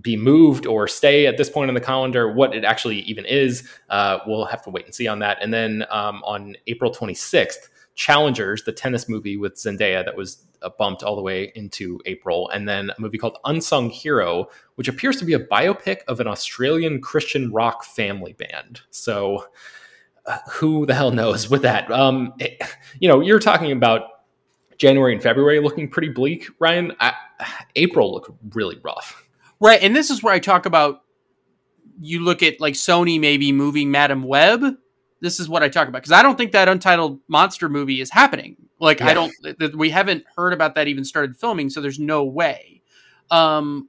be 0.00 0.16
moved 0.16 0.66
or 0.66 0.88
stay 0.88 1.26
at 1.26 1.36
this 1.36 1.50
point 1.50 1.68
in 1.68 1.74
the 1.74 1.80
calendar. 1.80 2.32
What 2.32 2.54
it 2.54 2.64
actually 2.64 3.00
even 3.00 3.24
is, 3.24 3.68
uh, 3.90 4.18
we'll 4.26 4.46
have 4.46 4.62
to 4.62 4.70
wait 4.70 4.86
and 4.86 4.94
see 4.94 5.06
on 5.06 5.18
that. 5.20 5.38
And 5.42 5.52
then 5.52 5.84
um, 5.90 6.22
on 6.24 6.56
April 6.66 6.90
26th, 6.90 7.68
Challengers, 7.96 8.62
the 8.62 8.72
tennis 8.72 9.08
movie 9.08 9.38
with 9.38 9.54
Zendaya 9.54 10.04
that 10.04 10.14
was 10.14 10.44
uh, 10.60 10.68
bumped 10.78 11.02
all 11.02 11.16
the 11.16 11.22
way 11.22 11.50
into 11.54 11.98
April, 12.04 12.50
and 12.50 12.68
then 12.68 12.90
a 12.90 13.00
movie 13.00 13.16
called 13.16 13.38
Unsung 13.46 13.88
Hero, 13.88 14.50
which 14.74 14.86
appears 14.86 15.16
to 15.16 15.24
be 15.24 15.32
a 15.32 15.38
biopic 15.38 16.00
of 16.06 16.20
an 16.20 16.26
Australian 16.26 17.00
Christian 17.00 17.50
rock 17.50 17.84
family 17.84 18.34
band. 18.34 18.82
So, 18.90 19.46
uh, 20.26 20.38
who 20.46 20.84
the 20.84 20.92
hell 20.92 21.10
knows 21.10 21.48
with 21.48 21.62
that? 21.62 21.90
Um, 21.90 22.34
it, 22.38 22.60
you 23.00 23.08
know, 23.08 23.20
you're 23.20 23.38
talking 23.38 23.72
about 23.72 24.02
January 24.76 25.14
and 25.14 25.22
February 25.22 25.60
looking 25.60 25.88
pretty 25.88 26.10
bleak, 26.10 26.50
Ryan. 26.58 26.92
I, 27.00 27.14
April 27.76 28.12
looked 28.12 28.30
really 28.54 28.78
rough. 28.82 29.25
Right, 29.60 29.82
and 29.82 29.94
this 29.94 30.10
is 30.10 30.22
where 30.22 30.34
I 30.34 30.38
talk 30.38 30.66
about. 30.66 31.02
You 31.98 32.20
look 32.20 32.42
at 32.42 32.60
like 32.60 32.74
Sony 32.74 33.18
maybe 33.18 33.52
moving 33.52 33.90
Madame 33.90 34.22
Web 34.22 34.76
this 35.20 35.40
is 35.40 35.48
what 35.48 35.62
I 35.62 35.68
talk 35.68 35.88
about 35.88 36.02
because 36.02 36.12
I 36.12 36.22
don't 36.22 36.36
think 36.36 36.52
that 36.52 36.68
Untitled 36.68 37.20
Monster 37.28 37.68
movie 37.68 38.00
is 38.00 38.10
happening. 38.10 38.56
Like 38.78 39.00
yeah. 39.00 39.08
I 39.08 39.14
don't, 39.14 39.32
th- 39.42 39.72
we 39.72 39.90
haven't 39.90 40.24
heard 40.36 40.52
about 40.52 40.74
that 40.74 40.88
even 40.88 41.04
started 41.04 41.36
filming, 41.36 41.70
so 41.70 41.80
there's 41.80 41.98
no 41.98 42.24
way. 42.24 42.82
Um, 43.30 43.88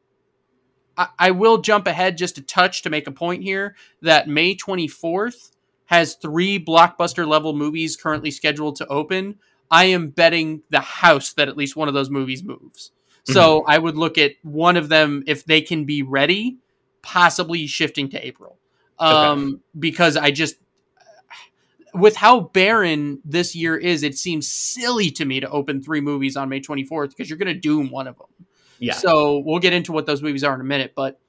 I, 0.98 1.08
I 1.20 1.32
will 1.32 1.58
jump 1.58 1.88
ahead 1.88 2.18
just 2.18 2.38
a 2.38 2.42
touch 2.42 2.82
to 2.84 2.90
make 2.90 3.08
a 3.08 3.12
point 3.12 3.44
here 3.44 3.76
that 4.02 4.30
May 4.30 4.56
24th 4.56 5.52
has 5.86 6.16
three 6.16 6.64
blockbuster 6.64 7.28
level 7.28 7.54
movies 7.54 7.98
currently 7.98 8.32
scheduled 8.32 8.78
to 8.78 8.88
open. 8.88 9.36
I 9.70 9.86
am 9.86 10.10
betting 10.10 10.64
the 10.70 10.80
house 10.80 11.34
that 11.34 11.50
at 11.50 11.58
least 11.58 11.76
one 11.76 11.90
of 11.90 11.94
those 11.94 12.10
movies 12.10 12.44
moves. 12.44 12.92
So 13.28 13.62
mm-hmm. 13.62 13.72
I 13.72 13.78
would 13.78 13.98
look 13.98 14.18
at 14.18 14.34
one 14.44 14.78
of 14.78 14.90
them 14.90 15.24
if 15.28 15.46
they 15.46 15.62
can 15.62 15.86
be 15.86 16.02
ready, 16.02 16.58
possibly 17.02 17.68
shifting 17.68 18.10
to 18.10 18.26
April. 18.26 18.58
Um, 19.00 19.48
okay. 19.48 19.62
because 19.78 20.18
I 20.18 20.32
just 20.32 20.56
with 21.94 22.16
how 22.16 22.40
barren 22.40 23.20
this 23.26 23.56
year 23.56 23.76
is, 23.78 24.04
it 24.04 24.18
seems 24.18 24.48
silly 24.48 25.12
to 25.12 25.26
me 25.26 25.40
to 25.40 25.50
open 25.50 25.82
three 25.82 26.02
movies 26.02 26.36
on 26.38 26.50
May 26.50 26.62
24th 26.62 27.10
because 27.10 27.30
you're 27.30 27.38
going 27.38 27.54
to 27.54 27.60
doom 27.60 27.90
one 27.90 28.08
of 28.08 28.18
them. 28.18 28.28
Yeah. 28.80 28.94
So 28.94 29.40
we'll 29.40 29.60
get 29.60 29.74
into 29.74 29.92
what 29.92 30.06
those 30.06 30.22
movies 30.22 30.44
are 30.44 30.54
in 30.54 30.62
a 30.62 30.66
minute. 30.66 30.94
But 30.96 31.20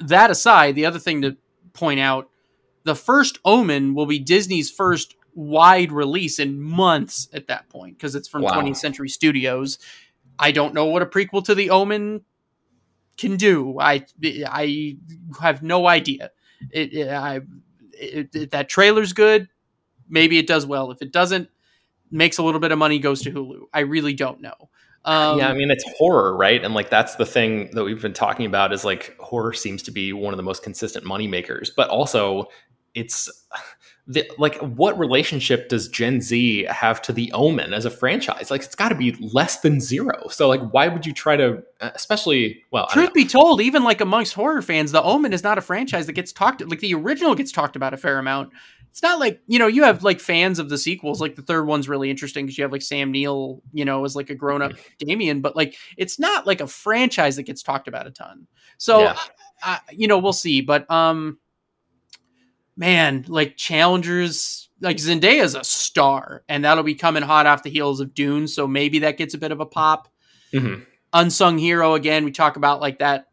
that 0.00 0.30
aside, 0.30 0.74
the 0.74 0.86
other 0.86 0.98
thing 0.98 1.22
to 1.22 1.36
point 1.72 2.00
out 2.00 2.30
the 2.84 2.94
first 2.94 3.38
Omen 3.44 3.94
will 3.94 4.06
be 4.06 4.18
Disney's 4.18 4.70
first 4.70 5.16
wide 5.34 5.90
release 5.90 6.38
in 6.38 6.60
months 6.60 7.28
at 7.32 7.48
that 7.48 7.68
point 7.68 7.96
because 7.96 8.14
it's 8.14 8.28
from 8.28 8.42
wow. 8.42 8.50
20th 8.50 8.76
Century 8.76 9.08
Studios. 9.08 9.78
I 10.38 10.52
don't 10.52 10.74
know 10.74 10.86
what 10.86 11.02
a 11.02 11.06
prequel 11.06 11.44
to 11.44 11.54
The 11.54 11.70
Omen 11.70 12.22
can 13.16 13.36
do. 13.36 13.78
I 13.78 14.04
I 14.24 14.96
have 15.40 15.62
no 15.62 15.86
idea. 15.86 16.30
It, 16.70 16.92
it 16.92 17.08
I 17.08 17.40
it, 17.92 18.34
it, 18.34 18.50
that 18.50 18.68
trailer's 18.68 19.12
good 19.12 19.48
maybe 20.08 20.38
it 20.38 20.46
does 20.46 20.66
well. 20.66 20.90
If 20.90 21.02
it 21.02 21.12
doesn't, 21.12 21.48
makes 22.10 22.38
a 22.38 22.42
little 22.42 22.60
bit 22.60 22.72
of 22.72 22.78
money, 22.78 22.98
goes 22.98 23.22
to 23.22 23.30
Hulu. 23.30 23.62
I 23.72 23.80
really 23.80 24.14
don't 24.14 24.40
know. 24.40 24.54
Um, 25.04 25.38
yeah, 25.38 25.48
I 25.48 25.54
mean 25.54 25.70
it's 25.70 25.84
horror, 25.98 26.34
right? 26.34 26.64
And 26.64 26.72
like 26.72 26.88
that's 26.88 27.16
the 27.16 27.26
thing 27.26 27.70
that 27.72 27.84
we've 27.84 28.00
been 28.00 28.14
talking 28.14 28.46
about 28.46 28.72
is 28.72 28.84
like 28.84 29.14
horror 29.18 29.52
seems 29.52 29.82
to 29.82 29.90
be 29.90 30.14
one 30.14 30.32
of 30.32 30.38
the 30.38 30.42
most 30.42 30.62
consistent 30.62 31.04
money 31.04 31.26
makers, 31.26 31.70
but 31.70 31.90
also 31.90 32.46
it's 32.94 33.28
the, 34.06 34.30
like 34.36 34.56
what 34.58 34.98
relationship 34.98 35.70
does 35.70 35.88
Gen 35.88 36.20
Z 36.20 36.64
have 36.64 37.00
to 37.02 37.12
the 37.12 37.32
Omen 37.32 37.72
as 37.72 37.86
a 37.86 37.90
franchise? 37.90 38.50
Like 38.50 38.62
it's 38.62 38.74
got 38.74 38.90
to 38.90 38.94
be 38.94 39.12
less 39.20 39.60
than 39.60 39.80
zero. 39.80 40.28
So 40.28 40.48
like 40.48 40.60
why 40.72 40.88
would 40.88 41.06
you 41.06 41.12
try 41.12 41.36
to 41.36 41.62
uh, 41.80 41.90
especially 41.94 42.62
well 42.70 42.86
Truth 42.88 43.14
be 43.14 43.24
told, 43.24 43.62
even 43.62 43.82
like 43.82 44.00
amongst 44.02 44.34
horror 44.34 44.60
fans, 44.60 44.92
the 44.92 45.02
Omen 45.02 45.32
is 45.32 45.42
not 45.42 45.56
a 45.56 45.62
franchise 45.62 46.06
that 46.06 46.12
gets 46.12 46.32
talked 46.32 46.60
like 46.68 46.80
the 46.80 46.94
original 46.94 47.34
gets 47.34 47.50
talked 47.50 47.76
about 47.76 47.94
a 47.94 47.96
fair 47.96 48.18
amount. 48.18 48.52
It's 48.90 49.02
not 49.02 49.18
like, 49.18 49.40
you 49.48 49.58
know, 49.58 49.66
you 49.66 49.82
have 49.82 50.04
like 50.04 50.20
fans 50.20 50.60
of 50.60 50.68
the 50.68 50.78
sequels, 50.78 51.20
like 51.20 51.34
the 51.34 51.42
third 51.42 51.66
one's 51.66 51.88
really 51.88 52.10
interesting 52.10 52.46
because 52.46 52.56
you 52.56 52.62
have 52.62 52.70
like 52.70 52.82
Sam 52.82 53.10
Neill, 53.10 53.60
you 53.72 53.84
know, 53.84 54.04
as 54.04 54.14
like 54.14 54.30
a 54.30 54.36
grown-up 54.36 54.74
Damien, 55.00 55.40
but 55.40 55.56
like 55.56 55.76
it's 55.96 56.20
not 56.20 56.46
like 56.46 56.60
a 56.60 56.68
franchise 56.68 57.34
that 57.34 57.42
gets 57.42 57.62
talked 57.62 57.88
about 57.88 58.06
a 58.06 58.12
ton. 58.12 58.46
So 58.78 59.00
yeah. 59.00 59.16
I, 59.64 59.80
you 59.90 60.06
know, 60.06 60.18
we'll 60.18 60.32
see, 60.32 60.60
but 60.60 60.88
um 60.90 61.38
man, 62.76 63.24
like 63.28 63.56
challengers, 63.56 64.68
like 64.80 64.96
Zendaya's 64.96 65.54
a 65.54 65.64
star, 65.64 66.44
and 66.48 66.64
that'll 66.64 66.84
be 66.84 66.94
coming 66.94 67.22
hot 67.22 67.46
off 67.46 67.62
the 67.62 67.70
heels 67.70 68.00
of 68.00 68.14
Dune, 68.14 68.48
so 68.48 68.66
maybe 68.66 69.00
that 69.00 69.16
gets 69.16 69.34
a 69.34 69.38
bit 69.38 69.52
of 69.52 69.60
a 69.60 69.66
pop. 69.66 70.08
Mm-hmm. 70.52 70.82
Unsung 71.12 71.58
hero 71.58 71.94
again, 71.94 72.24
we 72.24 72.32
talk 72.32 72.56
about 72.56 72.80
like 72.80 72.98
that, 72.98 73.28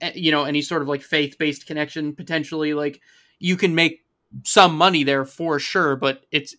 eh, 0.00 0.12
you 0.14 0.30
know, 0.30 0.44
any 0.44 0.62
sort 0.62 0.82
of 0.82 0.88
like 0.88 1.02
faith 1.02 1.36
based 1.38 1.66
connection 1.66 2.14
potentially. 2.14 2.74
Like 2.74 3.00
you 3.38 3.56
can 3.56 3.74
make 3.74 4.04
some 4.44 4.76
money 4.76 5.02
there 5.02 5.24
for 5.24 5.58
sure, 5.58 5.96
but 5.96 6.24
it's 6.30 6.54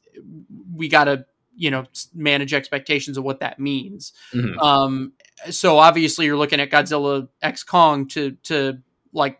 we 0.73 0.89
gotta 0.89 1.25
you 1.55 1.71
know 1.71 1.85
manage 2.13 2.53
expectations 2.53 3.17
of 3.17 3.23
what 3.23 3.39
that 3.39 3.59
means. 3.59 4.13
Mm-hmm. 4.33 4.59
Um, 4.59 5.13
so 5.49 5.77
obviously 5.79 6.25
you're 6.25 6.37
looking 6.37 6.59
at 6.59 6.69
Godzilla 6.69 7.27
X 7.41 7.63
Kong 7.63 8.07
to 8.09 8.31
to 8.43 8.79
like 9.13 9.39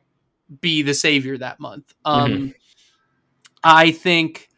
be 0.62 0.82
the 0.82 0.94
savior 0.94 1.38
that 1.38 1.60
month. 1.60 1.94
Um, 2.06 2.32
mm-hmm. 2.32 2.48
I 3.64 3.92
think 3.92 4.50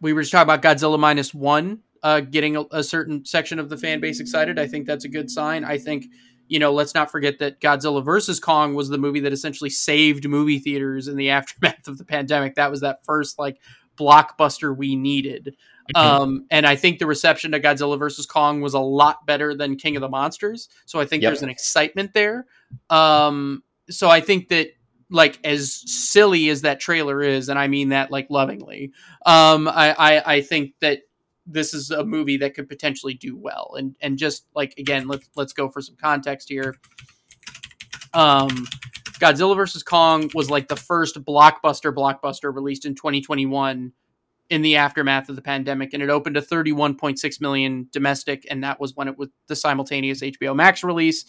we 0.00 0.12
were 0.12 0.22
just 0.22 0.32
talking 0.32 0.52
about 0.52 0.62
Godzilla 0.62 0.98
minus 0.98 1.32
one 1.32 1.80
uh, 2.02 2.20
getting 2.20 2.56
a, 2.56 2.64
a, 2.70 2.82
certain 2.82 3.24
section 3.24 3.58
of 3.58 3.70
the 3.70 3.78
fan 3.78 3.98
base 3.98 4.20
excited. 4.20 4.58
I 4.58 4.66
think 4.66 4.86
that's 4.86 5.06
a 5.06 5.08
good 5.08 5.30
sign. 5.30 5.64
I 5.64 5.78
think, 5.78 6.04
you 6.48 6.58
know, 6.58 6.70
let's 6.70 6.94
not 6.94 7.10
forget 7.10 7.38
that 7.38 7.60
Godzilla 7.60 8.04
versus 8.04 8.38
Kong 8.38 8.74
was 8.74 8.90
the 8.90 8.98
movie 8.98 9.20
that 9.20 9.32
essentially 9.32 9.70
saved 9.70 10.28
movie 10.28 10.58
theaters 10.58 11.08
in 11.08 11.16
the 11.16 11.30
aftermath 11.30 11.88
of 11.88 11.96
the 11.96 12.04
pandemic. 12.04 12.56
That 12.56 12.70
was 12.70 12.82
that 12.82 13.04
first 13.04 13.38
like 13.38 13.58
blockbuster 13.96 14.76
we 14.76 14.96
needed. 14.96 15.56
Mm-hmm. 15.96 16.22
Um, 16.22 16.46
and 16.50 16.66
I 16.66 16.76
think 16.76 16.98
the 16.98 17.06
reception 17.06 17.52
to 17.52 17.60
Godzilla 17.60 17.98
versus 17.98 18.26
Kong 18.26 18.60
was 18.60 18.74
a 18.74 18.80
lot 18.80 19.24
better 19.24 19.54
than 19.54 19.76
King 19.76 19.96
of 19.96 20.02
the 20.02 20.08
Monsters. 20.08 20.68
So 20.84 21.00
I 21.00 21.06
think 21.06 21.22
yep. 21.22 21.30
there's 21.30 21.42
an 21.42 21.50
excitement 21.50 22.12
there. 22.12 22.44
Um, 22.90 23.62
so 23.90 24.08
I 24.08 24.20
think 24.20 24.48
that 24.48 24.68
like 25.10 25.38
as 25.44 25.82
silly 25.86 26.48
as 26.48 26.62
that 26.62 26.80
trailer 26.80 27.22
is, 27.22 27.48
and 27.48 27.58
I 27.58 27.68
mean 27.68 27.90
that 27.90 28.10
like 28.10 28.26
lovingly, 28.30 28.92
um, 29.26 29.68
I, 29.68 29.94
I, 29.96 30.34
I 30.34 30.40
think 30.40 30.74
that 30.80 31.00
this 31.46 31.74
is 31.74 31.90
a 31.90 32.04
movie 32.04 32.38
that 32.38 32.54
could 32.54 32.68
potentially 32.68 33.14
do 33.14 33.36
well. 33.36 33.74
And 33.76 33.96
and 34.00 34.18
just 34.18 34.46
like 34.54 34.74
again, 34.78 35.08
let's 35.08 35.28
let's 35.36 35.52
go 35.52 35.68
for 35.68 35.80
some 35.80 35.96
context 35.96 36.48
here. 36.48 36.74
Um, 38.12 38.66
Godzilla 39.18 39.56
vs 39.56 39.82
Kong 39.82 40.30
was 40.34 40.50
like 40.50 40.68
the 40.68 40.76
first 40.76 41.22
blockbuster 41.24 41.92
blockbuster 41.94 42.54
released 42.54 42.84
in 42.84 42.94
2021 42.94 43.92
in 44.50 44.62
the 44.62 44.76
aftermath 44.76 45.28
of 45.28 45.36
the 45.36 45.42
pandemic, 45.42 45.94
and 45.94 46.02
it 46.02 46.10
opened 46.10 46.34
to 46.34 46.42
31.6 46.42 47.40
million 47.40 47.88
domestic, 47.92 48.46
and 48.50 48.62
that 48.62 48.78
was 48.78 48.94
when 48.94 49.08
it 49.08 49.18
was 49.18 49.28
the 49.48 49.56
simultaneous 49.56 50.20
HBO 50.20 50.54
Max 50.54 50.84
release 50.84 51.24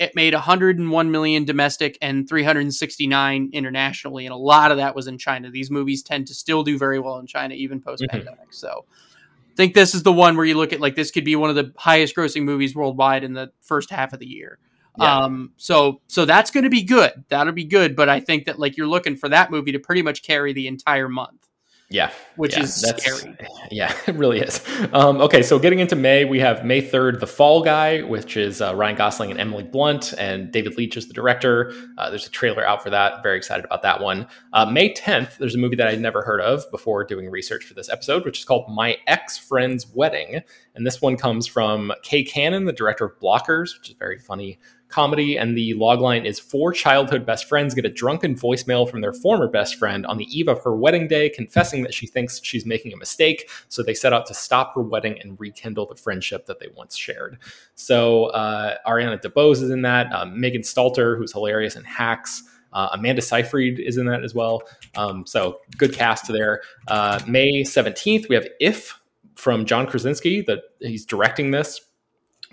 it 0.00 0.16
made 0.16 0.32
101 0.32 1.10
million 1.10 1.44
domestic 1.44 1.98
and 2.00 2.26
369 2.26 3.50
internationally 3.52 4.26
and 4.26 4.32
a 4.32 4.36
lot 4.36 4.72
of 4.72 4.78
that 4.78 4.96
was 4.96 5.06
in 5.06 5.18
china. 5.18 5.50
These 5.50 5.70
movies 5.70 6.02
tend 6.02 6.26
to 6.28 6.34
still 6.34 6.64
do 6.64 6.76
very 6.78 6.98
well 6.98 7.18
in 7.18 7.26
china 7.26 7.54
even 7.54 7.80
post 7.80 8.04
pandemic 8.08 8.40
mm-hmm. 8.40 8.50
so 8.50 8.86
i 8.88 9.54
think 9.54 9.74
this 9.74 9.94
is 9.94 10.02
the 10.02 10.12
one 10.12 10.36
where 10.36 10.46
you 10.46 10.56
look 10.56 10.72
at 10.72 10.80
like 10.80 10.96
this 10.96 11.10
could 11.10 11.24
be 11.24 11.36
one 11.36 11.50
of 11.50 11.56
the 11.56 11.72
highest 11.76 12.16
grossing 12.16 12.44
movies 12.44 12.74
worldwide 12.74 13.22
in 13.22 13.34
the 13.34 13.52
first 13.60 13.90
half 13.90 14.12
of 14.12 14.18
the 14.18 14.26
year. 14.26 14.58
Yeah. 14.98 15.18
um 15.18 15.52
so 15.56 16.00
so 16.08 16.24
that's 16.24 16.50
going 16.50 16.64
to 16.64 16.70
be 16.70 16.82
good. 16.82 17.12
That'll 17.28 17.52
be 17.52 17.64
good 17.64 17.94
but 17.94 18.08
i 18.08 18.18
think 18.20 18.46
that 18.46 18.58
like 18.58 18.76
you're 18.76 18.88
looking 18.88 19.16
for 19.16 19.28
that 19.28 19.50
movie 19.50 19.72
to 19.72 19.78
pretty 19.78 20.02
much 20.02 20.22
carry 20.22 20.52
the 20.52 20.66
entire 20.66 21.08
month 21.08 21.49
yeah. 21.90 22.12
Which 22.36 22.56
yeah, 22.56 22.62
is 22.62 22.74
scary. 22.74 23.36
Yeah, 23.72 23.94
it 24.06 24.14
really 24.14 24.40
is. 24.40 24.64
Um, 24.92 25.20
okay, 25.20 25.42
so 25.42 25.58
getting 25.58 25.80
into 25.80 25.94
May, 25.94 26.24
we 26.24 26.40
have 26.40 26.64
May 26.64 26.82
3rd, 26.82 27.20
The 27.20 27.26
Fall 27.26 27.62
Guy, 27.62 28.00
which 28.02 28.36
is 28.36 28.60
uh, 28.60 28.74
Ryan 28.74 28.96
Gosling 28.96 29.30
and 29.30 29.38
Emily 29.38 29.62
Blunt, 29.62 30.12
and 30.14 30.50
David 30.50 30.76
Leitch 30.76 30.96
is 30.96 31.06
the 31.06 31.14
director. 31.14 31.72
Uh, 31.98 32.10
there's 32.10 32.26
a 32.26 32.30
trailer 32.30 32.66
out 32.66 32.82
for 32.82 32.90
that. 32.90 33.22
Very 33.22 33.36
excited 33.36 33.64
about 33.64 33.82
that 33.82 34.00
one. 34.00 34.26
Uh, 34.52 34.66
May 34.66 34.92
10th, 34.92 35.38
there's 35.38 35.54
a 35.54 35.58
movie 35.58 35.76
that 35.76 35.88
I'd 35.88 36.00
never 36.00 36.22
heard 36.22 36.40
of 36.40 36.68
before 36.70 37.04
doing 37.04 37.28
research 37.28 37.64
for 37.64 37.74
this 37.74 37.88
episode, 37.88 38.24
which 38.24 38.38
is 38.40 38.44
called 38.44 38.72
My 38.72 38.96
Ex 39.06 39.36
Friend's 39.38 39.86
Wedding. 39.92 40.42
And 40.74 40.86
this 40.86 41.02
one 41.02 41.16
comes 41.16 41.46
from 41.46 41.92
Kay 42.02 42.22
Cannon, 42.24 42.64
the 42.64 42.72
director 42.72 43.04
of 43.04 43.18
Blockers, 43.20 43.76
which 43.78 43.90
is 43.90 43.96
very 43.98 44.18
funny 44.18 44.58
comedy, 44.90 45.36
and 45.36 45.56
the 45.56 45.74
logline 45.74 46.24
is 46.24 46.38
four 46.38 46.72
childhood 46.72 47.24
best 47.24 47.46
friends 47.46 47.74
get 47.74 47.84
a 47.84 47.90
drunken 47.90 48.34
voicemail 48.34 48.88
from 48.88 49.00
their 49.00 49.12
former 49.12 49.48
best 49.48 49.76
friend 49.76 50.04
on 50.06 50.18
the 50.18 50.24
eve 50.24 50.48
of 50.48 50.62
her 50.62 50.76
wedding 50.76 51.08
day, 51.08 51.28
confessing 51.28 51.82
that 51.82 51.94
she 51.94 52.06
thinks 52.06 52.40
she's 52.42 52.66
making 52.66 52.92
a 52.92 52.96
mistake. 52.96 53.48
So 53.68 53.82
they 53.82 53.94
set 53.94 54.12
out 54.12 54.26
to 54.26 54.34
stop 54.34 54.74
her 54.74 54.82
wedding 54.82 55.18
and 55.20 55.38
rekindle 55.38 55.86
the 55.86 55.94
friendship 55.94 56.46
that 56.46 56.60
they 56.60 56.68
once 56.74 56.96
shared. 56.96 57.38
So 57.74 58.26
uh, 58.26 58.76
Ariana 58.86 59.20
DeBose 59.20 59.62
is 59.62 59.70
in 59.70 59.82
that. 59.82 60.12
Uh, 60.12 60.26
Megan 60.26 60.62
Stalter, 60.62 61.16
who's 61.16 61.32
hilarious 61.32 61.76
in 61.76 61.84
Hacks. 61.84 62.42
Uh, 62.72 62.88
Amanda 62.92 63.22
Seyfried 63.22 63.80
is 63.80 63.96
in 63.96 64.06
that 64.06 64.22
as 64.22 64.34
well. 64.34 64.62
Um, 64.96 65.26
so 65.26 65.60
good 65.76 65.92
cast 65.92 66.28
there. 66.28 66.62
Uh, 66.88 67.20
May 67.26 67.62
17th, 67.62 68.28
we 68.28 68.34
have 68.36 68.46
If 68.60 69.00
from 69.34 69.64
John 69.64 69.86
Krasinski, 69.86 70.42
that 70.42 70.60
he's 70.80 71.04
directing 71.04 71.50
this. 71.50 71.80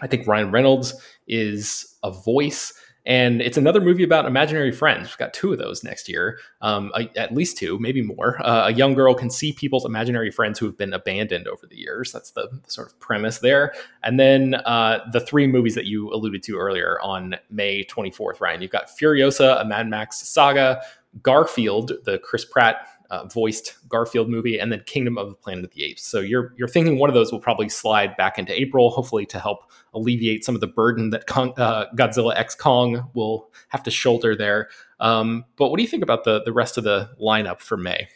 I 0.01 0.07
think 0.07 0.27
Ryan 0.27 0.51
Reynolds 0.51 0.93
is 1.27 1.97
a 2.03 2.11
voice. 2.11 2.73
and 3.05 3.41
it's 3.41 3.57
another 3.57 3.79
movie 3.79 4.03
about 4.03 4.25
imaginary 4.25 4.73
friends. 4.73 5.07
We've 5.07 5.17
got 5.17 5.33
two 5.33 5.53
of 5.53 5.57
those 5.57 5.81
next 5.81 6.09
year, 6.09 6.39
um, 6.61 6.91
a, 6.93 7.09
at 7.17 7.33
least 7.33 7.57
two, 7.57 7.79
maybe 7.79 8.01
more. 8.01 8.37
Uh, 8.45 8.67
a 8.67 8.73
young 8.73 8.95
girl 8.95 9.13
can 9.15 9.29
see 9.29 9.53
people's 9.53 9.85
imaginary 9.85 10.29
friends 10.29 10.59
who 10.59 10.65
have 10.65 10.77
been 10.77 10.91
abandoned 10.91 11.47
over 11.47 11.65
the 11.65 11.77
years. 11.77 12.11
That's 12.11 12.31
the, 12.31 12.49
sort 12.67 12.89
of 12.89 12.99
premise 12.99 13.39
there. 13.39 13.73
And 14.03 14.19
then 14.19 14.55
uh, 14.55 15.05
the 15.13 15.21
three 15.21 15.47
movies 15.47 15.73
that 15.75 15.85
you 15.85 16.11
alluded 16.11 16.43
to 16.43 16.57
earlier 16.57 16.99
on 17.01 17.37
May 17.49 17.85
24th, 17.85 18.41
Ryan. 18.41 18.61
You've 18.61 18.71
got 18.71 18.89
Furiosa, 18.89 19.61
a 19.61 19.63
Mad 19.63 19.87
Max 19.87 20.27
saga, 20.27 20.81
Garfield, 21.23 21.93
the 22.03 22.19
Chris 22.19 22.43
Pratt 22.43 22.87
uh, 23.09 23.25
voiced 23.25 23.75
Garfield 23.89 24.29
movie, 24.29 24.59
and 24.59 24.71
then 24.71 24.81
Kingdom 24.85 25.17
of 25.17 25.29
the 25.29 25.35
Planet 25.35 25.65
of 25.65 25.71
the 25.71 25.83
Apes. 25.83 26.03
So 26.03 26.19
you're 26.19 26.53
you're 26.57 26.67
thinking 26.67 26.97
one 26.97 27.09
of 27.09 27.13
those 27.13 27.31
will 27.31 27.39
probably 27.39 27.69
slide 27.69 28.15
back 28.17 28.37
into 28.37 28.59
April, 28.59 28.89
hopefully 28.89 29.25
to 29.27 29.39
help 29.39 29.71
alleviate 29.93 30.43
some 30.43 30.55
of 30.55 30.61
the 30.61 30.67
burden 30.67 31.09
that 31.11 31.27
Kong, 31.27 31.53
uh, 31.57 31.85
Godzilla 31.95 32.35
X 32.35 32.55
Kong 32.55 33.09
will 33.13 33.49
have 33.69 33.83
to 33.83 33.91
shoulder 33.91 34.35
there. 34.35 34.69
Um, 34.99 35.45
but 35.55 35.69
what 35.69 35.77
do 35.77 35.83
you 35.83 35.89
think 35.89 36.03
about 36.03 36.23
the 36.23 36.43
the 36.43 36.53
rest 36.53 36.77
of 36.77 36.83
the 36.83 37.09
lineup 37.21 37.59
for 37.59 37.77
May? 37.77 38.07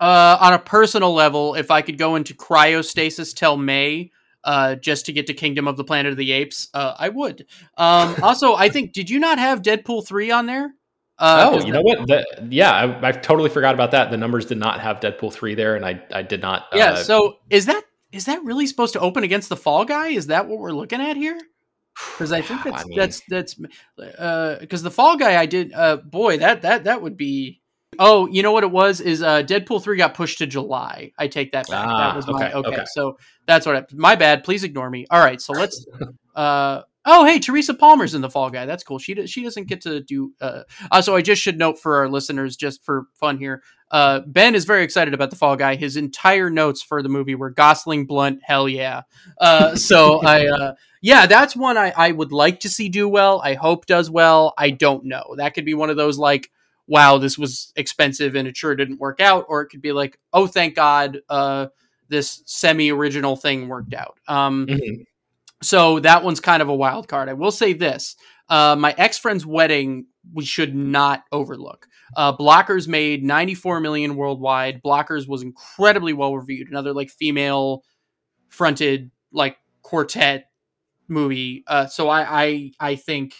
Uh, 0.00 0.38
on 0.40 0.54
a 0.54 0.58
personal 0.58 1.12
level, 1.12 1.54
if 1.54 1.70
I 1.70 1.82
could 1.82 1.98
go 1.98 2.16
into 2.16 2.32
cryostasis 2.32 3.34
till 3.34 3.58
May, 3.58 4.10
uh, 4.44 4.76
just 4.76 5.04
to 5.06 5.12
get 5.12 5.26
to 5.26 5.34
Kingdom 5.34 5.68
of 5.68 5.76
the 5.76 5.84
Planet 5.84 6.12
of 6.12 6.16
the 6.16 6.32
Apes, 6.32 6.68
uh, 6.72 6.94
I 6.98 7.10
would. 7.10 7.46
Um, 7.76 8.16
also, 8.22 8.54
I 8.54 8.70
think 8.70 8.92
did 8.92 9.10
you 9.10 9.18
not 9.18 9.38
have 9.38 9.60
Deadpool 9.60 10.06
three 10.06 10.30
on 10.30 10.46
there? 10.46 10.74
Uh, 11.20 11.50
oh, 11.52 11.66
you 11.66 11.72
know 11.72 11.82
what? 11.82 12.06
The, 12.06 12.24
yeah, 12.48 12.72
I, 12.72 13.08
I, 13.08 13.12
totally 13.12 13.50
forgot 13.50 13.74
about 13.74 13.90
that. 13.90 14.10
The 14.10 14.16
numbers 14.16 14.46
did 14.46 14.56
not 14.56 14.80
have 14.80 15.00
Deadpool 15.00 15.30
three 15.34 15.54
there, 15.54 15.76
and 15.76 15.84
I 15.84 16.02
I 16.10 16.22
did 16.22 16.40
not. 16.40 16.68
Yeah. 16.72 16.92
Uh, 16.92 16.96
so 16.96 17.36
is 17.50 17.66
that 17.66 17.84
is 18.10 18.24
that 18.24 18.42
really 18.42 18.66
supposed 18.66 18.94
to 18.94 19.00
open 19.00 19.22
against 19.22 19.50
the 19.50 19.56
Fall 19.56 19.84
Guy? 19.84 20.08
Is 20.08 20.28
that 20.28 20.48
what 20.48 20.58
we're 20.58 20.72
looking 20.72 20.98
at 21.02 21.18
here? 21.18 21.38
Because 22.12 22.32
I 22.32 22.40
think 22.40 22.62
that's 22.64 22.82
I 22.82 22.86
mean, 22.86 22.98
that's 22.98 23.20
that's 23.28 23.54
because 23.54 24.80
uh, 24.80 24.84
the 24.84 24.90
Fall 24.90 25.18
Guy 25.18 25.38
I 25.38 25.44
did. 25.44 25.74
Uh, 25.74 25.98
boy, 25.98 26.38
that 26.38 26.62
that 26.62 26.84
that 26.84 27.02
would 27.02 27.18
be. 27.18 27.60
Oh, 27.98 28.26
you 28.28 28.42
know 28.42 28.52
what 28.52 28.64
it 28.64 28.70
was? 28.70 29.02
Is 29.02 29.20
uh, 29.20 29.42
Deadpool 29.42 29.82
three 29.82 29.98
got 29.98 30.14
pushed 30.14 30.38
to 30.38 30.46
July? 30.46 31.12
I 31.18 31.26
take 31.28 31.52
that 31.52 31.68
back. 31.68 31.86
Ah, 31.86 31.98
that 31.98 32.16
was 32.16 32.26
my 32.28 32.46
okay, 32.46 32.56
okay, 32.56 32.68
okay. 32.68 32.84
So 32.94 33.18
that's 33.46 33.66
what. 33.66 33.76
I, 33.76 33.84
my 33.92 34.14
bad. 34.14 34.42
Please 34.42 34.64
ignore 34.64 34.88
me. 34.88 35.06
All 35.10 35.20
right. 35.20 35.40
So 35.40 35.52
let's. 35.52 35.84
Oh, 37.06 37.24
hey, 37.24 37.38
Teresa 37.38 37.72
Palmer's 37.72 38.14
in 38.14 38.20
the 38.20 38.28
Fall 38.28 38.50
Guy. 38.50 38.66
That's 38.66 38.84
cool. 38.84 38.98
She 38.98 39.26
she 39.26 39.42
doesn't 39.42 39.68
get 39.68 39.80
to 39.82 40.00
do. 40.00 40.32
Uh, 40.40 40.62
uh, 40.90 41.00
so 41.00 41.16
I 41.16 41.22
just 41.22 41.40
should 41.40 41.58
note 41.58 41.78
for 41.78 41.96
our 41.96 42.08
listeners, 42.08 42.56
just 42.56 42.84
for 42.84 43.06
fun 43.14 43.38
here, 43.38 43.62
uh, 43.90 44.20
Ben 44.26 44.54
is 44.54 44.66
very 44.66 44.84
excited 44.84 45.14
about 45.14 45.30
the 45.30 45.36
Fall 45.36 45.56
Guy. 45.56 45.76
His 45.76 45.96
entire 45.96 46.50
notes 46.50 46.82
for 46.82 47.02
the 47.02 47.08
movie 47.08 47.34
were 47.34 47.50
Gosling, 47.50 48.06
Blunt, 48.06 48.40
hell 48.42 48.68
yeah. 48.68 49.02
Uh, 49.38 49.74
so 49.76 50.20
I, 50.20 50.46
uh, 50.46 50.74
yeah, 51.00 51.26
that's 51.26 51.56
one 51.56 51.78
I, 51.78 51.92
I 51.96 52.12
would 52.12 52.32
like 52.32 52.60
to 52.60 52.68
see 52.68 52.88
do 52.88 53.08
well. 53.08 53.40
I 53.42 53.54
hope 53.54 53.86
does 53.86 54.10
well. 54.10 54.52
I 54.58 54.70
don't 54.70 55.06
know. 55.06 55.34
That 55.36 55.54
could 55.54 55.64
be 55.64 55.74
one 55.74 55.90
of 55.90 55.96
those 55.96 56.18
like, 56.18 56.50
wow, 56.86 57.18
this 57.18 57.38
was 57.38 57.72
expensive 57.76 58.34
and 58.34 58.46
it 58.46 58.56
sure 58.56 58.74
didn't 58.74 59.00
work 59.00 59.20
out, 59.20 59.46
or 59.48 59.62
it 59.62 59.68
could 59.68 59.82
be 59.82 59.92
like, 59.92 60.18
oh, 60.32 60.46
thank 60.46 60.74
God, 60.74 61.20
uh, 61.28 61.68
this 62.08 62.42
semi-original 62.46 63.36
thing 63.36 63.68
worked 63.68 63.94
out. 63.94 64.18
Um, 64.28 64.66
mm-hmm 64.66 65.02
so 65.62 66.00
that 66.00 66.24
one's 66.24 66.40
kind 66.40 66.62
of 66.62 66.68
a 66.68 66.74
wild 66.74 67.08
card. 67.08 67.28
I 67.28 67.34
will 67.34 67.50
say 67.50 67.72
this: 67.72 68.16
uh, 68.48 68.76
my 68.78 68.94
ex 68.98 69.18
friend's 69.18 69.46
wedding 69.46 70.06
we 70.34 70.44
should 70.44 70.74
not 70.74 71.24
overlook. 71.32 71.86
Uh, 72.16 72.36
Blockers 72.36 72.86
made 72.86 73.24
94 73.24 73.80
million 73.80 74.16
worldwide. 74.16 74.82
Blockers 74.82 75.26
was 75.26 75.42
incredibly 75.42 76.12
well 76.12 76.36
reviewed. 76.36 76.68
Another 76.68 76.92
like 76.92 77.10
female 77.10 77.82
fronted 78.48 79.10
like 79.32 79.56
quartet 79.82 80.46
movie. 81.08 81.64
Uh, 81.66 81.86
so 81.86 82.08
I, 82.08 82.42
I 82.44 82.72
I 82.80 82.96
think 82.96 83.34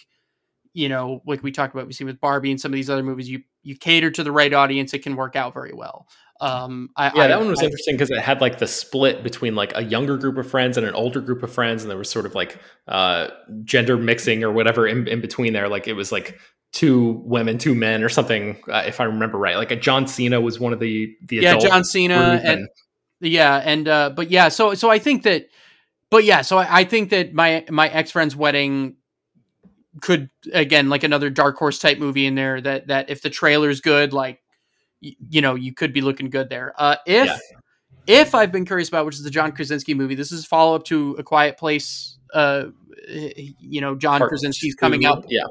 you 0.73 0.89
know 0.89 1.21
like 1.25 1.43
we 1.43 1.51
talked 1.51 1.73
about 1.73 1.87
we 1.87 1.93
see 1.93 2.03
with 2.03 2.21
Barbie 2.21 2.51
and 2.51 2.61
some 2.61 2.71
of 2.71 2.75
these 2.75 2.89
other 2.89 3.03
movies 3.03 3.29
you 3.29 3.41
you 3.63 3.75
cater 3.77 4.11
to 4.11 4.23
the 4.23 4.31
right 4.31 4.53
audience 4.53 4.93
it 4.93 5.03
can 5.03 5.15
work 5.15 5.35
out 5.35 5.53
very 5.53 5.73
well. 5.73 6.07
Um, 6.41 6.89
I, 6.97 7.11
yeah, 7.15 7.23
I, 7.23 7.27
that 7.27 7.39
one 7.39 7.49
was 7.49 7.61
I, 7.61 7.65
interesting 7.65 7.93
because 7.93 8.09
it 8.09 8.17
had 8.17 8.41
like 8.41 8.57
the 8.57 8.65
split 8.65 9.23
between 9.23 9.53
like 9.53 9.73
a 9.75 9.83
younger 9.83 10.17
group 10.17 10.39
of 10.39 10.49
friends 10.49 10.75
and 10.75 10.87
an 10.87 10.95
older 10.95 11.21
group 11.21 11.43
of 11.43 11.53
friends, 11.53 11.83
and 11.83 11.91
there 11.91 11.97
was 11.99 12.09
sort 12.09 12.25
of 12.25 12.33
like 12.33 12.57
uh, 12.87 13.27
gender 13.63 13.95
mixing 13.95 14.43
or 14.43 14.51
whatever 14.51 14.87
in, 14.87 15.07
in 15.07 15.21
between 15.21 15.53
there. 15.53 15.69
Like 15.69 15.87
it 15.87 15.93
was 15.93 16.11
like 16.11 16.39
two 16.73 17.21
women, 17.25 17.59
two 17.59 17.75
men, 17.75 18.03
or 18.03 18.09
something, 18.09 18.57
uh, 18.67 18.83
if 18.87 18.99
I 18.99 19.03
remember 19.03 19.37
right. 19.37 19.55
Like 19.55 19.69
a 19.69 19.75
John 19.75 20.07
Cena 20.07 20.41
was 20.41 20.59
one 20.59 20.73
of 20.73 20.79
the 20.79 21.15
the 21.23 21.37
yeah 21.37 21.57
John 21.57 21.83
Cena 21.83 22.15
and, 22.15 22.47
and, 22.47 22.67
yeah 23.19 23.61
and 23.63 23.87
uh, 23.87 24.09
but 24.09 24.31
yeah 24.31 24.49
so 24.49 24.73
so 24.73 24.89
I 24.89 24.97
think 24.97 25.21
that 25.23 25.47
but 26.09 26.23
yeah 26.23 26.41
so 26.41 26.57
I, 26.57 26.79
I 26.79 26.83
think 26.85 27.11
that 27.11 27.35
my 27.35 27.65
my 27.69 27.87
ex 27.87 28.09
friend's 28.09 28.35
wedding 28.35 28.95
could 30.01 30.31
again 30.53 30.89
like 30.89 31.03
another 31.03 31.29
dark 31.29 31.57
horse 31.57 31.77
type 31.77 31.99
movie 31.99 32.25
in 32.25 32.33
there 32.33 32.59
that 32.61 32.87
that 32.87 33.11
if 33.11 33.21
the 33.21 33.29
trailer's 33.29 33.79
good 33.79 34.11
like 34.11 34.39
you 35.01 35.41
know 35.41 35.55
you 35.55 35.73
could 35.73 35.93
be 35.93 36.01
looking 36.01 36.29
good 36.29 36.49
there. 36.49 36.73
Uh, 36.77 36.95
if 37.05 37.27
yeah. 37.27 37.37
if 38.07 38.35
I've 38.35 38.51
been 38.51 38.65
curious 38.65 38.89
about, 38.89 39.05
which 39.05 39.15
is 39.15 39.23
the 39.23 39.29
John 39.29 39.51
Krasinski 39.51 39.93
movie, 39.93 40.15
this 40.15 40.31
is 40.31 40.45
follow 40.45 40.75
up 40.75 40.83
to 40.85 41.15
A 41.17 41.23
Quiet 41.23 41.57
Place. 41.57 42.17
Uh, 42.33 42.65
you 43.07 43.81
know, 43.81 43.95
John 43.95 44.19
Part 44.19 44.29
Krasinski's 44.29 44.75
coming 44.75 45.05
out. 45.05 45.25
Yeah, 45.27 45.43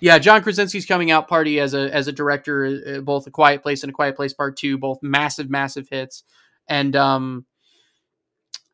yeah, 0.00 0.18
John 0.18 0.42
Krasinski's 0.42 0.86
coming 0.86 1.10
out 1.10 1.26
party 1.26 1.58
as 1.58 1.74
a 1.74 1.92
as 1.92 2.06
a 2.06 2.12
director, 2.12 2.64
uh, 2.86 3.00
both 3.00 3.26
A 3.26 3.30
Quiet 3.30 3.62
Place 3.62 3.82
and 3.82 3.90
A 3.90 3.92
Quiet 3.92 4.14
Place 4.14 4.32
Part 4.32 4.56
Two, 4.56 4.78
both 4.78 4.98
massive, 5.02 5.50
massive 5.50 5.88
hits. 5.90 6.22
And 6.68 6.94
um, 6.94 7.46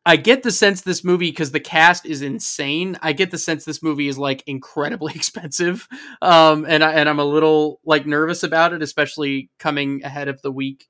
I 0.05 0.17
get 0.17 0.43
the 0.43 0.51
sense 0.51 0.81
this 0.81 1.03
movie 1.03 1.31
because 1.31 1.51
the 1.51 1.59
cast 1.59 2.05
is 2.05 2.21
insane. 2.21 2.97
I 3.01 3.13
get 3.13 3.31
the 3.31 3.39
sense 3.39 3.65
this 3.65 3.81
movie 3.81 4.07
is 4.07 4.17
like 4.17 4.43
incredibly 4.45 5.13
expensive, 5.15 5.87
um, 6.21 6.65
and 6.67 6.83
I 6.83 6.93
and 6.93 7.09
I'm 7.09 7.19
a 7.19 7.25
little 7.25 7.79
like 7.83 8.05
nervous 8.05 8.43
about 8.43 8.73
it, 8.73 8.81
especially 8.81 9.49
coming 9.57 10.03
ahead 10.03 10.27
of 10.27 10.41
the 10.41 10.51
week 10.51 10.87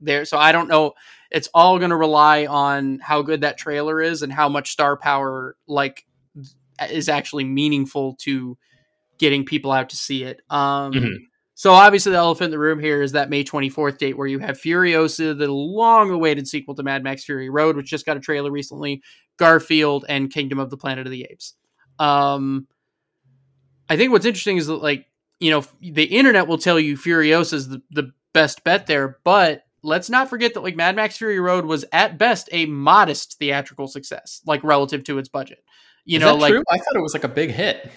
there. 0.00 0.24
So 0.24 0.38
I 0.38 0.52
don't 0.52 0.68
know. 0.68 0.94
It's 1.30 1.48
all 1.54 1.78
going 1.78 1.90
to 1.90 1.96
rely 1.96 2.46
on 2.46 2.98
how 3.00 3.22
good 3.22 3.42
that 3.42 3.58
trailer 3.58 4.00
is 4.00 4.22
and 4.22 4.32
how 4.32 4.48
much 4.48 4.70
star 4.70 4.96
power 4.96 5.56
like 5.66 6.06
is 6.90 7.08
actually 7.08 7.44
meaningful 7.44 8.14
to 8.20 8.56
getting 9.18 9.44
people 9.44 9.72
out 9.72 9.90
to 9.90 9.96
see 9.96 10.24
it. 10.24 10.40
Um, 10.48 10.92
mm-hmm. 10.92 11.14
So 11.58 11.72
obviously, 11.72 12.12
the 12.12 12.18
elephant 12.18 12.44
in 12.44 12.50
the 12.52 12.58
room 12.60 12.78
here 12.78 13.02
is 13.02 13.10
that 13.12 13.30
May 13.30 13.42
24th 13.42 13.98
date 13.98 14.16
where 14.16 14.28
you 14.28 14.38
have 14.38 14.60
Furiosa, 14.60 15.36
the 15.36 15.50
long-awaited 15.50 16.46
sequel 16.46 16.76
to 16.76 16.84
Mad 16.84 17.02
Max 17.02 17.24
Fury 17.24 17.50
Road, 17.50 17.74
which 17.74 17.90
just 17.90 18.06
got 18.06 18.16
a 18.16 18.20
trailer 18.20 18.52
recently, 18.52 19.02
Garfield, 19.38 20.04
and 20.08 20.32
Kingdom 20.32 20.60
of 20.60 20.70
the 20.70 20.76
Planet 20.76 21.08
of 21.08 21.10
the 21.10 21.26
Apes. 21.28 21.54
Um, 21.98 22.68
I 23.88 23.96
think 23.96 24.12
what's 24.12 24.24
interesting 24.24 24.58
is 24.58 24.68
that, 24.68 24.76
like, 24.76 25.06
you 25.40 25.50
know, 25.50 25.64
the 25.80 26.04
internet 26.04 26.46
will 26.46 26.58
tell 26.58 26.78
you 26.78 26.96
Furiosa 26.96 27.54
is 27.54 27.68
the, 27.68 27.82
the 27.90 28.12
best 28.32 28.62
bet 28.62 28.86
there, 28.86 29.18
but 29.24 29.64
let's 29.82 30.08
not 30.08 30.30
forget 30.30 30.54
that, 30.54 30.62
like, 30.62 30.76
Mad 30.76 30.94
Max 30.94 31.16
Fury 31.16 31.40
Road 31.40 31.64
was 31.64 31.84
at 31.92 32.18
best 32.18 32.48
a 32.52 32.66
modest 32.66 33.36
theatrical 33.40 33.88
success, 33.88 34.42
like, 34.46 34.62
relative 34.62 35.02
to 35.02 35.18
its 35.18 35.28
budget. 35.28 35.64
You 36.04 36.18
is 36.18 36.24
know, 36.24 36.36
like, 36.36 36.52
true? 36.52 36.62
I 36.70 36.78
thought 36.78 36.94
it 36.94 37.02
was 37.02 37.14
like 37.14 37.24
a 37.24 37.28
big 37.28 37.50
hit. 37.50 37.90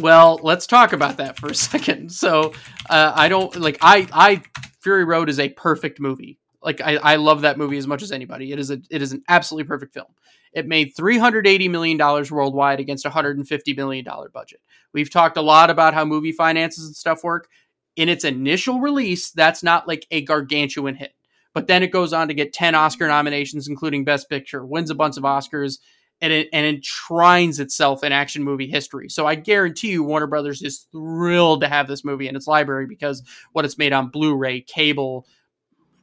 Well, 0.00 0.40
let's 0.42 0.66
talk 0.66 0.92
about 0.92 1.16
that 1.18 1.38
for 1.38 1.48
a 1.48 1.54
second. 1.54 2.12
So, 2.12 2.52
uh, 2.88 3.12
I 3.14 3.28
don't 3.28 3.54
like 3.56 3.78
I 3.82 4.08
I 4.12 4.42
Fury 4.80 5.04
Road 5.04 5.28
is 5.28 5.38
a 5.38 5.48
perfect 5.50 6.00
movie. 6.00 6.38
Like 6.62 6.80
I, 6.80 6.96
I 6.96 7.16
love 7.16 7.42
that 7.42 7.58
movie 7.58 7.78
as 7.78 7.86
much 7.86 8.02
as 8.02 8.12
anybody. 8.12 8.52
It 8.52 8.58
is 8.58 8.70
a 8.70 8.80
it 8.90 9.02
is 9.02 9.12
an 9.12 9.22
absolutely 9.28 9.68
perfect 9.68 9.94
film. 9.94 10.06
It 10.52 10.66
made 10.66 10.94
380 10.96 11.68
million 11.68 11.96
dollars 11.96 12.30
worldwide 12.30 12.80
against 12.80 13.04
a 13.04 13.08
150 13.08 13.74
million 13.74 14.04
dollar 14.04 14.28
budget. 14.28 14.60
We've 14.92 15.10
talked 15.10 15.36
a 15.36 15.42
lot 15.42 15.70
about 15.70 15.94
how 15.94 16.04
movie 16.04 16.32
finances 16.32 16.86
and 16.86 16.96
stuff 16.96 17.22
work. 17.22 17.48
In 17.96 18.08
its 18.08 18.24
initial 18.24 18.80
release, 18.80 19.30
that's 19.30 19.62
not 19.62 19.86
like 19.86 20.06
a 20.10 20.22
gargantuan 20.22 20.94
hit. 20.94 21.12
But 21.52 21.66
then 21.66 21.82
it 21.82 21.90
goes 21.90 22.12
on 22.12 22.28
to 22.28 22.34
get 22.34 22.52
10 22.52 22.74
Oscar 22.74 23.08
nominations, 23.08 23.66
including 23.66 24.04
Best 24.04 24.28
Picture, 24.28 24.64
wins 24.64 24.90
a 24.90 24.94
bunch 24.94 25.16
of 25.16 25.24
Oscars, 25.24 25.78
and 26.20 26.32
it 26.32 26.48
and 26.52 26.66
enshrines 26.66 27.60
itself 27.60 28.04
in 28.04 28.12
action 28.12 28.42
movie 28.42 28.66
history. 28.66 29.08
So 29.08 29.26
I 29.26 29.34
guarantee 29.34 29.90
you, 29.90 30.04
Warner 30.04 30.26
Brothers 30.26 30.62
is 30.62 30.86
thrilled 30.92 31.62
to 31.62 31.68
have 31.68 31.88
this 31.88 32.04
movie 32.04 32.28
in 32.28 32.36
its 32.36 32.46
library 32.46 32.86
because 32.86 33.22
what 33.52 33.64
it's 33.64 33.78
made 33.78 33.92
on 33.92 34.08
Blu-ray, 34.08 34.62
cable, 34.62 35.26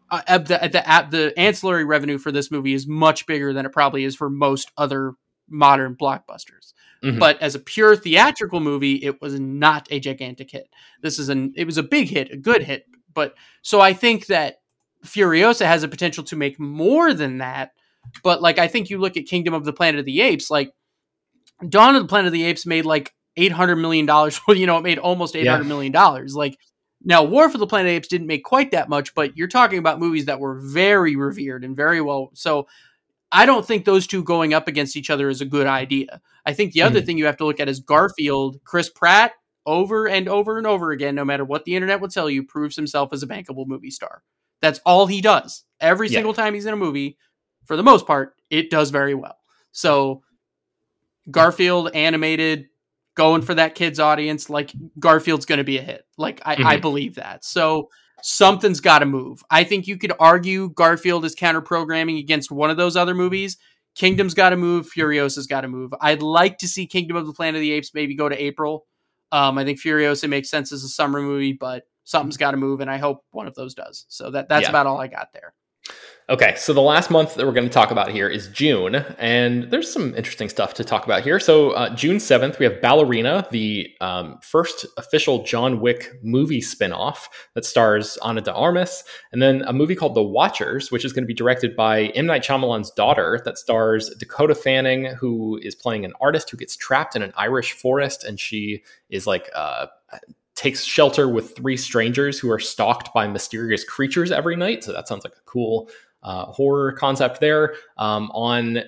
uh, 0.09 0.37
the 0.37 0.57
the 0.57 1.07
the 1.09 1.33
ancillary 1.37 1.85
revenue 1.85 2.17
for 2.17 2.31
this 2.31 2.49
movie 2.49 2.73
is 2.73 2.87
much 2.87 3.25
bigger 3.25 3.53
than 3.53 3.65
it 3.65 3.71
probably 3.71 4.03
is 4.03 4.15
for 4.15 4.29
most 4.29 4.71
other 4.77 5.13
modern 5.49 5.95
blockbusters. 5.95 6.73
Mm-hmm. 7.03 7.19
But 7.19 7.41
as 7.41 7.55
a 7.55 7.59
pure 7.59 7.95
theatrical 7.95 8.59
movie, 8.59 8.95
it 8.95 9.21
was 9.21 9.39
not 9.39 9.87
a 9.91 9.99
gigantic 9.99 10.51
hit. 10.51 10.69
This 11.01 11.19
is 11.19 11.29
an 11.29 11.53
it 11.55 11.65
was 11.65 11.77
a 11.77 11.83
big 11.83 12.09
hit, 12.09 12.31
a 12.31 12.37
good 12.37 12.63
hit. 12.63 12.85
But 13.13 13.35
so 13.61 13.81
I 13.81 13.93
think 13.93 14.27
that 14.27 14.61
Furiosa 15.05 15.65
has 15.65 15.83
a 15.83 15.87
potential 15.87 16.23
to 16.25 16.35
make 16.35 16.59
more 16.59 17.13
than 17.13 17.37
that 17.39 17.71
but 18.23 18.41
like 18.41 18.59
I 18.59 18.67
think 18.67 18.89
you 18.89 18.97
look 18.99 19.17
at 19.17 19.25
Kingdom 19.25 19.53
of 19.53 19.65
the 19.65 19.73
Planet 19.73 19.99
of 19.99 20.05
the 20.05 20.21
Apes, 20.21 20.49
like 20.49 20.71
Dawn 21.67 21.95
of 21.95 22.01
the 22.01 22.07
Planet 22.07 22.27
of 22.27 22.33
the 22.33 22.43
Apes 22.43 22.65
made 22.65 22.85
like 22.85 23.13
eight 23.35 23.51
hundred 23.51 23.77
million 23.77 24.05
dollars. 24.05 24.39
Well, 24.47 24.57
you 24.57 24.67
know, 24.67 24.77
it 24.77 24.83
made 24.83 24.99
almost 24.99 25.35
eight 25.35 25.47
hundred 25.47 25.63
yeah. 25.63 25.69
million 25.69 25.91
dollars. 25.91 26.35
Like 26.35 26.57
now, 27.03 27.23
War 27.23 27.49
for 27.49 27.57
the 27.57 27.67
Planet 27.67 27.87
of 27.87 27.91
the 27.91 27.95
Apes 27.97 28.07
didn't 28.07 28.27
make 28.27 28.43
quite 28.43 28.71
that 28.71 28.89
much, 28.89 29.13
but 29.13 29.37
you're 29.37 29.47
talking 29.47 29.79
about 29.79 29.99
movies 29.99 30.25
that 30.25 30.39
were 30.39 30.59
very 30.59 31.15
revered 31.15 31.63
and 31.63 31.75
very 31.75 32.01
well. 32.01 32.31
So 32.33 32.67
I 33.31 33.45
don't 33.45 33.65
think 33.65 33.85
those 33.85 34.07
two 34.07 34.23
going 34.23 34.53
up 34.53 34.67
against 34.67 34.95
each 34.95 35.09
other 35.09 35.29
is 35.29 35.41
a 35.41 35.45
good 35.45 35.67
idea. 35.67 36.21
I 36.45 36.53
think 36.53 36.73
the 36.73 36.81
other 36.81 36.99
mm-hmm. 36.99 37.05
thing 37.05 37.17
you 37.17 37.25
have 37.25 37.37
to 37.37 37.45
look 37.45 37.59
at 37.59 37.69
is 37.69 37.79
Garfield, 37.79 38.59
Chris 38.63 38.89
Pratt, 38.89 39.33
over 39.65 40.07
and 40.07 40.29
over 40.29 40.57
and 40.57 40.65
over 40.65 40.91
again, 40.91 41.13
no 41.13 41.25
matter 41.25 41.43
what 41.43 41.65
the 41.65 41.75
internet 41.75 41.99
will 41.99 42.07
tell 42.07 42.29
you, 42.29 42.43
proves 42.43 42.75
himself 42.75 43.11
as 43.11 43.21
a 43.21 43.27
bankable 43.27 43.67
movie 43.67 43.91
star. 43.91 44.23
That's 44.61 44.79
all 44.85 45.07
he 45.07 45.21
does. 45.21 45.65
Every 45.79 46.07
Yeah. 46.07 46.17
single 46.17 46.33
time 46.33 46.53
he's 46.53 46.65
in 46.65 46.73
a 46.73 46.77
movie, 46.77 47.17
for 47.67 47.75
the 47.75 47.83
most 47.83 48.07
part, 48.07 48.35
it 48.49 48.69
does 48.69 48.89
very 48.89 49.13
well. 49.13 49.37
So 49.71 50.23
Garfield 51.29 51.91
animated, 51.93 52.67
going 53.15 53.41
for 53.41 53.55
that 53.55 53.75
kid's 53.75 53.99
audience, 53.99 54.49
like 54.49 54.73
Garfield's 54.99 55.45
going 55.45 55.57
to 55.57 55.63
be 55.63 55.77
a 55.77 55.81
hit. 55.81 56.05
Like 56.17 56.41
I, 56.45 56.53
I 56.53 56.77
Mhm. 56.77 56.81
believe 56.81 57.15
that. 57.15 57.43
So 57.43 57.89
something's 58.21 58.79
got 58.79 58.99
to 58.99 59.05
move. 59.05 59.43
I 59.49 59.63
think 59.63 59.87
you 59.87 59.97
could 59.97 60.13
argue 60.19 60.69
Garfield 60.69 61.25
is 61.25 61.35
counter 61.35 61.61
programming 61.61 62.17
against 62.17 62.51
one 62.51 62.69
of 62.69 62.77
those 62.77 62.95
other 62.95 63.15
movies. 63.15 63.57
Kingdom's 63.95 64.35
got 64.35 64.51
to 64.51 64.57
move. 64.57 64.87
Furiosa's 64.91 65.47
got 65.47 65.61
to 65.61 65.67
move. 65.67 65.93
I'd 66.01 66.21
like 66.21 66.59
to 66.59 66.67
see 66.67 66.85
Kingdom 66.85 67.17
of 67.17 67.25
the 67.25 67.33
Planet 67.33 67.55
of 67.55 67.61
the 67.61 67.71
Apes 67.71 67.93
maybe 67.93 68.15
go 68.15 68.29
to 68.29 68.41
April. 68.41 68.85
Um, 69.31 69.57
I 69.57 69.65
think 69.65 69.81
Furiosa 69.81 70.29
makes 70.29 70.49
sense 70.49 70.71
as 70.71 70.83
a 70.83 70.89
summer 70.89 71.19
movie, 71.21 71.53
but 71.53 71.83
something's 72.03 72.37
got 72.37 72.51
to 72.51 72.57
move, 72.57 72.79
and 72.79 72.89
I 72.89 72.97
hope 72.97 73.25
one 73.31 73.47
of 73.47 73.55
those 73.55 73.73
does. 73.73 74.05
So 74.07 74.29
that 74.31 74.47
that's 74.47 74.63
Yeah. 74.63 74.69
about 74.69 74.85
all 74.87 74.99
I 74.99 75.07
got 75.07 75.33
there. 75.33 75.53
Okay, 76.29 76.55
so 76.57 76.73
the 76.73 76.81
last 76.81 77.09
month 77.09 77.35
that 77.35 77.45
we're 77.45 77.53
going 77.53 77.69
to 77.69 77.73
talk 77.73 77.89
about 77.89 78.11
here 78.11 78.27
is 78.27 78.49
June, 78.49 78.95
and 79.17 79.71
there's 79.71 79.89
some 79.89 80.13
interesting 80.13 80.49
stuff 80.49 80.73
to 80.73 80.83
talk 80.83 81.05
about 81.05 81.23
here. 81.23 81.39
So, 81.39 81.71
uh, 81.71 81.95
June 81.95 82.17
7th, 82.17 82.59
we 82.59 82.65
have 82.65 82.81
Ballerina, 82.81 83.47
the 83.49 83.89
um, 84.01 84.37
first 84.41 84.85
official 84.97 85.45
John 85.45 85.79
Wick 85.79 86.11
movie 86.21 86.59
spinoff 86.59 87.29
that 87.53 87.63
stars 87.63 88.17
Ana 88.17 88.41
de 88.41 88.53
Armas, 88.53 89.05
and 89.31 89.41
then 89.41 89.61
a 89.67 89.71
movie 89.71 89.95
called 89.95 90.15
The 90.15 90.21
Watchers, 90.21 90.91
which 90.91 91.05
is 91.05 91.13
going 91.13 91.23
to 91.23 91.27
be 91.27 91.33
directed 91.33 91.77
by 91.77 92.07
M. 92.07 92.25
Night 92.25 92.43
Shyamalan's 92.43 92.91
daughter, 92.91 93.41
that 93.45 93.57
stars 93.57 94.09
Dakota 94.19 94.53
Fanning, 94.53 95.05
who 95.05 95.57
is 95.63 95.75
playing 95.75 96.03
an 96.03 96.11
artist 96.19 96.49
who 96.49 96.57
gets 96.57 96.75
trapped 96.75 97.15
in 97.15 97.21
an 97.21 97.31
Irish 97.37 97.71
forest, 97.71 98.25
and 98.25 98.37
she 98.37 98.83
is 99.09 99.27
like, 99.27 99.49
uh, 99.55 99.85
takes 100.57 100.83
shelter 100.83 101.29
with 101.29 101.55
three 101.55 101.77
strangers 101.77 102.39
who 102.39 102.51
are 102.51 102.59
stalked 102.59 103.13
by 103.13 103.27
mysterious 103.27 103.83
creatures 103.83 104.31
every 104.31 104.55
night. 104.55 104.83
So 104.83 104.91
that 104.91 105.07
sounds 105.07 105.23
like 105.23 105.33
a 105.33 105.45
cool 105.45 105.87
uh, 106.23 106.45
horror 106.45 106.93
concept 106.93 107.39
there. 107.39 107.75
Um, 107.97 108.31
on 108.33 108.79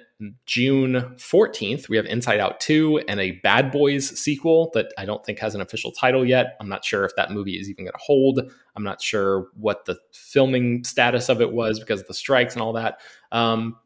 June 0.48 0.96
14th, 1.16 1.88
we 1.88 1.96
have 1.96 2.08
Inside 2.08 2.40
Out 2.40 2.60
2 2.60 3.04
and 3.08 3.20
a 3.20 3.34
Bad 3.44 3.72
Boys 3.72 4.20
sequel 4.20 4.72
that 4.74 4.92
I 4.98 5.06
don't 5.06 5.24
think 5.24 5.38
has 5.40 5.54
an 5.54 5.62
official 5.62 5.92
title 5.92 6.26
yet. 6.26 6.58
I'm 6.60 6.68
not 6.68 6.84
sure 6.84 7.06
if 7.06 7.16
that 7.16 7.32
movie 7.32 7.60
is 7.60 7.70
even 7.70 7.86
going 7.86 7.94
to 7.94 8.04
hold. 8.04 8.52
I'm 8.76 8.84
not 8.84 9.00
sure 9.00 9.50
what 9.54 9.86
the 9.86 9.98
filming 10.12 10.84
status 10.84 11.30
of 11.30 11.40
it 11.40 11.54
was 11.54 11.80
because 11.80 12.02
of 12.02 12.08
the 12.08 12.16
strikes 12.16 12.56
and 12.56 12.64
all 12.64 12.74
that. 12.74 13.00
Um, 13.32 13.78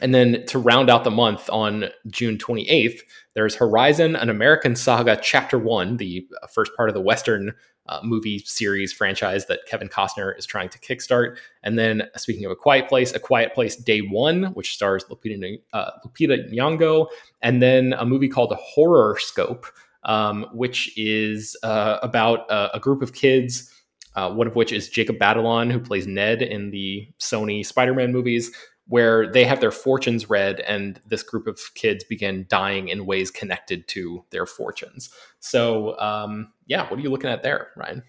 and 0.00 0.14
then 0.14 0.44
to 0.46 0.58
round 0.58 0.88
out 0.88 1.04
the 1.04 1.10
month 1.10 1.50
on 1.50 1.86
June 2.08 2.38
28th, 2.38 3.00
there's 3.34 3.56
Horizon, 3.56 4.14
an 4.14 4.30
American 4.30 4.76
Saga 4.76 5.18
Chapter 5.20 5.58
1, 5.58 5.96
the 5.96 6.26
first 6.52 6.70
part 6.76 6.88
of 6.88 6.94
the 6.94 7.00
Western 7.00 7.52
uh, 7.88 7.98
movie 8.04 8.38
series 8.38 8.92
franchise 8.92 9.46
that 9.46 9.66
Kevin 9.66 9.88
Costner 9.88 10.38
is 10.38 10.46
trying 10.46 10.68
to 10.68 10.78
kickstart. 10.78 11.36
And 11.64 11.76
then, 11.76 12.04
speaking 12.16 12.44
of 12.44 12.52
A 12.52 12.56
Quiet 12.56 12.88
Place, 12.88 13.12
A 13.12 13.18
Quiet 13.18 13.52
Place 13.52 13.74
Day 13.74 14.00
One, 14.00 14.44
which 14.54 14.74
stars 14.74 15.04
Lupita, 15.06 15.60
uh, 15.72 15.90
Lupita 16.06 16.52
Nyong'o, 16.52 17.08
and 17.42 17.60
then 17.60 17.94
a 17.94 18.04
movie 18.04 18.28
called 18.28 18.54
Horoscope, 18.56 19.66
um, 20.04 20.46
which 20.52 20.96
is 20.96 21.56
uh, 21.64 21.98
about 22.02 22.48
a, 22.50 22.76
a 22.76 22.80
group 22.80 23.02
of 23.02 23.12
kids. 23.12 23.74
Uh, 24.16 24.28
one 24.28 24.48
of 24.48 24.56
which 24.56 24.72
is 24.72 24.88
Jacob 24.88 25.16
Batalon, 25.18 25.70
who 25.70 25.78
plays 25.78 26.04
Ned 26.04 26.42
in 26.42 26.72
the 26.72 27.08
Sony 27.20 27.64
Spider-Man 27.64 28.10
movies, 28.10 28.50
where 28.90 29.30
they 29.30 29.44
have 29.44 29.60
their 29.60 29.70
fortunes 29.70 30.28
read, 30.28 30.58
and 30.60 31.00
this 31.06 31.22
group 31.22 31.46
of 31.46 31.60
kids 31.74 32.02
begin 32.02 32.44
dying 32.48 32.88
in 32.88 33.06
ways 33.06 33.30
connected 33.30 33.86
to 33.86 34.24
their 34.30 34.46
fortunes. 34.46 35.10
So, 35.38 35.96
um, 36.00 36.52
yeah, 36.66 36.90
what 36.90 36.98
are 36.98 37.02
you 37.02 37.08
looking 37.08 37.30
at 37.30 37.44
there, 37.44 37.68
Ryan? 37.76 38.02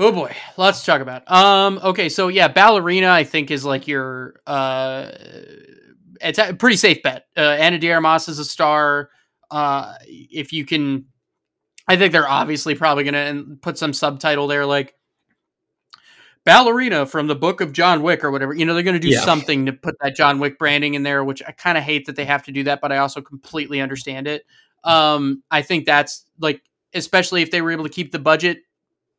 Oh 0.00 0.10
boy, 0.10 0.34
lots 0.56 0.80
to 0.80 0.86
talk 0.86 1.00
about. 1.00 1.30
Um, 1.30 1.78
okay, 1.84 2.08
so 2.08 2.26
yeah, 2.26 2.48
ballerina 2.48 3.08
I 3.08 3.22
think 3.22 3.52
is 3.52 3.64
like 3.64 3.86
your 3.86 4.40
uh, 4.48 5.12
it's 6.20 6.40
a 6.40 6.52
pretty 6.52 6.76
safe 6.76 7.00
bet. 7.04 7.26
Uh, 7.36 7.42
Ana 7.42 7.78
de 7.78 7.92
Armas 7.92 8.28
is 8.28 8.40
a 8.40 8.44
star. 8.44 9.10
Uh, 9.48 9.94
if 10.08 10.52
you 10.52 10.64
can, 10.64 11.04
I 11.86 11.96
think 11.96 12.10
they're 12.10 12.28
obviously 12.28 12.74
probably 12.74 13.04
gonna 13.04 13.44
put 13.62 13.78
some 13.78 13.92
subtitle 13.92 14.48
there, 14.48 14.66
like 14.66 14.92
ballerina 16.44 17.06
from 17.06 17.26
the 17.26 17.34
book 17.34 17.60
of 17.60 17.72
John 17.72 18.02
Wick 18.02 18.22
or 18.22 18.30
whatever. 18.30 18.54
You 18.54 18.64
know, 18.64 18.74
they're 18.74 18.82
gonna 18.82 18.98
do 18.98 19.08
Yeah. 19.08 19.20
something 19.20 19.66
to 19.66 19.72
put 19.72 19.96
that 20.02 20.14
John 20.16 20.38
Wick 20.38 20.58
branding 20.58 20.94
in 20.94 21.02
there, 21.02 21.24
which 21.24 21.42
I 21.46 21.52
kind 21.52 21.78
of 21.78 21.84
hate 21.84 22.06
that 22.06 22.16
they 22.16 22.24
have 22.26 22.42
to 22.44 22.52
do 22.52 22.62
that, 22.64 22.80
but 22.80 22.92
I 22.92 22.98
also 22.98 23.20
completely 23.20 23.80
understand 23.80 24.26
it. 24.28 24.44
Um, 24.84 25.42
I 25.50 25.62
think 25.62 25.86
that's 25.86 26.26
like, 26.38 26.62
especially 26.92 27.42
if 27.42 27.50
they 27.50 27.62
were 27.62 27.70
able 27.72 27.84
to 27.84 27.90
keep 27.90 28.12
the 28.12 28.18
budget 28.18 28.58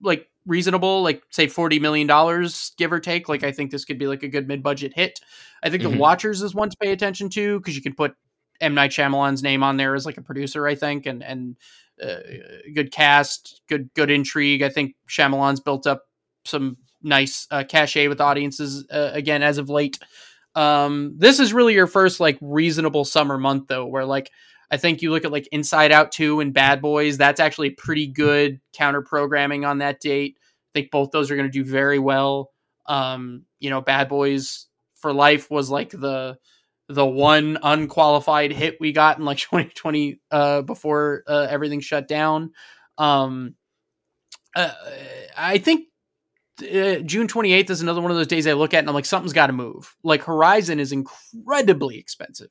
like 0.02 0.28
reasonable, 0.46 1.02
like 1.02 1.24
say 1.32 1.48
forty 1.48 1.80
million 1.80 2.06
dollars, 2.06 2.74
give 2.78 2.94
or 2.94 3.00
take. 3.00 3.28
Like 3.28 3.44
I 3.44 3.52
think 3.52 3.72
this 3.72 3.86
could 3.86 3.98
be 3.98 4.06
like 4.08 4.22
a 4.24 4.28
good 4.28 4.48
mid-budget 4.48 4.94
hit. 4.94 5.20
I 5.64 5.70
think 5.72 5.82
Mhm. 5.82 5.94
the 5.94 5.98
Watchers 5.98 6.44
is 6.44 6.54
one 6.54 6.70
to 6.70 6.78
pay 6.78 6.92
attention 6.92 7.30
to 7.32 7.60
because 7.60 7.76
you 7.76 7.82
can 7.82 7.96
put 7.96 8.14
M 8.62 8.76
Night 8.76 8.92
Shyamalan's 8.92 9.42
name 9.42 9.64
on 9.64 9.78
there 9.78 9.96
as 9.96 10.06
like 10.06 10.18
a 10.18 10.22
producer, 10.22 10.68
I 10.68 10.76
think, 10.76 11.08
and 11.08 11.24
and 11.24 11.56
uh, 12.04 12.18
good 12.76 12.92
cast, 12.92 13.62
good 13.68 13.90
good 13.96 14.12
intrigue. 14.12 14.62
I 14.62 14.70
think 14.70 14.96
Shyamalan's 15.10 15.62
built 15.62 15.88
up 15.88 16.04
some 16.44 16.78
nice 17.06 17.48
uh, 17.52 17.64
cachet 17.64 18.08
with 18.08 18.20
audiences 18.20 18.86
uh, 18.92 19.12
again 19.14 19.44
as 19.44 19.58
of 19.58 19.70
late. 19.70 20.00
Um, 20.56 21.16
this 21.18 21.40
is 21.40 21.54
really 21.54 21.74
your 21.74 21.88
first 21.88 22.20
like 22.20 22.38
reasonable 22.42 23.06
summer 23.06 23.38
month 23.38 23.68
though, 23.68 23.86
where 23.86 24.06
like 24.06 24.32
I 24.72 24.78
think 24.78 25.02
you 25.02 25.12
look 25.12 25.26
at 25.26 25.32
like 25.32 25.48
Inside 25.52 25.92
Out 25.92 26.12
2 26.12 26.40
and 26.40 26.54
Bad 26.54 26.82
Boys, 26.82 27.18
that's 27.18 27.40
actually 27.40 27.70
pretty 27.72 28.08
good 28.08 28.60
counter 28.74 29.02
programming 29.02 29.64
on 29.64 29.78
that 29.80 30.00
date. 30.00 30.38
I 30.40 30.80
think 30.80 30.92
both 30.92 31.12
those 31.12 31.30
are 31.30 31.36
going 31.36 31.50
to 31.50 31.64
do 31.64 31.64
very 31.64 32.00
well. 32.00 32.52
Um, 32.88 33.44
you 33.60 33.70
know, 33.70 33.82
Bad 33.82 34.10
Boys 34.10 34.68
for 34.96 35.14
Life 35.14 35.52
was 35.52 35.70
like 35.70 35.92
the 35.92 36.38
the 36.88 37.06
one 37.06 37.58
unqualified 37.64 38.52
hit 38.52 38.78
we 38.80 38.92
got 38.92 39.18
in 39.18 39.26
like 39.26 39.38
2020 39.40 40.20
uh 40.30 40.62
before 40.62 41.24
uh, 41.28 41.48
everything 41.50 41.80
shut 41.80 42.08
down. 42.08 42.52
Um 42.98 43.56
uh, 44.56 44.72
I 45.38 45.58
think 45.58 45.88
uh, 46.62 47.00
June 47.02 47.28
28th 47.28 47.70
is 47.70 47.82
another 47.82 48.02
one 48.02 48.12
of 48.12 48.18
those 48.18 48.28
days 48.28 48.48
I 48.48 48.54
look 48.54 48.74
at 48.74 48.80
and 48.80 48.90
I'm 48.90 48.96
like, 48.96 49.06
something's 49.06 49.34
got 49.34 49.48
to 49.48 49.54
move. 49.54 49.96
Like 50.04 50.24
Horizon 50.24 50.80
is 50.80 50.92
incredibly 50.92 51.98
expensive. 51.98 52.50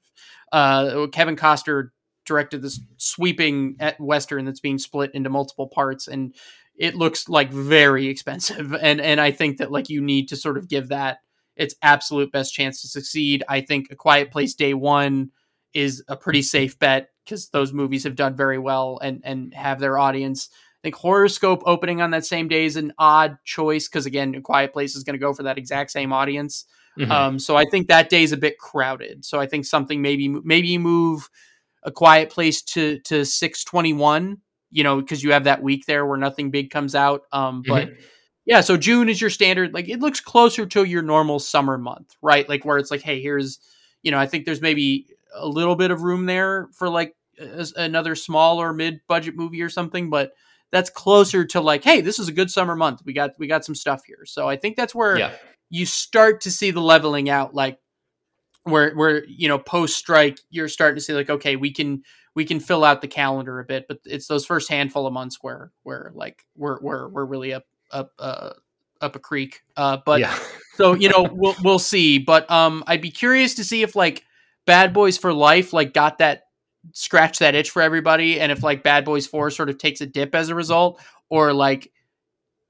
Uh, 0.52 1.06
Kevin 1.12 1.36
Costner 1.36 1.90
directed 2.24 2.62
this 2.62 2.80
sweeping 2.96 3.76
at 3.80 4.00
Western 4.00 4.44
that's 4.44 4.60
being 4.60 4.78
split 4.78 5.10
into 5.14 5.30
multiple 5.30 5.68
parts, 5.68 6.08
and 6.08 6.34
it 6.76 6.94
looks 6.94 7.28
like 7.28 7.50
very 7.50 8.06
expensive. 8.08 8.74
And 8.74 9.00
and 9.00 9.20
I 9.20 9.30
think 9.30 9.58
that 9.58 9.72
like 9.72 9.88
you 9.88 10.00
need 10.00 10.28
to 10.28 10.36
sort 10.36 10.58
of 10.58 10.68
give 10.68 10.88
that 10.88 11.18
its 11.56 11.74
absolute 11.82 12.32
best 12.32 12.52
chance 12.52 12.82
to 12.82 12.88
succeed. 12.88 13.44
I 13.48 13.60
think 13.60 13.88
A 13.90 13.96
Quiet 13.96 14.30
Place 14.30 14.54
Day 14.54 14.74
One 14.74 15.30
is 15.72 16.04
a 16.08 16.16
pretty 16.16 16.42
safe 16.42 16.78
bet 16.78 17.10
because 17.24 17.48
those 17.48 17.72
movies 17.72 18.04
have 18.04 18.16
done 18.16 18.36
very 18.36 18.58
well 18.58 18.98
and 19.02 19.20
and 19.24 19.54
have 19.54 19.80
their 19.80 19.98
audience. 19.98 20.48
I 20.84 20.88
think 20.88 20.96
Horoscope 20.96 21.62
opening 21.64 22.02
on 22.02 22.10
that 22.10 22.26
same 22.26 22.46
day 22.46 22.66
is 22.66 22.76
an 22.76 22.92
odd 22.98 23.38
choice 23.44 23.88
because 23.88 24.04
again, 24.04 24.34
A 24.34 24.42
Quiet 24.42 24.74
Place 24.74 24.94
is 24.94 25.02
going 25.02 25.14
to 25.14 25.18
go 25.18 25.32
for 25.32 25.44
that 25.44 25.56
exact 25.56 25.90
same 25.90 26.12
audience. 26.12 26.66
Mhm. 26.98 27.10
Um, 27.10 27.38
so 27.38 27.56
I 27.56 27.64
think 27.64 27.88
that 27.88 28.10
day 28.10 28.22
is 28.22 28.32
a 28.32 28.36
bit 28.36 28.58
crowded. 28.58 29.24
So 29.24 29.40
I 29.40 29.46
think 29.46 29.64
something 29.64 30.02
maybe 30.02 30.28
maybe 30.28 30.76
move 30.76 31.30
a 31.84 31.90
quiet 31.90 32.28
place 32.28 32.60
to 32.62 32.98
to 33.00 33.24
six 33.24 33.64
twenty 33.64 33.94
one. 33.94 34.42
You 34.70 34.84
know, 34.84 35.00
because 35.00 35.22
you 35.24 35.32
have 35.32 35.44
that 35.44 35.62
week 35.62 35.86
there 35.86 36.04
where 36.04 36.18
nothing 36.18 36.50
big 36.50 36.68
comes 36.68 36.94
out. 36.94 37.22
Um, 37.32 37.62
but 37.66 37.88
yeah, 38.44 38.60
so 38.60 38.76
June 38.76 39.08
is 39.08 39.20
your 39.20 39.30
standard. 39.30 39.72
Like 39.72 39.88
it 39.88 40.00
looks 40.00 40.20
closer 40.20 40.66
to 40.66 40.84
your 40.84 41.00
normal 41.00 41.38
summer 41.38 41.78
month, 41.78 42.14
right? 42.20 42.46
Like 42.46 42.64
where 42.66 42.76
it's 42.76 42.90
like, 42.90 43.00
hey, 43.00 43.22
here's, 43.22 43.58
you 44.02 44.10
know, 44.10 44.18
I 44.18 44.26
think 44.26 44.44
there's 44.44 44.60
maybe 44.60 45.06
a 45.34 45.48
little 45.48 45.76
bit 45.76 45.90
of 45.90 46.02
room 46.02 46.26
there 46.26 46.68
for 46.74 46.90
like 46.90 47.14
a- 47.40 47.66
another 47.76 48.14
small 48.14 48.60
or 48.60 48.74
mid 48.74 49.00
budget 49.08 49.34
movie 49.34 49.62
or 49.62 49.70
something, 49.70 50.10
but 50.10 50.32
that's 50.74 50.90
closer 50.90 51.44
to 51.44 51.60
like, 51.60 51.84
hey, 51.84 52.00
this 52.00 52.18
is 52.18 52.26
a 52.26 52.32
good 52.32 52.50
summer 52.50 52.74
month. 52.74 53.00
We 53.04 53.12
got 53.12 53.30
we 53.38 53.46
got 53.46 53.64
some 53.64 53.76
stuff 53.76 54.02
here. 54.04 54.26
So 54.26 54.48
I 54.48 54.56
think 54.56 54.76
that's 54.76 54.92
where 54.92 55.16
yeah, 55.16 55.30
you 55.70 55.86
start 55.86 56.40
to 56.40 56.50
see 56.50 56.72
the 56.72 56.80
leveling 56.80 57.30
out 57.30 57.54
like 57.54 57.78
where 58.64 58.92
where 58.94 59.24
you 59.26 59.46
know 59.46 59.58
post 59.58 59.96
strike 59.96 60.40
you're 60.50 60.68
starting 60.68 60.96
to 60.96 61.00
see 61.00 61.12
like 61.12 61.30
okay 61.30 61.54
we 61.54 61.70
can 61.70 62.02
we 62.34 62.44
can 62.44 62.58
fill 62.58 62.82
out 62.82 63.02
the 63.02 63.06
calendar 63.06 63.60
a 63.60 63.64
bit 63.64 63.86
but 63.86 63.98
it's 64.04 64.26
those 64.26 64.44
first 64.44 64.68
handful 64.68 65.06
of 65.06 65.12
months 65.12 65.38
where 65.42 65.70
where 65.84 66.10
like 66.14 66.44
we're 66.56 66.80
we're 66.80 67.08
we're 67.08 67.24
really 67.24 67.52
up 67.52 67.66
up 67.92 68.10
uh, 68.18 68.50
up 69.00 69.14
a 69.14 69.18
creek 69.20 69.62
uh 69.76 69.98
but 70.04 70.18
yeah, 70.18 70.36
so 70.74 70.94
you 70.94 71.08
know 71.08 71.28
we'll 71.30 71.54
we'll 71.62 71.78
see 71.78 72.18
but 72.18 72.50
um 72.50 72.82
i'd 72.86 73.02
be 73.02 73.10
curious 73.10 73.54
to 73.54 73.62
see 73.62 73.82
if 73.82 73.94
like 73.94 74.24
bad 74.66 74.92
boys 74.92 75.18
for 75.18 75.32
life 75.32 75.72
like 75.72 75.92
got 75.92 76.18
that 76.18 76.43
scratch 76.92 77.38
that 77.38 77.54
itch 77.54 77.70
for 77.70 77.82
everybody 77.82 78.40
and 78.40 78.52
if 78.52 78.62
like 78.62 78.82
bad 78.82 79.04
boys 79.04 79.26
4 79.26 79.50
sort 79.50 79.68
of 79.70 79.78
takes 79.78 80.00
a 80.00 80.06
dip 80.06 80.34
as 80.34 80.48
a 80.48 80.54
result 80.54 81.00
or 81.30 81.52
like 81.52 81.90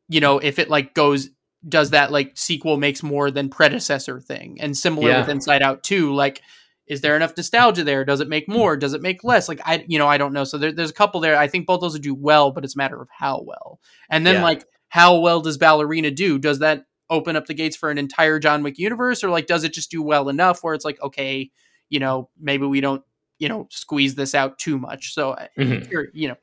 you 0.08 0.20
know 0.20 0.38
if 0.38 0.58
it 0.58 0.70
like 0.70 0.94
goes 0.94 1.30
does 1.68 1.90
that 1.90 2.12
like 2.12 2.32
sequel 2.36 2.76
makes 2.76 3.02
more 3.02 3.30
than 3.30 3.48
predecessor 3.48 4.20
thing 4.20 4.58
and 4.60 4.76
similar 4.76 5.10
Yeah. 5.10 5.20
with 5.20 5.28
inside 5.28 5.62
out 5.62 5.82
2 5.82 6.14
like 6.14 6.42
is 6.86 7.00
there 7.00 7.16
enough 7.16 7.34
nostalgia 7.34 7.82
there? 7.82 8.04
Does 8.04 8.20
it 8.20 8.28
make 8.28 8.46
more? 8.46 8.76
Does 8.76 8.92
it 8.92 9.00
make 9.00 9.24
less? 9.24 9.48
Like 9.48 9.58
I, 9.64 9.86
you 9.88 9.98
know, 9.98 10.06
I 10.06 10.18
don't 10.18 10.34
know. 10.34 10.44
So 10.44 10.58
there, 10.58 10.70
there's 10.70 10.90
a 10.90 10.92
couple 10.92 11.18
there. 11.18 11.34
I 11.34 11.48
think 11.48 11.66
both 11.66 11.80
those 11.80 11.94
would 11.94 12.02
do 12.02 12.14
well, 12.14 12.50
but 12.50 12.62
it's 12.62 12.74
a 12.74 12.76
matter 12.76 13.00
of 13.00 13.08
how 13.10 13.40
well. 13.42 13.80
And 14.10 14.26
then 14.26 14.34
Yeah. 14.34 14.42
like, 14.42 14.66
how 14.90 15.18
well 15.18 15.40
does 15.40 15.56
Ballerina 15.56 16.10
do? 16.10 16.38
Does 16.38 16.58
that 16.58 16.84
open 17.08 17.36
up 17.36 17.46
the 17.46 17.54
gates 17.54 17.74
for 17.74 17.90
an 17.90 17.96
entire 17.96 18.38
John 18.38 18.62
Wick 18.62 18.76
universe, 18.78 19.24
or 19.24 19.30
like, 19.30 19.46
does 19.46 19.64
it 19.64 19.72
just 19.72 19.90
do 19.90 20.02
well 20.02 20.28
enough 20.28 20.62
where 20.62 20.74
it's 20.74 20.84
like, 20.84 21.00
okay, 21.00 21.50
you 21.88 22.00
know, 22.00 22.28
maybe 22.38 22.66
we 22.66 22.82
don't, 22.82 23.02
you 23.39 23.49
know, 23.49 23.66
squeeze 23.70 24.14
this 24.14 24.35
out 24.35 24.59
too 24.59 24.78
much. 24.78 25.12
So 25.14 25.37
Mhm. 25.59 25.91
you're- 25.91 26.09
you 26.12 26.28
know, 26.28 26.37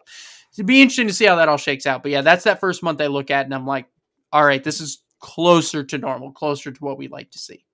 it'd 0.54 0.66
be 0.66 0.82
interesting 0.82 1.08
to 1.08 1.14
see 1.14 1.26
how 1.26 1.36
that 1.36 1.48
all 1.50 1.58
shakes 1.58 1.86
out. 1.86 2.04
But 2.04 2.12
yeah, 2.12 2.22
that's 2.22 2.44
that 2.44 2.60
first 2.60 2.84
month 2.84 3.02
I 3.02 3.08
look 3.08 3.32
at, 3.32 3.46
and 3.46 3.54
I'm 3.56 3.66
like, 3.66 3.88
all 4.34 4.46
right, 4.46 4.64
this 4.64 4.82
is 4.82 5.04
closer 5.20 5.84
to 5.84 5.98
normal, 5.98 6.32
closer 6.32 6.72
to 6.72 6.84
what 6.84 6.98
we 6.98 7.08
like 7.08 7.32
to 7.32 7.40
see. 7.40 7.66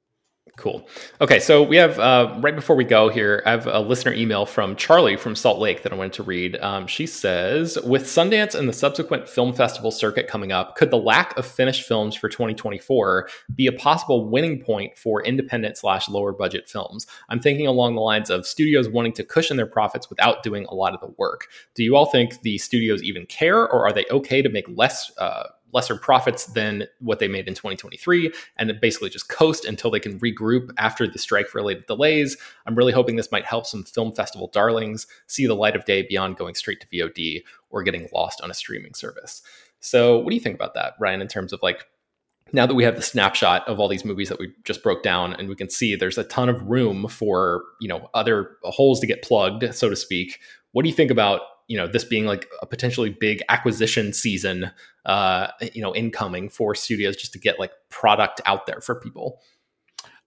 Cool. 0.56 0.88
Okay, 1.22 1.40
so 1.40 1.62
we 1.62 1.78
have 1.78 2.00
uh, 2.00 2.36
right 2.40 2.56
before 2.56 2.76
we 2.76 2.84
go 2.84 3.10
here, 3.10 3.44
I 3.46 3.52
have 3.52 3.68
a 3.68 3.80
listener 3.80 4.14
email 4.14 4.46
from 4.46 4.76
Charlie 4.76 5.16
from 5.16 5.36
Salt 5.36 5.60
Lake 5.60 5.84
that 5.84 5.94
I 5.94 5.96
wanted 5.96 6.14
to 6.14 6.24
read. 6.24 6.56
Um, 6.58 6.88
she 6.88 7.06
says, 7.06 7.78
"With 7.84 8.04
Sundance 8.04 8.56
and 8.56 8.68
the 8.68 8.74
subsequent 8.74 9.30
film 9.30 9.54
festival 9.54 9.92
circuit 9.92 10.28
coming 10.28 10.52
up, 10.52 10.76
could 10.76 10.90
the 10.90 10.98
lack 10.98 11.38
of 11.38 11.46
finished 11.46 11.88
films 11.88 12.16
for 12.16 12.30
2024 12.30 13.30
be 13.56 13.68
a 13.68 13.72
possible 13.72 14.30
winning 14.30 14.60
point 14.60 14.98
for 14.98 15.24
independent 15.24 15.78
slash 15.78 16.10
lower 16.10 16.32
budget 16.32 16.68
films? 16.68 17.06
I'm 17.30 17.40
thinking 17.40 17.68
along 17.68 17.96
the 17.96 18.02
lines 18.02 18.30
of 18.30 18.48
studios 18.48 18.90
wanting 18.90 19.14
to 19.14 19.24
cushion 19.24 19.58
their 19.58 19.68
profits 19.68 20.10
without 20.10 20.44
doing 20.44 20.66
a 20.66 20.74
lot 20.74 20.94
of 20.94 21.02
the 21.02 21.14
work. 21.18 21.48
Do 21.76 21.84
you 21.84 21.96
all 21.96 22.08
think 22.08 22.42
the 22.42 22.58
studios 22.58 23.04
even 23.04 23.26
care, 23.28 23.60
or 23.62 23.88
are 23.88 23.94
they 23.94 24.06
okay 24.10 24.42
to 24.42 24.50
make 24.50 24.66
less?" 24.70 25.12
Uh, 25.18 25.50
lesser 25.78 25.96
profits 25.96 26.48
than 26.48 26.88
what 26.98 27.20
they 27.20 27.28
made 27.28 27.48
in 27.48 27.54
2023 27.54 28.34
and 28.58 28.82
basically 28.82 29.12
just 29.12 29.30
coast 29.30 29.64
until 29.64 29.92
they 29.92 30.00
can 30.00 30.20
regroup 30.20 30.72
after 30.80 31.08
the 31.08 31.20
strike 31.20 31.54
related 31.54 31.86
delays. 31.86 32.36
I'm 32.66 32.74
really 32.74 32.92
hoping 32.92 33.16
this 33.16 33.32
might 33.32 33.46
help 33.46 33.68
some 33.68 33.84
film 33.84 34.12
festival 34.12 34.50
darlings 34.52 35.06
see 35.28 35.46
the 35.46 35.54
light 35.54 35.76
of 35.76 35.86
day 35.86 36.02
beyond 36.02 36.36
going 36.36 36.56
straight 36.56 36.82
to 36.82 36.88
VOD 36.88 37.44
or 37.70 37.84
getting 37.84 38.10
lost 38.12 38.42
on 38.42 38.50
a 38.50 38.56
streaming 38.56 38.96
service. 38.96 39.44
So, 39.80 40.18
what 40.18 40.32
do 40.32 40.36
you 40.36 40.42
think 40.42 40.56
about 40.56 40.74
that, 40.74 40.96
Ryan, 41.00 41.22
in 41.22 41.28
terms 41.28 41.54
of 41.54 41.62
like 41.62 41.86
now 42.54 42.66
that 42.66 42.74
we 42.74 42.84
have 42.84 42.96
the 42.96 43.04
snapshot 43.04 43.68
of 43.68 43.80
all 43.80 43.88
these 43.88 44.04
movies 44.04 44.30
that 44.30 44.40
we 44.40 44.52
just 44.64 44.82
broke 44.82 45.04
down 45.04 45.34
and 45.34 45.48
we 45.48 45.56
can 45.56 45.70
see 45.70 45.96
there's 45.96 46.18
a 46.18 46.24
ton 46.24 46.50
of 46.50 46.60
room 46.64 47.08
for, 47.08 47.62
you 47.80 47.88
know, 47.88 48.10
other 48.16 48.58
holes 48.64 49.00
to 49.02 49.06
get 49.06 49.22
plugged, 49.22 49.76
so 49.76 49.92
to 49.92 49.96
speak. 49.96 50.40
What 50.72 50.82
do 50.82 50.90
you 50.90 50.96
think 50.96 51.12
about 51.12 51.42
you 51.68 51.78
know 51.78 51.88
this 51.88 52.04
being 52.04 52.26
like 52.26 52.48
a 52.62 52.66
potentially 52.66 53.10
big 53.10 53.42
acquisition 53.50 54.14
season 54.14 54.72
uh 55.06 55.48
you 55.74 55.82
know 55.82 55.94
incoming 55.96 56.50
for 56.50 56.74
studios 56.74 57.16
just 57.16 57.34
to 57.34 57.40
get 57.40 57.60
like 57.60 57.72
product 57.90 58.42
out 58.46 58.66
there 58.66 58.82
for 58.82 59.00
people 59.00 59.40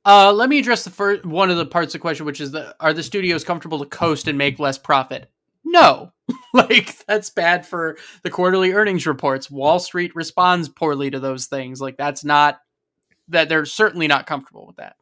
Uh, 0.04 0.32
let 0.32 0.48
me 0.48 0.58
address 0.58 0.84
the 0.84 0.90
first 0.90 1.26
one 1.26 1.50
of 1.50 1.58
the 1.58 1.66
parts 1.66 1.94
of 1.94 1.98
the 1.98 2.02
question, 2.02 2.24
which 2.24 2.40
is 2.40 2.52
the 2.52 2.74
are 2.80 2.94
the 2.94 3.02
studios 3.02 3.44
comfortable 3.44 3.78
to 3.78 3.84
coast 3.84 4.28
and 4.28 4.38
make 4.38 4.58
less 4.58 4.78
profit? 4.78 5.30
No, 5.62 6.12
like 6.54 6.96
that's 7.06 7.28
bad 7.28 7.66
for 7.66 7.98
the 8.22 8.30
quarterly 8.30 8.72
earnings 8.72 9.06
reports. 9.06 9.50
Wall 9.50 9.78
Street 9.78 10.16
responds 10.16 10.70
poorly 10.70 11.10
to 11.10 11.20
those 11.20 11.46
things. 11.46 11.82
Like 11.82 11.98
that's 11.98 12.24
not 12.24 12.60
that 13.28 13.50
they're 13.50 13.66
certainly 13.66 14.06
not 14.08 14.26
comfortable 14.26 14.66
with 14.66 14.76
that. 14.76 14.96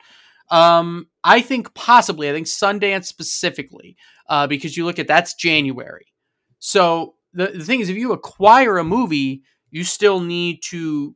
Um, 0.51 1.07
I 1.22 1.43
think 1.43 1.74
possibly. 1.74 2.28
I 2.28 2.32
think 2.32 2.49
Sundance 2.49 3.05
specifically, 3.05 3.97
uh, 4.28 4.49
because 4.49 4.76
you 4.76 4.84
look 4.84 4.99
at 4.99 5.07
that's 5.07 5.34
January. 5.34 6.07
So 6.59 7.14
the, 7.32 7.48
the 7.48 7.64
thing 7.64 7.80
is, 7.80 7.88
if 7.88 7.96
you 7.96 8.12
acquire 8.12 8.78
a 8.78 8.84
movie, 8.84 9.42
you 9.70 9.84
still 9.84 10.20
need 10.20 10.62
to 10.64 11.14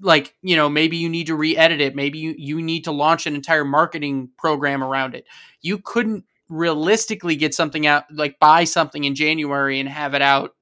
like 0.00 0.34
you 0.42 0.56
know 0.56 0.68
maybe 0.68 0.96
you 0.96 1.08
need 1.08 1.28
to 1.28 1.34
re-edit 1.34 1.80
it. 1.80 1.94
Maybe 1.94 2.18
you, 2.18 2.34
you 2.36 2.60
need 2.60 2.84
to 2.84 2.92
launch 2.92 3.26
an 3.26 3.34
entire 3.34 3.64
marketing 3.64 4.30
program 4.38 4.82
around 4.82 5.14
it. 5.14 5.26
You 5.60 5.78
couldn't 5.78 6.24
realistically 6.48 7.36
get 7.36 7.54
something 7.54 7.86
out 7.86 8.04
like 8.12 8.38
buy 8.38 8.64
something 8.64 9.04
in 9.04 9.14
january 9.14 9.80
and 9.80 9.88
have 9.88 10.12
it 10.12 10.20
out 10.20 10.54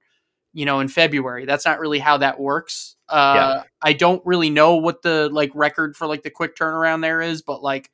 you 0.52 0.64
know 0.64 0.80
in 0.80 0.88
february. 0.88 1.46
That's 1.46 1.64
not 1.64 1.80
really 1.80 1.98
how 1.98 2.18
that 2.18 2.38
works. 2.38 2.96
Uh 3.08 3.34
Yeah. 3.36 3.62
i 3.82 3.92
don't 3.92 4.24
really 4.24 4.50
know 4.50 4.76
what 4.76 5.02
the 5.02 5.28
like 5.32 5.50
record 5.54 5.96
for 5.96 6.06
like 6.06 6.22
the 6.22 6.30
quick 6.30 6.54
turnaround 6.54 7.02
there 7.02 7.20
is 7.20 7.42
but 7.42 7.60
like 7.62 7.90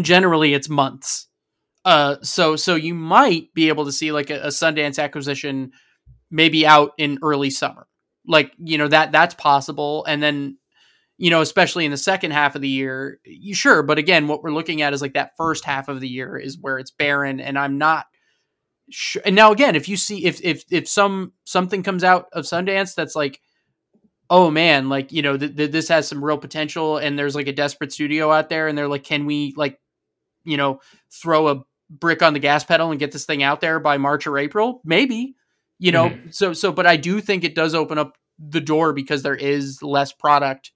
generally 0.00 0.52
it's 0.54 0.68
months 0.68 1.27
uh 1.84 2.16
so 2.22 2.56
so 2.56 2.74
you 2.74 2.94
might 2.94 3.52
be 3.54 3.68
able 3.68 3.84
to 3.84 3.92
see 3.92 4.12
like 4.12 4.30
a, 4.30 4.40
a 4.40 4.48
sundance 4.48 5.02
acquisition 5.02 5.72
maybe 6.30 6.66
out 6.66 6.92
in 6.98 7.18
early 7.22 7.50
summer. 7.50 7.86
Like 8.26 8.52
you 8.58 8.78
know 8.78 8.88
that 8.88 9.12
that's 9.12 9.34
possible. 9.34 10.04
And 10.06 10.22
then 10.22 10.58
you 11.18 11.30
know 11.30 11.40
especially 11.40 11.84
in 11.84 11.90
the 11.90 11.96
second 11.96 12.30
half 12.30 12.54
of 12.54 12.62
the 12.62 12.68
year 12.68 13.20
you 13.24 13.54
sure 13.54 13.82
but 13.82 13.98
again 13.98 14.28
what 14.28 14.42
we're 14.42 14.52
looking 14.52 14.80
at 14.80 14.94
is 14.94 15.02
like 15.02 15.14
that 15.14 15.36
first 15.36 15.64
half 15.64 15.88
of 15.88 16.00
the 16.00 16.08
year 16.08 16.38
is 16.38 16.56
where 16.58 16.78
it's 16.78 16.92
barren 16.92 17.40
and 17.40 17.58
i'm 17.58 17.76
not 17.76 18.06
sure 18.88 19.20
and 19.26 19.36
now 19.36 19.52
again 19.52 19.74
if 19.74 19.88
you 19.88 19.96
see 19.96 20.24
if 20.24 20.40
if 20.42 20.64
if 20.70 20.88
some 20.88 21.32
something 21.44 21.82
comes 21.82 22.04
out 22.04 22.26
of 22.32 22.44
sundance 22.44 22.94
that's 22.94 23.16
like 23.16 23.40
oh 24.30 24.50
man 24.50 24.88
like 24.88 25.12
you 25.12 25.20
know 25.20 25.36
th- 25.36 25.56
th- 25.56 25.72
this 25.72 25.88
has 25.88 26.08
some 26.08 26.24
real 26.24 26.38
potential 26.38 26.96
and 26.96 27.18
there's 27.18 27.34
like 27.34 27.48
a 27.48 27.52
desperate 27.52 27.92
studio 27.92 28.30
out 28.30 28.48
there 28.48 28.68
and 28.68 28.78
they're 28.78 28.88
like 28.88 29.04
can 29.04 29.26
we 29.26 29.52
like 29.56 29.78
you 30.44 30.56
know 30.56 30.80
throw 31.10 31.48
a 31.48 31.62
brick 31.90 32.22
on 32.22 32.32
the 32.34 32.38
gas 32.38 32.64
pedal 32.64 32.90
and 32.90 33.00
get 33.00 33.12
this 33.12 33.24
thing 33.24 33.42
out 33.42 33.60
there 33.60 33.80
by 33.80 33.96
march 33.98 34.26
or 34.26 34.38
april? 34.38 34.80
Maybe 34.84 35.34
you 35.80 35.92
know? 35.92 36.12
So 36.30 36.52
so 36.52 36.72
but 36.72 36.86
i 36.86 36.96
do 36.96 37.20
think 37.20 37.44
it 37.44 37.54
does 37.54 37.74
open 37.74 37.98
up 37.98 38.16
the 38.38 38.60
door 38.60 38.92
because 38.92 39.22
there 39.22 39.34
is 39.36 39.82
less 39.82 40.12
product 40.12 40.72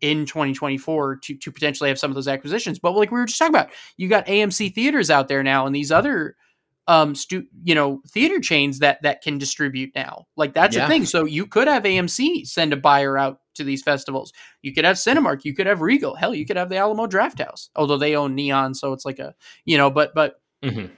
in 0.00 0.26
2024 0.26 1.16
to 1.22 1.36
to 1.38 1.50
potentially 1.50 1.88
have 1.88 1.98
some 1.98 2.10
of 2.10 2.14
those 2.14 2.28
acquisitions. 2.28 2.78
But 2.78 2.92
like 2.92 3.10
we 3.10 3.18
were 3.18 3.26
just 3.26 3.38
talking 3.38 3.54
about 3.54 3.70
you 3.96 4.08
got 4.08 4.26
amc 4.26 4.74
theaters 4.74 5.10
out 5.10 5.28
there 5.28 5.42
now 5.42 5.66
and 5.66 5.74
these 5.74 5.90
other 5.90 6.36
um 6.86 7.14
stu- 7.14 7.46
you 7.64 7.74
know 7.74 8.02
theater 8.08 8.38
chains 8.40 8.80
that 8.80 9.00
that 9.02 9.22
can 9.22 9.38
distribute 9.38 9.90
now. 9.94 10.26
Like 10.36 10.54
that's 10.54 10.76
Yeah. 10.76 10.84
a 10.84 10.88
thing. 10.88 11.06
So 11.06 11.24
you 11.24 11.46
could 11.46 11.66
have 11.66 11.84
amc 11.84 12.46
send 12.46 12.72
a 12.72 12.76
buyer 12.76 13.16
out 13.16 13.40
to 13.56 13.64
these 13.64 13.82
festivals 13.82 14.32
you 14.62 14.72
could 14.72 14.84
have 14.84 14.96
cinemark 14.96 15.44
you 15.44 15.54
could 15.54 15.66
have 15.66 15.80
regal 15.80 16.14
hell 16.14 16.34
you 16.34 16.46
could 16.46 16.56
have 16.56 16.68
the 16.68 16.76
alamo 16.76 17.06
drafthouse 17.06 17.68
although 17.76 17.98
they 17.98 18.14
own 18.16 18.34
neon 18.34 18.74
so 18.74 18.92
it's 18.92 19.04
like 19.04 19.18
a 19.18 19.34
you 19.64 19.76
know 19.76 19.90
but 19.90 20.14
but 20.14 20.36
Mhm. 20.64 20.90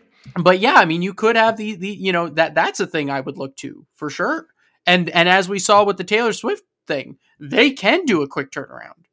but 0.43 0.61
yeah, 0.61 0.75
I 0.75 0.85
mean, 0.85 1.03
you 1.03 1.15
could 1.15 1.37
have 1.37 1.57
the 1.57 1.75
the 1.75 1.89
you 1.91 2.13
know 2.13 2.29
that 2.29 2.55
that's 2.55 2.81
a 2.81 2.87
thing 2.87 3.11
I 3.11 3.21
would 3.21 3.37
look 3.39 3.57
to 3.57 3.87
for 3.95 4.09
sure. 4.11 4.47
And 4.87 5.09
and 5.11 5.29
as 5.29 5.49
we 5.49 5.59
saw 5.59 5.85
with 5.85 5.97
the 5.97 6.05
Taylor 6.05 6.33
Swift 6.33 6.63
thing, 6.87 7.19
they 7.41 7.71
can 7.71 8.05
do 8.05 8.23
a 8.23 8.29
quick 8.29 8.51
turnaround. 8.51 9.05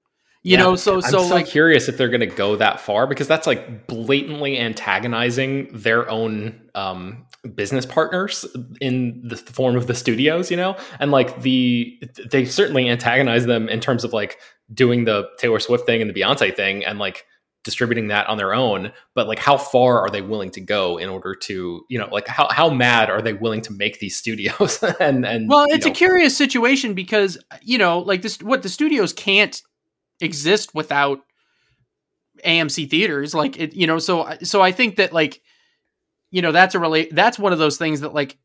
You 0.46 0.58
Yeah. 0.58 0.64
know, 0.64 0.76
so 0.76 0.98
I'm 0.98 1.02
so 1.02 1.24
so 1.24 1.34
like 1.34 1.48
curious 1.48 1.90
if 1.90 1.98
they're 1.98 2.08
going 2.08 2.20
to 2.20 2.28
go 2.28 2.56
that 2.58 2.80
far 2.80 3.08
because 3.08 3.28
that's 3.28 3.48
like 3.48 3.88
blatantly 3.88 4.60
antagonizing 4.60 5.70
their 5.74 6.08
own 6.08 6.70
um, 6.76 7.26
business 7.56 7.84
partners 7.84 8.46
in 8.80 9.28
the 9.28 9.38
form 9.38 9.76
of 9.76 9.88
the 9.88 9.96
studios, 9.96 10.52
you 10.52 10.58
know, 10.58 10.78
and 11.00 11.10
like 11.10 11.42
the 11.42 12.00
they 12.30 12.46
certainly 12.46 12.88
antagonize 12.88 13.48
them 13.48 13.68
in 13.70 13.80
terms 13.80 14.04
of 14.04 14.14
like 14.14 14.38
doing 14.72 15.06
the 15.06 15.28
Taylor 15.40 15.60
Swift 15.60 15.88
thing 15.88 16.00
and 16.00 16.14
the 16.14 16.22
Beyonce 16.22 16.56
thing 16.56 16.86
and 16.86 17.00
like 17.00 17.26
distributing 17.64 18.10
that 18.10 18.28
on 18.28 18.38
their 18.38 18.54
own. 18.54 18.92
But 19.16 19.28
like 19.28 19.40
how 19.40 19.58
far 19.58 20.00
are 20.02 20.12
they 20.12 20.22
willing 20.22 20.52
to 20.52 20.62
go 20.62 21.00
in 21.00 21.10
order 21.10 21.34
to 21.34 21.82
you 21.90 21.98
know 21.98 22.08
like 22.12 22.28
how, 22.28 22.50
how 22.52 22.70
mad 22.70 23.10
are 23.10 23.24
they 23.24 23.34
willing 23.34 23.62
to 23.62 23.74
make 23.74 23.98
these 24.00 24.16
studios 24.16 24.84
and 25.00 25.26
and 25.26 25.50
well, 25.50 25.68
you 25.68 25.74
it's 25.74 25.88
know, 25.88 25.92
a 25.92 25.96
curious 25.96 26.38
situation 26.38 26.94
because 26.94 27.36
you 27.64 27.80
know, 27.80 27.98
like 27.98 28.22
this, 28.22 28.38
what 28.44 28.62
the 28.62 28.70
studios 28.70 29.12
can't 29.12 29.60
exist 30.22 30.74
without 30.74 31.20
AMC 32.46 32.90
theaters. 32.90 33.34
Like 33.34 33.60
it, 33.60 33.74
you 33.74 33.88
know, 33.88 34.00
so 34.00 34.36
so 34.44 34.62
I 34.62 34.72
think 34.72 34.98
that 34.98 35.14
like 35.14 35.42
you 36.32 36.42
know 36.42 36.52
that's 36.52 36.76
a 36.76 36.80
relate 36.80 37.14
that's 37.14 37.40
one 37.40 37.54
of 37.54 37.60
those 37.60 37.78
things 37.78 38.02
that 38.02 38.14
like 38.14 38.38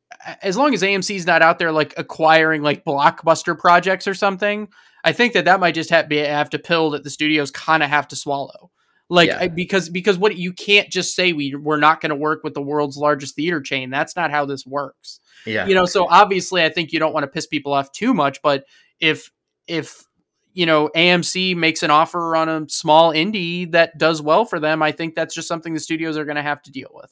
as 0.43 0.57
long 0.57 0.75
as 0.75 0.83
AMC's 0.83 1.27
not 1.27 1.43
out 1.43 1.59
there 1.59 1.73
like 1.73 1.95
acquiring 1.97 2.63
like 2.63 2.85
blockbuster 2.85 3.59
projects 3.59 4.07
or 4.07 4.15
something, 4.15 4.69
I 5.05 5.13
think 5.13 5.33
that 5.33 5.47
that 5.47 5.61
might 5.61 5.75
just 5.75 5.91
have 5.91 6.09
be 6.09 6.19
have 6.19 6.51
to 6.51 6.59
pill 6.59 6.91
that 6.91 7.05
the 7.05 7.11
studios 7.11 7.51
kind 7.51 7.83
of 7.83 7.89
have 7.89 8.09
to 8.09 8.17
swallow. 8.17 8.71
Like 9.09 9.29
Yeah. 9.29 9.39
I, 9.41 9.49
because 9.49 9.89
because 9.89 10.19
what 10.19 10.37
you 10.37 10.53
can't 10.53 10.89
just 10.89 11.17
say 11.17 11.33
we 11.33 11.55
we're 11.55 11.79
not 11.79 12.01
going 12.01 12.11
to 12.11 12.17
work 12.17 12.45
with 12.45 12.55
the 12.55 12.63
world's 12.63 12.97
largest 12.97 13.35
theater 13.35 13.61
chain. 13.61 13.91
That's 13.91 14.15
not 14.15 14.31
how 14.31 14.47
this 14.47 14.65
works 14.65 15.21
yeah 15.47 15.67
you 15.67 15.75
know 15.75 15.87
so 15.87 16.07
obviously 16.09 16.63
i 16.63 16.69
think 16.69 16.93
you 16.93 16.99
don't 16.99 17.13
want 17.13 17.25
to 17.25 17.29
piss 17.29 17.47
people 17.47 17.73
off 17.73 17.91
too 17.93 18.13
much 18.15 18.41
but 18.43 18.65
if 19.01 19.31
if 19.67 20.05
you 20.61 20.67
know 20.67 20.91
amc 20.95 21.57
makes 21.57 21.83
an 21.83 21.91
offer 21.91 22.37
on 22.37 22.51
a 22.51 22.69
small 22.69 23.13
indie 23.13 23.73
that 23.73 23.97
does 23.97 24.21
well 24.21 24.45
for 24.45 24.61
them 24.61 24.83
i 24.83 24.93
think 24.93 25.15
that's 25.15 25.35
just 25.35 25.49
something 25.49 25.73
the 25.73 25.81
studios 25.81 26.19
are 26.19 26.27
going 26.27 26.37
to 26.37 26.43
have 26.43 26.61
to 26.61 26.71
deal 26.71 26.91
with. 26.93 27.11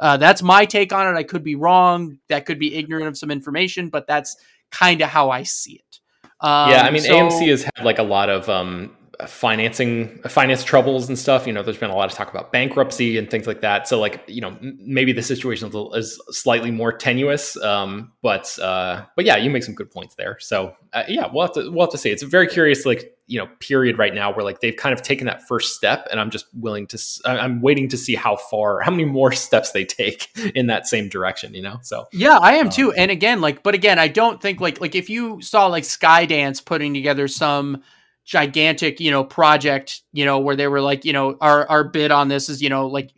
Uh, 0.00 0.16
that's 0.16 0.42
my 0.42 0.64
take 0.64 0.92
on 0.92 1.08
it. 1.08 1.18
I 1.18 1.24
could 1.24 1.42
be 1.42 1.56
wrong. 1.56 2.18
That 2.28 2.46
could 2.46 2.60
be 2.60 2.76
ignorant 2.76 3.06
of 3.06 3.16
some 3.16 3.30
information 3.30 3.88
but 3.88 4.08
that's 4.08 4.36
kind 4.70 5.00
of 5.00 5.08
how 5.08 5.30
i 5.30 5.44
see 5.44 5.74
it. 5.74 6.00
Um, 6.40 6.70
yeah, 6.70 6.82
I 6.82 6.90
mean 6.90 7.02
so- 7.02 7.14
AMC 7.14 7.48
has 7.48 7.62
had 7.62 7.84
like 7.84 8.00
a 8.00 8.02
lot 8.02 8.30
of 8.30 8.48
um, 8.48 8.96
financing 9.26 10.20
finance 10.28 10.62
troubles 10.62 11.08
and 11.08 11.18
stuff. 11.18 11.46
You 11.46 11.52
know, 11.52 11.62
there's 11.62 11.78
been 11.78 11.90
a 11.90 11.96
lot 11.96 12.10
of 12.10 12.16
talk 12.16 12.30
about 12.30 12.52
bankruptcy 12.52 13.18
and 13.18 13.28
things 13.30 13.46
like 13.46 13.62
that. 13.62 13.88
So 13.88 13.98
like, 13.98 14.22
you 14.28 14.40
know, 14.40 14.56
maybe 14.60 15.12
the 15.12 15.22
situation 15.22 15.70
is, 15.94 16.20
slightly 16.30 16.70
more 16.70 16.92
tenuous. 16.92 17.56
Um, 17.62 18.12
but 18.22 18.56
uh, 18.60 19.04
but 19.16 19.24
yeah, 19.24 19.36
you 19.36 19.50
make 19.50 19.64
some 19.64 19.74
good 19.74 19.90
points 19.90 20.14
there. 20.14 20.38
So 20.40 20.74
uh, 20.92 21.04
yeah, 21.08 21.28
we'll 21.32 21.46
have 21.46 21.54
to 21.54 21.70
we'll 21.70 21.86
have 21.86 21.92
to 21.92 21.98
see. 21.98 22.10
It's 22.10 22.22
a 22.22 22.26
very 22.26 22.46
curious. 22.46 22.86
Like 22.86 23.14
you 23.28 23.38
know 23.38 23.46
period 23.60 23.98
right 23.98 24.14
now 24.14 24.32
where 24.34 24.42
like 24.42 24.60
they've 24.60 24.76
kind 24.76 24.94
of 24.94 25.02
taken 25.02 25.26
that 25.26 25.46
first 25.46 25.76
step 25.76 26.08
and 26.10 26.18
i'm 26.18 26.30
just 26.30 26.46
willing 26.54 26.86
to 26.86 26.98
i'm 27.26 27.60
waiting 27.60 27.86
to 27.86 27.96
see 27.96 28.14
how 28.14 28.34
far 28.36 28.80
how 28.80 28.90
many 28.90 29.04
more 29.04 29.32
steps 29.32 29.72
they 29.72 29.84
take 29.84 30.28
in 30.54 30.66
that 30.66 30.86
same 30.86 31.08
direction 31.08 31.54
you 31.54 31.62
know 31.62 31.78
so 31.82 32.06
yeah 32.10 32.38
i 32.38 32.54
am 32.54 32.66
um, 32.66 32.72
too 32.72 32.90
and 32.92 33.10
again 33.10 33.40
like 33.40 33.62
but 33.62 33.74
again 33.74 33.98
i 33.98 34.08
don't 34.08 34.40
think 34.40 34.60
like 34.60 34.80
like 34.80 34.94
if 34.94 35.08
you 35.08 35.40
saw 35.42 35.66
like 35.66 35.84
skydance 35.84 36.64
putting 36.64 36.94
together 36.94 37.28
some 37.28 37.82
gigantic 38.28 39.00
you 39.00 39.10
know 39.10 39.24
project 39.24 40.02
you 40.12 40.22
know 40.22 40.38
where 40.38 40.54
they 40.54 40.68
were 40.68 40.82
like 40.82 41.06
you 41.06 41.14
know 41.14 41.34
our 41.40 41.66
our 41.70 41.82
bid 41.82 42.10
on 42.10 42.28
this 42.28 42.50
is 42.50 42.60
you 42.60 42.68
know 42.68 42.86
like 42.86 43.10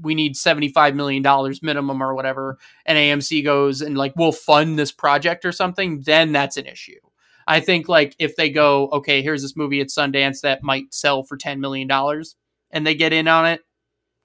we 0.00 0.14
need 0.14 0.36
75 0.36 0.94
million 0.94 1.20
dollars 1.20 1.64
minimum 1.64 2.00
or 2.00 2.14
whatever 2.14 2.58
and 2.86 2.96
AMC 2.96 3.42
goes 3.42 3.80
and 3.80 3.98
like 3.98 4.12
we'll 4.14 4.30
fund 4.30 4.78
this 4.78 4.92
project 4.92 5.44
or 5.44 5.50
something 5.50 6.02
then 6.02 6.30
that's 6.30 6.56
an 6.56 6.66
issue 6.66 7.00
I 7.44 7.58
think 7.58 7.88
like 7.88 8.14
if 8.20 8.36
they 8.36 8.50
go, 8.50 8.88
okay, 8.92 9.20
here's 9.20 9.42
this 9.42 9.56
movie 9.56 9.80
at 9.80 9.88
Sundance 9.88 10.42
that 10.42 10.62
might 10.62 10.94
sell 10.94 11.24
for 11.24 11.36
ten 11.36 11.60
million 11.60 11.88
dollars, 11.88 12.36
and 12.70 12.86
they 12.86 12.94
get 12.94 13.12
in 13.12 13.26
on 13.26 13.46
it. 13.46 13.62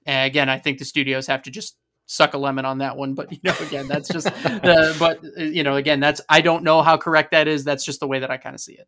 And 0.06 0.24
again, 0.24 0.48
I 0.48 0.60
think 0.60 0.78
the 0.78 0.84
studios 0.84 1.26
have 1.26 1.42
to 1.42 1.50
just 1.50 1.76
suck 2.06 2.34
a 2.34 2.38
lemon 2.38 2.64
on 2.64 2.78
that 2.78 2.96
one. 2.96 3.14
But 3.14 3.32
you 3.32 3.40
know, 3.42 3.54
again, 3.60 3.88
that's 3.88 4.08
just. 4.08 4.26
the, 4.42 4.94
but 5.00 5.20
eh, 5.36 5.46
you 5.46 5.62
know, 5.64 5.74
again, 5.74 5.98
that's 6.00 6.20
I 6.28 6.40
don't 6.42 6.62
know 6.64 6.82
how 6.82 6.96
correct 6.96 7.32
that 7.32 7.48
is. 7.48 7.64
That's 7.64 7.84
just 7.84 7.98
the 7.98 8.06
way 8.06 8.20
that 8.20 8.30
I 8.30 8.36
kind 8.36 8.54
of 8.54 8.60
see 8.60 8.74
it. 8.74 8.86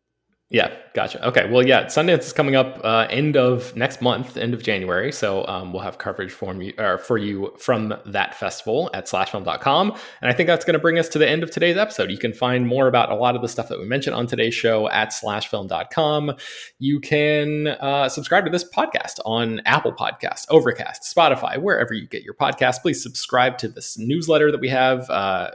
Yeah, 0.51 0.69
gotcha. 0.93 1.25
Okay, 1.29 1.49
well, 1.49 1.65
yeah, 1.65 1.85
Sundance 1.85 2.25
is 2.25 2.33
coming 2.33 2.57
up 2.57 2.81
uh, 2.83 3.07
end 3.09 3.37
of 3.37 3.73
next 3.77 4.01
month, 4.01 4.35
end 4.35 4.53
of 4.53 4.61
January. 4.61 5.09
So 5.13 5.47
um, 5.47 5.71
we'll 5.71 5.81
have 5.81 5.97
coverage 5.97 6.33
for 6.33 6.53
you, 6.61 6.73
uh, 6.77 6.97
for 6.97 7.17
you 7.17 7.55
from 7.57 7.95
that 8.05 8.35
festival 8.35 8.89
at 8.93 9.05
slashfilm.com. 9.05 9.91
And 10.21 10.29
I 10.29 10.33
think 10.33 10.47
that's 10.47 10.65
going 10.65 10.73
to 10.73 10.79
bring 10.79 10.99
us 10.99 11.07
to 11.09 11.19
the 11.19 11.29
end 11.29 11.41
of 11.41 11.51
today's 11.51 11.77
episode. 11.77 12.11
You 12.11 12.17
can 12.17 12.33
find 12.33 12.67
more 12.67 12.89
about 12.89 13.09
a 13.13 13.15
lot 13.15 13.37
of 13.37 13.41
the 13.41 13.47
stuff 13.47 13.69
that 13.69 13.79
we 13.79 13.85
mentioned 13.85 14.13
on 14.13 14.27
today's 14.27 14.53
show 14.53 14.89
at 14.89 15.11
slashfilm.com. 15.11 16.33
You 16.79 16.99
can 16.99 17.67
uh, 17.67 18.09
subscribe 18.09 18.43
to 18.43 18.51
this 18.51 18.69
podcast 18.69 19.21
on 19.23 19.61
Apple 19.65 19.93
Podcasts, 19.93 20.47
Overcast, 20.49 21.03
Spotify, 21.15 21.61
wherever 21.61 21.93
you 21.93 22.09
get 22.09 22.23
your 22.23 22.33
podcast. 22.33 22.81
Please 22.81 23.01
subscribe 23.01 23.57
to 23.59 23.69
this 23.69 23.97
newsletter 23.97 24.51
that 24.51 24.59
we 24.59 24.67
have 24.67 25.09
uh, 25.09 25.51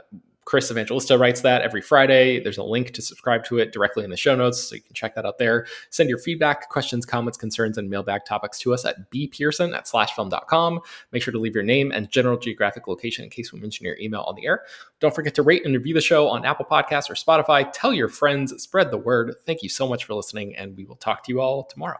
Chris 0.47 0.71
Evangelista 0.71 1.17
writes 1.17 1.41
that 1.41 1.61
every 1.61 1.81
Friday. 1.81 2.39
There's 2.39 2.57
a 2.57 2.63
link 2.63 2.93
to 2.93 3.01
subscribe 3.01 3.43
to 3.47 3.57
it 3.57 3.73
directly 3.73 4.05
in 4.05 4.09
the 4.09 4.15
show 4.15 4.33
notes, 4.33 4.63
so 4.63 4.75
you 4.75 4.81
can 4.81 4.93
check 4.93 5.13
that 5.15 5.25
out 5.25 5.37
there. 5.37 5.67
Send 5.89 6.07
your 6.07 6.19
feedback, 6.19 6.69
questions, 6.69 7.05
comments, 7.05 7.37
concerns, 7.37 7.77
and 7.77 7.89
mailbag 7.89 8.23
topics 8.23 8.57
to 8.59 8.73
us 8.73 8.85
at 8.85 9.11
bpearson 9.11 9.75
at 9.75 9.87
slashfilm.com. 9.87 10.79
Make 11.11 11.21
sure 11.21 11.33
to 11.33 11.37
leave 11.37 11.53
your 11.53 11.65
name 11.65 11.91
and 11.91 12.09
general 12.09 12.37
geographic 12.37 12.87
location 12.87 13.25
in 13.25 13.29
case 13.29 13.51
we 13.51 13.59
mention 13.59 13.85
your 13.85 13.97
email 13.99 14.21
on 14.21 14.35
the 14.35 14.45
air. 14.45 14.61
Don't 15.01 15.13
forget 15.13 15.35
to 15.35 15.43
rate 15.43 15.65
and 15.65 15.75
review 15.75 15.93
the 15.93 15.99
show 15.99 16.29
on 16.29 16.45
Apple 16.45 16.65
Podcasts 16.65 17.09
or 17.09 17.15
Spotify. 17.15 17.69
Tell 17.73 17.93
your 17.93 18.07
friends, 18.07 18.53
spread 18.63 18.89
the 18.89 18.97
word. 18.97 19.35
Thank 19.45 19.63
you 19.63 19.67
so 19.67 19.85
much 19.85 20.05
for 20.05 20.13
listening, 20.13 20.55
and 20.55 20.77
we 20.77 20.85
will 20.85 20.95
talk 20.95 21.25
to 21.25 21.33
you 21.33 21.41
all 21.41 21.65
tomorrow. 21.65 21.99